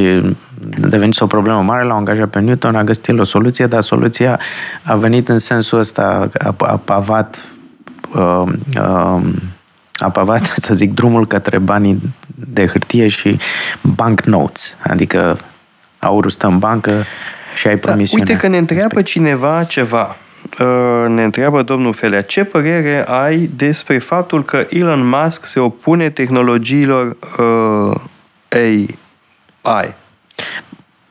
a 0.84 0.86
devenit 0.86 1.20
o 1.20 1.26
problemă 1.26 1.62
mare, 1.62 1.84
l-au 1.84 1.96
angajat 1.96 2.28
pe 2.28 2.40
Newton, 2.40 2.74
a 2.74 2.84
găsit 2.84 3.08
el 3.08 3.20
o 3.20 3.24
soluție, 3.24 3.66
dar 3.66 3.80
soluția 3.80 4.40
a 4.82 4.94
venit 4.96 5.28
în 5.28 5.38
sensul 5.38 5.78
ăsta, 5.78 6.28
a, 6.38 6.54
a 6.58 6.76
pavat 6.76 7.52
uh, 8.14 8.42
uh, 8.78 9.20
a 9.92 10.10
pavat, 10.10 10.54
să 10.66 10.74
zic, 10.74 10.94
drumul 10.94 11.26
către 11.26 11.58
banii 11.58 12.14
de 12.26 12.66
hârtie 12.66 13.08
și 13.08 13.38
banknotes, 13.80 14.76
adică 14.82 15.38
aurul 15.98 16.30
stă 16.30 16.46
în 16.46 16.58
bancă, 16.58 17.04
și 17.54 17.66
ai 17.66 17.76
promisiunea. 17.76 18.26
Uite 18.28 18.40
că 18.40 18.48
ne 18.48 18.58
întreabă 18.58 18.94
respectivă. 18.94 19.26
cineva 19.26 19.64
ceva. 19.64 20.16
Uh, 20.60 21.08
Ne 21.08 21.22
întreabă 21.22 21.62
domnul 21.62 21.92
Felea, 21.92 22.22
ce 22.22 22.44
părere 22.44 23.04
ai 23.06 23.50
despre 23.56 23.98
faptul 23.98 24.44
că 24.44 24.66
Elon 24.70 25.08
Musk 25.08 25.46
se 25.46 25.60
opune 25.60 26.10
tehnologiilor 26.10 27.16
uh, 27.38 28.00
AI? 28.48 29.94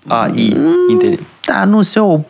AI, 0.07 0.57
inteligent. 0.89 1.27
Da, 1.45 1.65
nu 1.65 1.81
se 1.81 1.99
opune, 1.99 2.25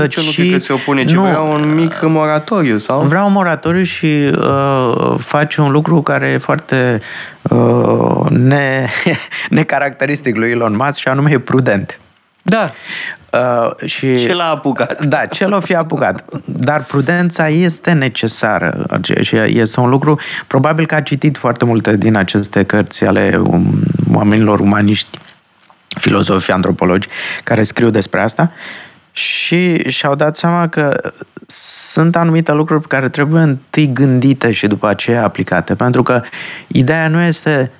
Nici 0.00 0.14
eu 0.16 0.24
nu 0.24 0.30
cred 0.34 0.50
că 0.52 0.58
se 0.58 0.72
opune, 0.72 1.04
ci 1.04 1.12
nu, 1.12 1.22
vrea 1.22 1.40
un 1.40 1.74
mic 1.74 2.02
moratoriu, 2.02 2.78
sau? 2.78 3.00
Vreau 3.00 3.26
un 3.26 3.32
moratoriu 3.32 3.82
și 3.82 4.30
uh, 4.38 5.14
face 5.18 5.60
un 5.60 5.70
lucru 5.70 6.02
care 6.02 6.28
e 6.28 6.38
foarte 6.38 7.00
uh, 7.42 8.26
ne, 8.28 8.86
necaracteristic 9.48 10.36
lui 10.36 10.50
Elon 10.50 10.76
Musk 10.76 10.98
și 10.98 11.08
anume 11.08 11.30
e 11.30 11.38
prudent. 11.38 12.00
Da. 12.42 12.72
Uh, 13.32 13.88
și 13.88 14.16
Ce 14.16 14.34
l-a 14.34 14.48
apucat? 14.48 15.04
Da, 15.14 15.26
ce 15.26 15.46
l-a 15.46 15.60
fi 15.60 15.74
apucat. 15.74 16.24
Dar 16.44 16.84
prudența 16.84 17.48
este 17.48 17.92
necesară 17.92 18.86
și 19.20 19.36
este 19.36 19.80
un 19.80 19.88
lucru, 19.88 20.18
probabil 20.46 20.86
că 20.86 20.94
a 20.94 21.00
citit 21.00 21.36
foarte 21.36 21.64
multe 21.64 21.96
din 21.96 22.16
aceste 22.16 22.62
cărți 22.62 23.04
ale 23.04 23.40
um, 23.46 23.82
oamenilor 24.14 24.60
umaniști, 24.60 25.18
filozofi, 25.86 26.50
antropologi, 26.50 27.08
care 27.44 27.62
scriu 27.62 27.90
despre 27.90 28.20
asta 28.20 28.52
și 29.12 29.88
și-au 29.90 30.14
dat 30.14 30.36
seama 30.36 30.68
că 30.68 31.12
sunt 31.46 32.16
anumite 32.16 32.52
lucruri 32.52 32.80
pe 32.80 32.86
care 32.86 33.08
trebuie 33.08 33.42
întâi 33.42 33.92
gândite 33.92 34.50
și 34.50 34.66
după 34.66 34.88
aceea 34.88 35.24
aplicate. 35.24 35.74
Pentru 35.74 36.02
că 36.02 36.22
ideea 36.66 37.08
nu 37.08 37.20
este 37.20 37.72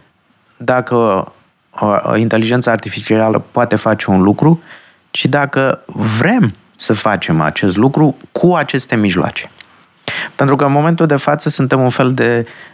dacă 0.56 0.94
o, 0.94 1.86
o 2.02 2.16
inteligență 2.16 2.70
artificială 2.70 3.44
poate 3.50 3.76
face 3.76 4.10
un 4.10 4.22
lucru, 4.22 4.62
ci 5.10 5.26
dacă 5.26 5.82
vrem 5.86 6.54
să 6.74 6.92
facem 6.92 7.40
acest 7.40 7.76
lucru 7.76 8.16
cu 8.32 8.54
aceste 8.54 8.96
mijloace. 8.96 9.50
Pentru 10.34 10.56
că 10.56 10.64
în 10.64 10.72
momentul 10.72 11.06
de 11.06 11.16
față 11.16 11.48
suntem 11.48 11.80
un 11.80 11.90
fel 11.90 12.14
de, 12.14 12.46
uh, 12.46 12.69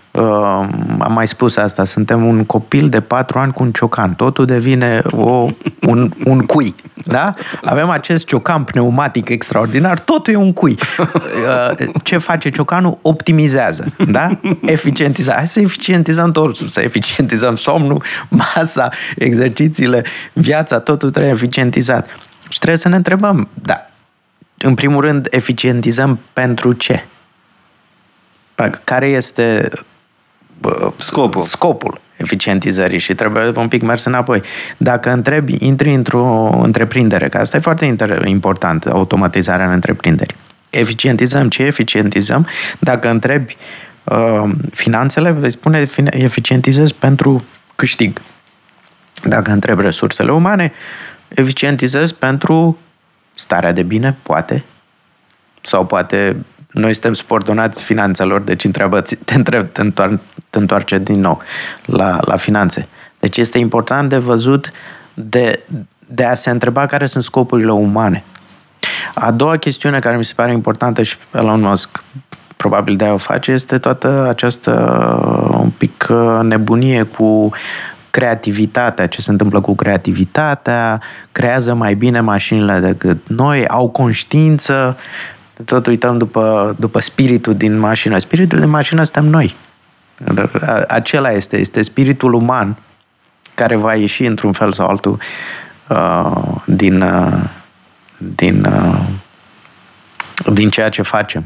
am 0.99 1.13
mai 1.13 1.29
spus 1.29 1.57
asta, 1.57 1.85
suntem 1.85 2.27
un 2.27 2.45
copil 2.45 2.89
de 2.89 3.01
patru 3.01 3.39
ani 3.39 3.53
cu 3.53 3.63
un 3.63 3.73
ciocan. 3.73 4.15
Totul 4.15 4.45
devine 4.45 5.03
o, 5.11 5.49
un, 5.81 6.13
un 6.25 6.41
cui. 6.41 6.75
Da? 6.95 7.35
Avem 7.65 7.89
acest 7.89 8.27
ciocan 8.27 8.65
pneumatic 8.65 9.29
extraordinar, 9.29 9.99
totul 9.99 10.33
e 10.33 10.37
un 10.37 10.53
cui. 10.53 10.79
Uh, 10.99 11.87
ce 12.03 12.19
face 12.19 12.51
ciocanul? 12.51 12.99
Optimizează. 13.03 13.93
Da? 14.09 14.39
Eficientizează. 14.61 15.39
Hai 15.39 15.49
să 15.49 15.61
eficientizăm 15.61 16.33
totul, 16.33 16.69
să 16.69 16.81
eficientizăm 16.81 17.57
somnul, 17.57 18.03
masa, 18.29 18.89
exercițiile, 19.17 20.05
viața, 20.33 20.79
totul 20.79 21.11
trebuie 21.11 21.33
eficientizat. 21.33 22.09
Și 22.49 22.59
trebuie 22.59 22.79
să 22.79 22.89
ne 22.89 22.97
întrebăm, 22.97 23.49
da, 23.55 23.87
în 24.59 24.75
primul 24.75 25.01
rând, 25.01 25.29
eficientizăm 25.31 26.19
pentru 26.33 26.73
ce? 26.73 27.05
Care 28.85 29.09
este 29.09 29.69
bă, 29.71 29.81
Scopul. 30.97 31.43
scopul 31.43 32.01
eficientizării 32.17 32.99
și 32.99 33.15
trebuie 33.15 33.53
un 33.57 33.69
pic 33.69 33.83
mers 33.83 34.05
înapoi. 34.05 34.43
Dacă 34.77 35.11
întrebi, 35.11 35.57
intri 35.59 35.95
într-o 35.95 36.59
întreprindere, 36.63 37.29
că 37.29 37.39
asta 37.39 37.57
e 37.57 37.61
foarte 37.61 37.97
inter- 37.97 38.25
important, 38.25 38.87
automatizarea 38.87 39.67
în 39.67 39.73
întreprinderi. 39.73 40.35
Eficientizăm 40.71 41.49
ce 41.49 41.63
eficientizăm? 41.63 42.47
Dacă 42.79 43.11
întrebi 43.11 43.57
uh, 44.05 44.51
finanțele, 44.73 45.31
vei 45.31 45.51
spune 45.51 45.89
eficientizez 46.11 46.93
pentru 46.93 47.45
câștig. 47.77 48.21
Dacă 49.25 49.51
întrebi 49.51 49.83
resursele 49.83 50.33
umane, 50.33 50.73
eficientizez 51.29 52.13
pentru 52.13 52.79
starea 53.35 53.73
de 53.73 53.83
bine, 53.83 54.17
poate. 54.23 54.65
Sau 55.61 55.87
poate 55.87 56.37
noi 56.77 56.93
suntem 56.93 57.13
subordonați 57.13 57.83
finanțelor, 57.83 58.41
deci 58.41 58.65
întreabă, 58.65 59.01
te, 59.01 59.35
întreb, 59.35 59.73
te, 59.73 59.81
întoar, 59.81 60.19
te 60.51 60.59
întoarce 60.59 60.99
din 60.99 61.21
nou 61.21 61.41
la, 61.85 62.19
la 62.21 62.37
finanțe. 62.37 62.89
Deci 63.19 63.37
este 63.37 63.59
important 63.59 64.09
de 64.09 64.17
văzut, 64.17 64.73
de, 65.15 65.61
de 66.07 66.25
a 66.25 66.35
se 66.35 66.51
întreba 66.51 66.87
care 66.87 67.07
sunt 67.07 67.23
scopurile 67.23 67.71
umane. 67.71 68.25
A 69.15 69.31
doua 69.31 69.57
chestiune 69.57 69.99
care 69.99 70.17
mi 70.17 70.25
se 70.25 70.33
pare 70.37 70.53
importantă 70.53 71.03
și 71.03 71.17
Elon 71.35 71.61
Musk 71.61 72.05
probabil 72.57 72.97
de-aia 72.97 73.13
o 73.13 73.17
face, 73.17 73.53
este 73.53 73.79
toată 73.79 74.27
această 74.29 74.73
un 75.61 75.71
pic 75.71 76.07
nebunie 76.43 77.03
cu 77.03 77.51
creativitatea, 78.11 79.07
ce 79.07 79.21
se 79.21 79.31
întâmplă 79.31 79.61
cu 79.61 79.75
creativitatea, 79.75 81.01
creează 81.33 81.75
mai 81.75 81.95
bine 81.95 82.21
mașinile 82.21 82.79
decât 82.79 83.29
noi, 83.29 83.67
au 83.67 83.89
conștiință, 83.89 84.97
tot 85.65 85.87
uităm 85.87 86.19
după, 86.19 86.77
după 86.79 87.01
spiritul 87.01 87.55
din 87.55 87.79
mașină. 87.79 88.19
Spiritul 88.19 88.59
din 88.59 88.69
mașină 88.69 89.03
suntem 89.03 89.25
noi. 89.31 89.57
Acela 90.89 91.31
este, 91.31 91.57
este 91.59 91.83
spiritul 91.83 92.33
uman 92.33 92.77
care 93.55 93.77
va 93.77 93.95
ieși 93.95 94.25
într-un 94.25 94.53
fel 94.53 94.73
sau 94.73 94.89
altul 94.89 95.19
uh, 95.89 96.55
din, 96.65 97.01
uh, 97.01 97.43
din, 98.17 98.65
uh, 98.65 99.01
din 100.53 100.71
ceea 100.71 100.89
ce 100.89 101.03
facem 101.03 101.45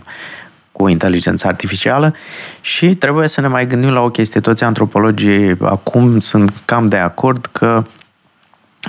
cu 0.72 0.88
inteligența 0.88 1.48
artificială 1.48 2.14
și 2.60 2.88
trebuie 2.88 3.28
să 3.28 3.40
ne 3.40 3.46
mai 3.46 3.66
gândim 3.66 3.90
la 3.90 4.00
o 4.00 4.10
chestie. 4.10 4.40
Toți 4.40 4.64
antropologii 4.64 5.56
acum 5.62 6.20
sunt 6.20 6.52
cam 6.64 6.88
de 6.88 6.96
acord 6.96 7.46
că 7.52 7.82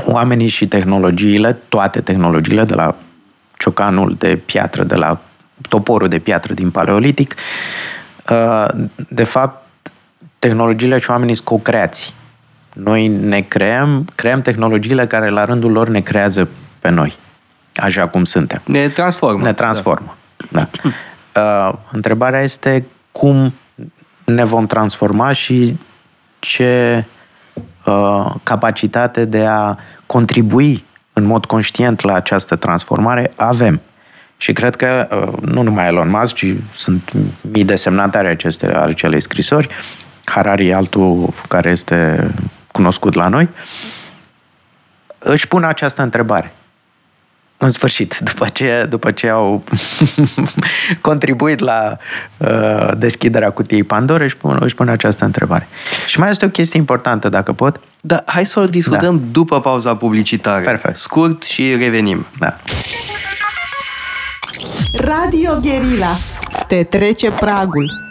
oamenii 0.05 0.47
și 0.47 0.67
tehnologiile, 0.67 1.57
toate 1.69 2.01
tehnologiile, 2.01 2.63
de 2.63 2.73
la 2.73 2.95
ciocanul 3.61 4.15
de 4.17 4.35
piatră, 4.45 4.83
de 4.83 4.95
la 4.95 5.19
toporul 5.69 6.07
de 6.07 6.19
piatră 6.19 6.53
din 6.53 6.71
paleolitic, 6.71 7.35
de 9.07 9.23
fapt, 9.23 9.65
tehnologiile 10.39 10.97
și 10.97 11.09
oamenii 11.09 11.35
sunt 11.35 11.47
co-creați. 11.47 12.15
Noi 12.73 13.07
ne 13.07 13.41
creăm, 13.41 14.07
creăm 14.15 14.41
tehnologiile 14.41 15.07
care 15.07 15.29
la 15.29 15.45
rândul 15.45 15.71
lor 15.71 15.87
ne 15.87 15.99
creează 15.99 16.47
pe 16.79 16.89
noi, 16.89 17.17
așa 17.75 18.07
cum 18.07 18.23
suntem. 18.23 18.61
Ne 18.65 18.89
transformă. 18.89 19.43
Ne 19.43 19.53
transformă, 19.53 20.15
da. 20.51 20.59
da. 20.59 20.89
Uh, 21.35 21.73
întrebarea 21.91 22.41
este 22.41 22.85
cum 23.11 23.53
ne 24.23 24.43
vom 24.43 24.65
transforma 24.65 25.31
și 25.31 25.77
ce 26.39 27.05
uh, 27.85 28.33
capacitate 28.43 29.25
de 29.25 29.45
a 29.45 29.75
contribui 30.05 30.85
în 31.21 31.27
mod 31.27 31.45
conștient 31.45 32.01
la 32.01 32.13
această 32.13 32.55
transformare 32.55 33.33
avem. 33.35 33.81
Și 34.37 34.51
cred 34.51 34.75
că 34.75 35.07
uh, 35.11 35.49
nu 35.51 35.61
numai 35.61 35.87
Elon 35.87 36.09
Musk, 36.09 36.35
ci 36.35 36.45
sunt 36.75 37.11
mii 37.41 37.65
de 37.65 37.75
semnatari 37.75 38.27
aceste, 38.27 38.75
acelei 38.75 39.21
scrisori, 39.21 39.67
Harari 40.23 40.73
altul 40.73 41.33
care 41.47 41.69
este 41.69 42.31
cunoscut 42.71 43.13
la 43.13 43.27
noi, 43.27 43.49
își 45.19 45.47
pun 45.47 45.63
această 45.63 46.01
întrebare 46.01 46.53
în 47.63 47.69
sfârșit, 47.69 48.17
după 48.17 48.47
ce, 48.47 48.85
după 48.89 49.11
ce 49.11 49.27
au 49.29 49.63
contribuit 51.01 51.59
la 51.59 51.97
uh, 52.37 52.91
deschiderea 52.97 53.51
cutiei 53.51 53.83
Pandora, 53.83 54.23
își 54.23 54.37
pun, 54.37 54.57
își 54.59 54.75
pun 54.75 54.89
această 54.89 55.25
întrebare. 55.25 55.67
Și 56.05 56.19
mai 56.19 56.29
este 56.29 56.45
o 56.45 56.49
chestie 56.49 56.79
importantă, 56.79 57.29
dacă 57.29 57.51
pot. 57.51 57.79
Da, 58.01 58.23
hai 58.25 58.45
să 58.45 58.59
o 58.59 58.65
discutăm 58.65 59.17
da. 59.17 59.23
după 59.31 59.59
pauza 59.59 59.95
publicitară. 59.95 60.63
Perfect. 60.63 60.95
Scurt 60.95 61.43
și 61.43 61.75
revenim. 61.75 62.25
Da. 62.39 62.57
Radio 65.03 65.59
Guerilla. 65.61 66.15
Te 66.67 66.83
trece 66.83 67.31
pragul. 67.31 68.10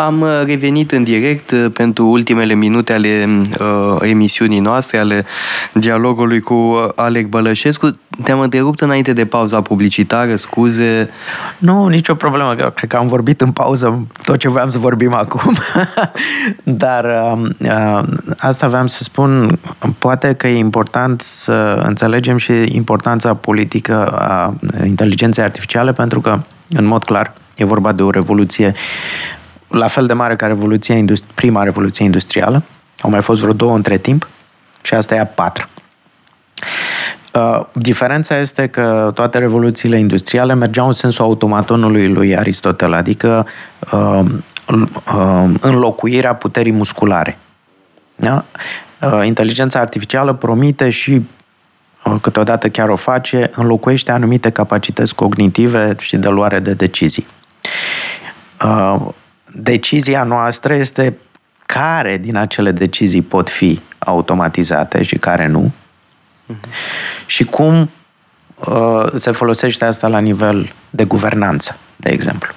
Am 0.00 0.24
revenit 0.44 0.92
în 0.92 1.04
direct 1.04 1.54
pentru 1.72 2.06
ultimele 2.06 2.54
minute 2.54 2.92
ale 2.92 3.26
uh, 3.60 3.96
emisiunii 4.00 4.58
noastre, 4.58 4.98
ale 4.98 5.24
dialogului 5.72 6.40
cu 6.40 6.92
Alec 6.94 7.26
Bălășescu. 7.26 7.98
Te-am 8.22 8.40
întrerupt 8.40 8.80
înainte 8.80 9.12
de 9.12 9.26
pauza 9.26 9.60
publicitară, 9.62 10.36
scuze. 10.36 11.10
Nu, 11.58 11.86
nicio 11.86 12.14
problemă, 12.14 12.54
cred 12.54 12.90
că 12.90 12.96
am 12.96 13.06
vorbit 13.06 13.40
în 13.40 13.52
pauză 13.52 14.06
tot 14.24 14.36
ce 14.36 14.48
voiam 14.48 14.68
să 14.68 14.78
vorbim 14.78 15.14
acum. 15.14 15.56
Dar 16.82 17.04
uh, 17.58 18.02
asta 18.36 18.68
vreau 18.68 18.86
să 18.86 19.02
spun, 19.02 19.58
poate 19.98 20.34
că 20.34 20.48
e 20.48 20.58
important 20.58 21.20
să 21.20 21.82
înțelegem 21.86 22.36
și 22.36 22.52
importanța 22.72 23.34
politică 23.34 24.06
a 24.06 24.54
inteligenței 24.84 25.44
artificiale, 25.44 25.92
pentru 25.92 26.20
că, 26.20 26.40
în 26.68 26.84
mod 26.84 27.04
clar, 27.04 27.32
e 27.56 27.64
vorba 27.64 27.92
de 27.92 28.02
o 28.02 28.10
revoluție 28.10 28.74
la 29.70 29.86
fel 29.86 30.06
de 30.06 30.12
mare 30.12 30.36
ca 30.36 30.46
revoluția 30.46 30.94
industri- 30.94 31.34
prima 31.34 31.62
revoluție 31.62 32.04
industrială. 32.04 32.62
Au 33.00 33.10
mai 33.10 33.22
fost 33.22 33.40
vreo 33.40 33.52
două 33.52 33.74
între 33.74 33.98
timp 33.98 34.28
și 34.82 34.94
asta 34.94 35.14
e 35.14 35.20
a 35.20 35.26
patra. 35.26 35.68
Uh, 37.32 37.64
diferența 37.72 38.38
este 38.38 38.66
că 38.66 39.10
toate 39.14 39.38
revoluțiile 39.38 39.98
industriale 39.98 40.54
mergeau 40.54 40.86
în 40.86 40.92
sensul 40.92 41.24
automatonului 41.24 42.08
lui 42.08 42.36
Aristotel, 42.36 42.92
adică 42.92 43.46
uh, 43.92 44.24
uh, 44.66 45.50
înlocuirea 45.60 46.34
puterii 46.34 46.72
musculare. 46.72 47.38
Da? 48.16 48.44
Uh, 49.00 49.26
inteligența 49.26 49.78
artificială 49.78 50.32
promite 50.32 50.90
și 50.90 51.22
uh, 52.04 52.14
câteodată 52.20 52.68
chiar 52.68 52.88
o 52.88 52.96
face, 52.96 53.50
înlocuiește 53.54 54.12
anumite 54.12 54.50
capacități 54.50 55.14
cognitive 55.14 55.96
și 55.98 56.16
de 56.16 56.28
luare 56.28 56.58
de 56.58 56.72
decizii. 56.72 57.26
Uh, 59.54 59.60
decizia 59.62 60.22
noastră 60.22 60.74
este 60.74 61.16
care 61.66 62.16
din 62.16 62.36
acele 62.36 62.70
decizii 62.70 63.22
pot 63.22 63.48
fi 63.48 63.80
automatizate 63.98 65.02
și 65.02 65.16
care 65.18 65.46
nu 65.46 65.72
uh-huh. 66.52 66.68
și 67.26 67.44
cum 67.44 67.90
uh, 68.54 69.06
se 69.14 69.30
folosește 69.30 69.84
asta 69.84 70.08
la 70.08 70.18
nivel 70.18 70.72
de 70.90 71.04
guvernanță, 71.04 71.76
de 71.96 72.10
exemplu. 72.10 72.52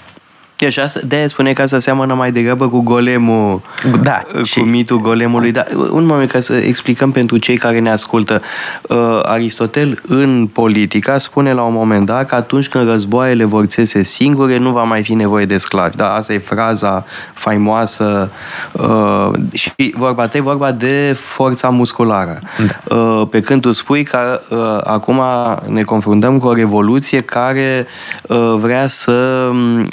Deci 0.63 0.77
asta, 0.77 0.99
de-aia 1.03 1.27
spune 1.27 1.53
că 1.53 1.61
asta 1.61 1.79
seamănă 1.79 2.13
mai 2.13 2.31
degrabă 2.31 2.69
cu 2.69 2.79
golemul, 2.79 3.61
da, 4.01 4.23
cu 4.33 4.43
și... 4.43 4.59
mitul 4.59 5.01
golemului. 5.01 5.51
Dar 5.51 5.67
un 5.91 6.05
moment 6.05 6.31
ca 6.31 6.39
să 6.39 6.53
explicăm 6.53 7.11
pentru 7.11 7.37
cei 7.37 7.57
care 7.57 7.79
ne 7.79 7.91
ascultă. 7.91 8.41
Uh, 8.81 9.19
Aristotel 9.21 10.01
în 10.07 10.49
politica 10.53 11.17
spune 11.17 11.53
la 11.53 11.61
un 11.61 11.73
moment 11.73 12.05
dat 12.05 12.27
că 12.27 12.35
atunci 12.35 12.69
când 12.69 12.87
războaiele 12.87 13.43
vor 13.43 13.65
țese 13.65 14.01
singure, 14.01 14.57
nu 14.57 14.71
va 14.71 14.83
mai 14.83 15.03
fi 15.03 15.13
nevoie 15.13 15.45
de 15.45 15.57
sclavi. 15.57 15.95
Da, 15.95 16.13
asta 16.13 16.33
e 16.33 16.37
fraza 16.37 17.05
faimoasă 17.33 18.31
uh, 18.71 19.29
și 19.53 19.93
vorba 19.95 20.27
ta 20.27 20.37
e 20.37 20.41
vorba 20.41 20.71
de 20.71 21.13
forța 21.19 21.69
musculară. 21.69 22.39
Da. 22.67 22.95
Uh, 22.95 23.27
pe 23.29 23.39
când 23.39 23.61
tu 23.61 23.71
spui 23.71 24.03
că 24.03 24.41
uh, 24.49 24.57
acum 24.83 25.21
ne 25.67 25.83
confruntăm 25.83 26.39
cu 26.39 26.47
o 26.47 26.53
revoluție 26.53 27.21
care 27.21 27.87
uh, 28.27 28.55
vrea 28.57 28.87
să 28.87 29.49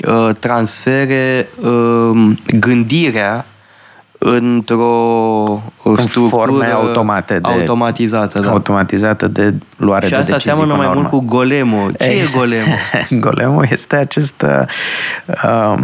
uh, 0.09 0.31
transfere 0.61 1.49
uh, 1.61 2.33
gândirea 2.59 3.47
într-o 4.19 5.63
structură 5.97 6.29
forme 6.29 6.67
automate 6.67 7.39
de, 7.39 7.49
automatizată. 7.49 8.41
Da. 8.41 8.51
Automatizată 8.51 9.29
de 9.29 9.55
luare 9.77 10.07
și 10.07 10.11
de 10.11 10.17
decizii. 10.17 10.41
Și 10.41 10.49
asta 10.49 10.63
seamănă 10.63 10.77
mai 10.77 10.87
urmă. 10.87 11.01
mult 11.01 11.13
cu 11.13 11.21
golemul. 11.21 11.95
Ce 11.99 12.05
e 12.05 12.27
golemul? 12.35 12.77
golemul 13.27 13.67
este 13.71 13.97
acest 13.97 14.45
uh, 15.27 15.83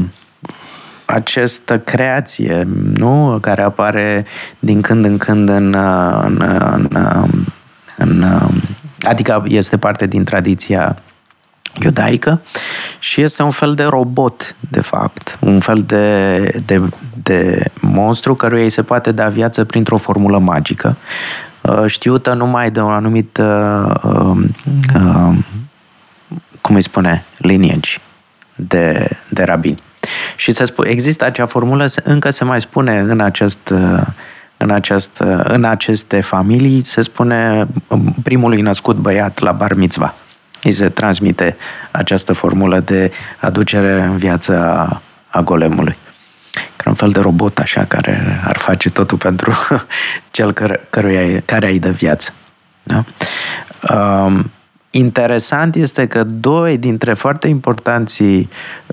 această 1.04 1.78
creație, 1.78 2.68
nu? 2.94 3.38
Care 3.40 3.62
apare 3.62 4.24
din 4.58 4.80
când 4.80 5.04
în 5.04 5.16
când 5.16 5.48
în, 5.48 5.74
în, 6.22 6.42
în, 6.74 6.88
în, 6.92 7.24
în 7.96 8.24
adică 9.00 9.44
este 9.48 9.76
parte 9.76 10.06
din 10.06 10.24
tradiția 10.24 10.96
iudaică 11.82 12.40
și 12.98 13.20
este 13.20 13.42
un 13.42 13.50
fel 13.50 13.74
de 13.74 13.82
robot, 13.82 14.56
de 14.70 14.80
fapt, 14.80 15.38
un 15.40 15.60
fel 15.60 15.82
de, 15.82 16.38
de, 16.66 16.82
de 17.22 17.70
monstru 17.80 18.34
căruia 18.34 18.62
îi 18.62 18.70
se 18.70 18.82
poate 18.82 19.12
da 19.12 19.28
viață 19.28 19.64
printr-o 19.64 19.96
formulă 19.96 20.38
magică, 20.38 20.96
uh, 21.60 21.84
știută 21.86 22.32
numai 22.32 22.70
de 22.70 22.80
un 22.80 22.92
anumit, 22.92 23.36
uh, 23.38 23.94
um, 24.02 24.54
uh, 24.94 25.36
cum 26.60 26.74
îi 26.74 26.82
spune, 26.82 27.24
lineage 27.38 27.90
de, 28.54 29.10
de 29.28 29.42
rabini. 29.42 29.82
Și 30.36 30.52
se 30.52 30.64
spune, 30.64 30.90
există 30.90 31.24
acea 31.24 31.46
formulă, 31.46 31.86
încă 32.02 32.30
se 32.30 32.44
mai 32.44 32.60
spune 32.60 32.98
în 32.98 33.20
acest 33.20 33.72
în, 34.58 34.70
acest, 34.70 35.22
în 35.42 35.64
aceste 35.64 36.20
familii, 36.20 36.82
se 36.82 37.02
spune 37.02 37.66
primului 38.22 38.60
născut 38.60 38.96
băiat 38.96 39.38
la 39.38 39.52
bar 39.52 39.72
mitzvah 39.72 40.12
îi 40.66 40.72
se 40.72 40.88
transmite 40.88 41.56
această 41.90 42.32
formulă 42.32 42.80
de 42.80 43.10
aducere 43.40 44.02
în 44.02 44.16
viață 44.16 44.58
a, 44.58 45.02
a 45.28 45.40
golemului. 45.40 45.96
Ca 46.76 46.88
un 46.88 46.94
fel 46.94 47.10
de 47.10 47.20
robot 47.20 47.58
așa 47.58 47.84
care 47.84 48.40
ar 48.44 48.56
face 48.56 48.90
totul 48.90 49.18
pentru 49.18 49.52
cel 50.30 50.52
căr- 50.52 50.90
căruia, 50.90 51.40
care 51.44 51.70
îi 51.70 51.78
dă 51.78 51.90
viață. 51.90 52.32
Da? 52.82 53.04
Um, 53.94 54.50
interesant 54.90 55.74
este 55.74 56.06
că 56.06 56.24
doi 56.24 56.78
dintre 56.78 57.14
foarte 57.14 57.48
importanții 57.48 58.48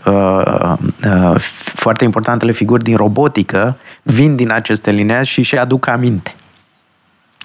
uh, 0.06 0.74
uh, 1.06 1.36
foarte 1.56 2.04
importantele 2.04 2.52
figuri 2.52 2.84
din 2.84 2.96
robotică 2.96 3.78
vin 4.02 4.36
din 4.36 4.52
aceste 4.52 4.92
linii 4.92 5.26
și 5.26 5.42
și 5.42 5.58
aduc 5.58 5.88
aminte. 5.88 6.36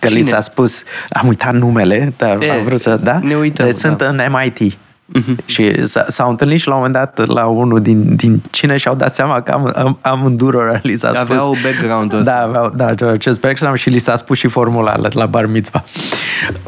Că 0.00 0.08
Cine? 0.08 0.20
li 0.20 0.26
s-a 0.26 0.40
spus, 0.40 0.82
am 1.10 1.28
uitat 1.28 1.54
numele, 1.54 2.12
dar 2.16 2.42
e, 2.42 2.50
am 2.50 2.62
vrut 2.62 2.80
să, 2.80 2.96
da? 2.96 3.18
Ne 3.22 3.34
uităm, 3.34 3.66
deci 3.66 3.80
da. 3.80 3.88
sunt 3.88 4.00
în 4.00 4.20
MIT. 4.30 4.78
Uh-huh. 5.16 5.44
Și 5.44 5.86
s-au 5.86 6.30
întâlnit 6.30 6.60
și 6.60 6.68
la 6.68 6.74
un 6.74 6.80
moment 6.80 6.96
dat 6.98 7.26
la 7.26 7.46
unul 7.46 7.80
din, 7.80 8.16
din 8.16 8.42
cine 8.50 8.76
și-au 8.76 8.94
dat 8.94 9.14
seama 9.14 9.42
că 9.42 9.52
am, 9.52 9.72
am, 9.74 9.98
am 10.00 10.24
îndură 10.24 10.80
li 10.82 10.96
s-a 10.96 11.08
spus. 11.08 11.20
Aveau 11.20 11.54
background-ul 11.62 12.18
ăsta. 12.18 12.32
Da, 12.32 12.42
aveau, 12.42 12.72
da, 12.76 12.86
acest 13.08 13.40
background 13.40 13.76
și 13.76 13.90
li 13.90 13.98
s-a 13.98 14.16
spus 14.16 14.38
și 14.38 14.48
formula 14.48 14.96
la, 14.96 15.08
la 15.12 15.26
bar 15.26 15.46
mitzvah. 15.46 15.82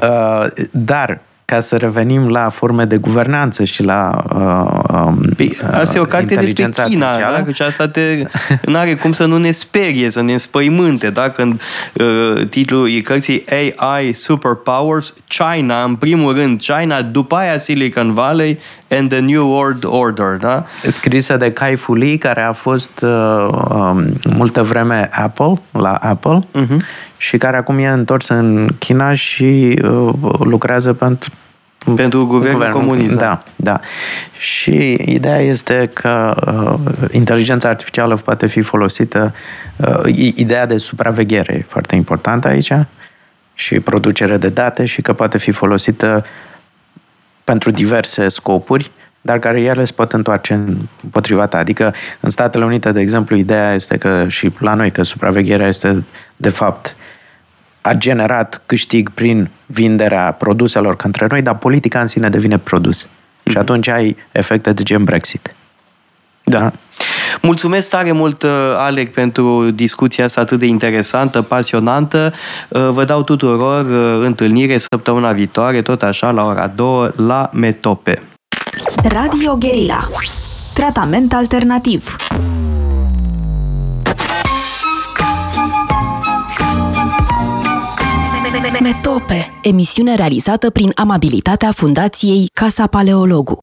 Uh, 0.02 0.46
dar 0.70 1.20
ca 1.51 1.61
să 1.61 1.76
revenim 1.76 2.28
la 2.28 2.48
forme 2.48 2.84
de 2.84 2.96
guvernanță 2.96 3.64
și 3.64 3.82
la 3.82 4.24
uh, 4.34 5.05
um, 5.07 5.20
păi, 5.36 5.59
asta 5.70 5.96
e 5.96 6.01
o 6.01 6.05
carte 6.05 6.34
despre 6.34 6.68
China, 6.84 7.18
da? 7.18 7.44
și 7.53 7.62
asta 7.62 7.88
te, 7.88 8.22
nu 8.64 8.78
are 8.78 8.94
cum 8.94 9.12
să 9.12 9.24
nu 9.24 9.36
ne 9.36 9.51
sperie, 9.51 10.11
să 10.11 10.22
ne 10.22 10.32
înspăimânte, 10.32 11.11
da? 11.11 11.28
Când 11.28 11.61
uh, 11.94 12.46
titlul 12.48 12.90
e 12.90 13.01
cărții 13.01 13.44
AI 13.76 14.12
Superpowers, 14.12 15.14
China, 15.28 15.84
în 15.84 15.94
primul 15.94 16.34
rând 16.34 16.61
China, 16.61 17.03
după 17.03 17.36
aia 17.36 17.59
Silicon 17.59 18.12
Valley 18.12 18.59
and 18.91 19.11
the 19.11 19.20
New 19.20 19.49
World 19.49 19.84
Order, 19.84 20.36
da? 20.36 20.66
Scrisă 20.86 21.36
de 21.36 21.53
Kai 21.53 21.76
Fu 21.76 21.95
Lee, 21.95 22.16
care 22.16 22.43
a 22.43 22.53
fost 22.53 23.01
uh, 23.03 23.49
um, 23.68 24.12
multă 24.30 24.62
vreme 24.62 25.09
Apple, 25.12 25.61
la 25.70 25.93
Apple, 25.93 26.47
uh-huh. 26.61 26.76
și 27.16 27.36
care 27.36 27.57
acum 27.57 27.78
e 27.78 27.88
întors 27.88 28.28
în 28.28 28.68
China 28.78 29.14
și 29.14 29.78
uh, 29.82 30.14
lucrează 30.38 30.93
pentru 30.93 31.30
pentru 31.95 32.26
guvernul, 32.26 32.53
guvernul 32.53 32.80
comunist. 32.80 33.16
Da, 33.16 33.43
da. 33.57 33.80
Și 34.38 35.03
ideea 35.07 35.38
este 35.38 35.91
că 35.93 36.34
uh, 36.47 37.09
inteligența 37.12 37.68
artificială 37.68 38.16
poate 38.16 38.47
fi 38.47 38.61
folosită, 38.61 39.34
uh, 39.76 40.16
ideea 40.34 40.66
de 40.66 40.76
supraveghere 40.76 41.55
e 41.55 41.64
foarte 41.68 41.95
importantă 41.95 42.49
aici 42.49 42.72
și 43.55 43.80
producere 43.80 44.36
de 44.36 44.49
date 44.49 44.84
și 44.84 45.03
că 45.03 45.12
poate 45.12 45.38
fi 45.38 45.51
folosită 45.51 46.24
pentru 47.45 47.70
diverse 47.70 48.28
scopuri, 48.28 48.91
dar 49.20 49.38
care 49.38 49.61
ele 49.61 49.84
se 49.84 49.93
pot 49.93 50.12
întoarce 50.12 50.55
împotriva 51.03 51.47
ta. 51.47 51.59
Adică 51.59 51.95
în 52.20 52.30
Statele 52.30 52.64
Unite, 52.64 52.93
de 52.93 53.01
exemplu, 53.01 53.36
ideea 53.36 53.74
este 53.74 53.97
că 53.97 54.28
și 54.28 54.53
la 54.59 54.74
noi 54.74 54.91
că 54.91 55.03
supravegherea 55.03 55.68
este 55.68 56.05
de 56.36 56.49
fapt 56.49 56.97
a 57.80 57.93
generat 57.93 58.62
câștig 58.66 59.11
prin 59.11 59.51
vinderea 59.66 60.32
produselor 60.32 60.97
către 60.97 61.26
noi, 61.30 61.43
dar 61.43 61.59
politica 61.59 62.01
în 62.01 62.07
sine 62.07 62.28
devine 62.28 62.59
produs. 62.59 63.05
Mm-hmm. 63.05 63.45
Și 63.45 63.51
mhm. 63.51 63.59
atunci 63.59 63.88
ai 63.88 64.16
efecte 64.32 64.72
de 64.72 64.82
gen 64.82 65.05
Brexit. 65.05 65.55
Da. 66.45 66.72
Mulțumesc 67.43 67.91
tare 67.91 68.12
mult, 68.12 68.43
uh, 68.43 68.51
Alec, 68.76 69.12
pentru 69.12 69.70
discuția 69.70 70.24
asta 70.24 70.41
atât 70.41 70.59
de 70.59 70.66
interesantă, 70.66 71.43
pasionantă. 71.43 72.32
Uh, 72.68 72.88
vă 72.88 73.05
dau 73.05 73.22
tuturor 73.22 73.84
uh, 73.84 74.26
întâlnire 74.26 74.78
săptămâna 74.78 75.32
viitoare, 75.32 75.82
tot 75.82 76.03
așa, 76.03 76.30
la 76.30 76.45
ora 76.45 76.66
2, 76.66 77.11
la 77.16 77.51
Metope. 77.53 78.22
Radio 79.03 79.57
Guerilla. 79.57 80.09
Tratament 80.74 81.32
alternativ. 81.34 82.16
Metope. 88.80 89.59
Emisiune 89.62 90.14
realizată 90.14 90.70
prin 90.70 90.93
amabilitatea 90.95 91.70
Fundației 91.72 92.51
Casa 92.53 92.86
Paleologu. 92.86 93.59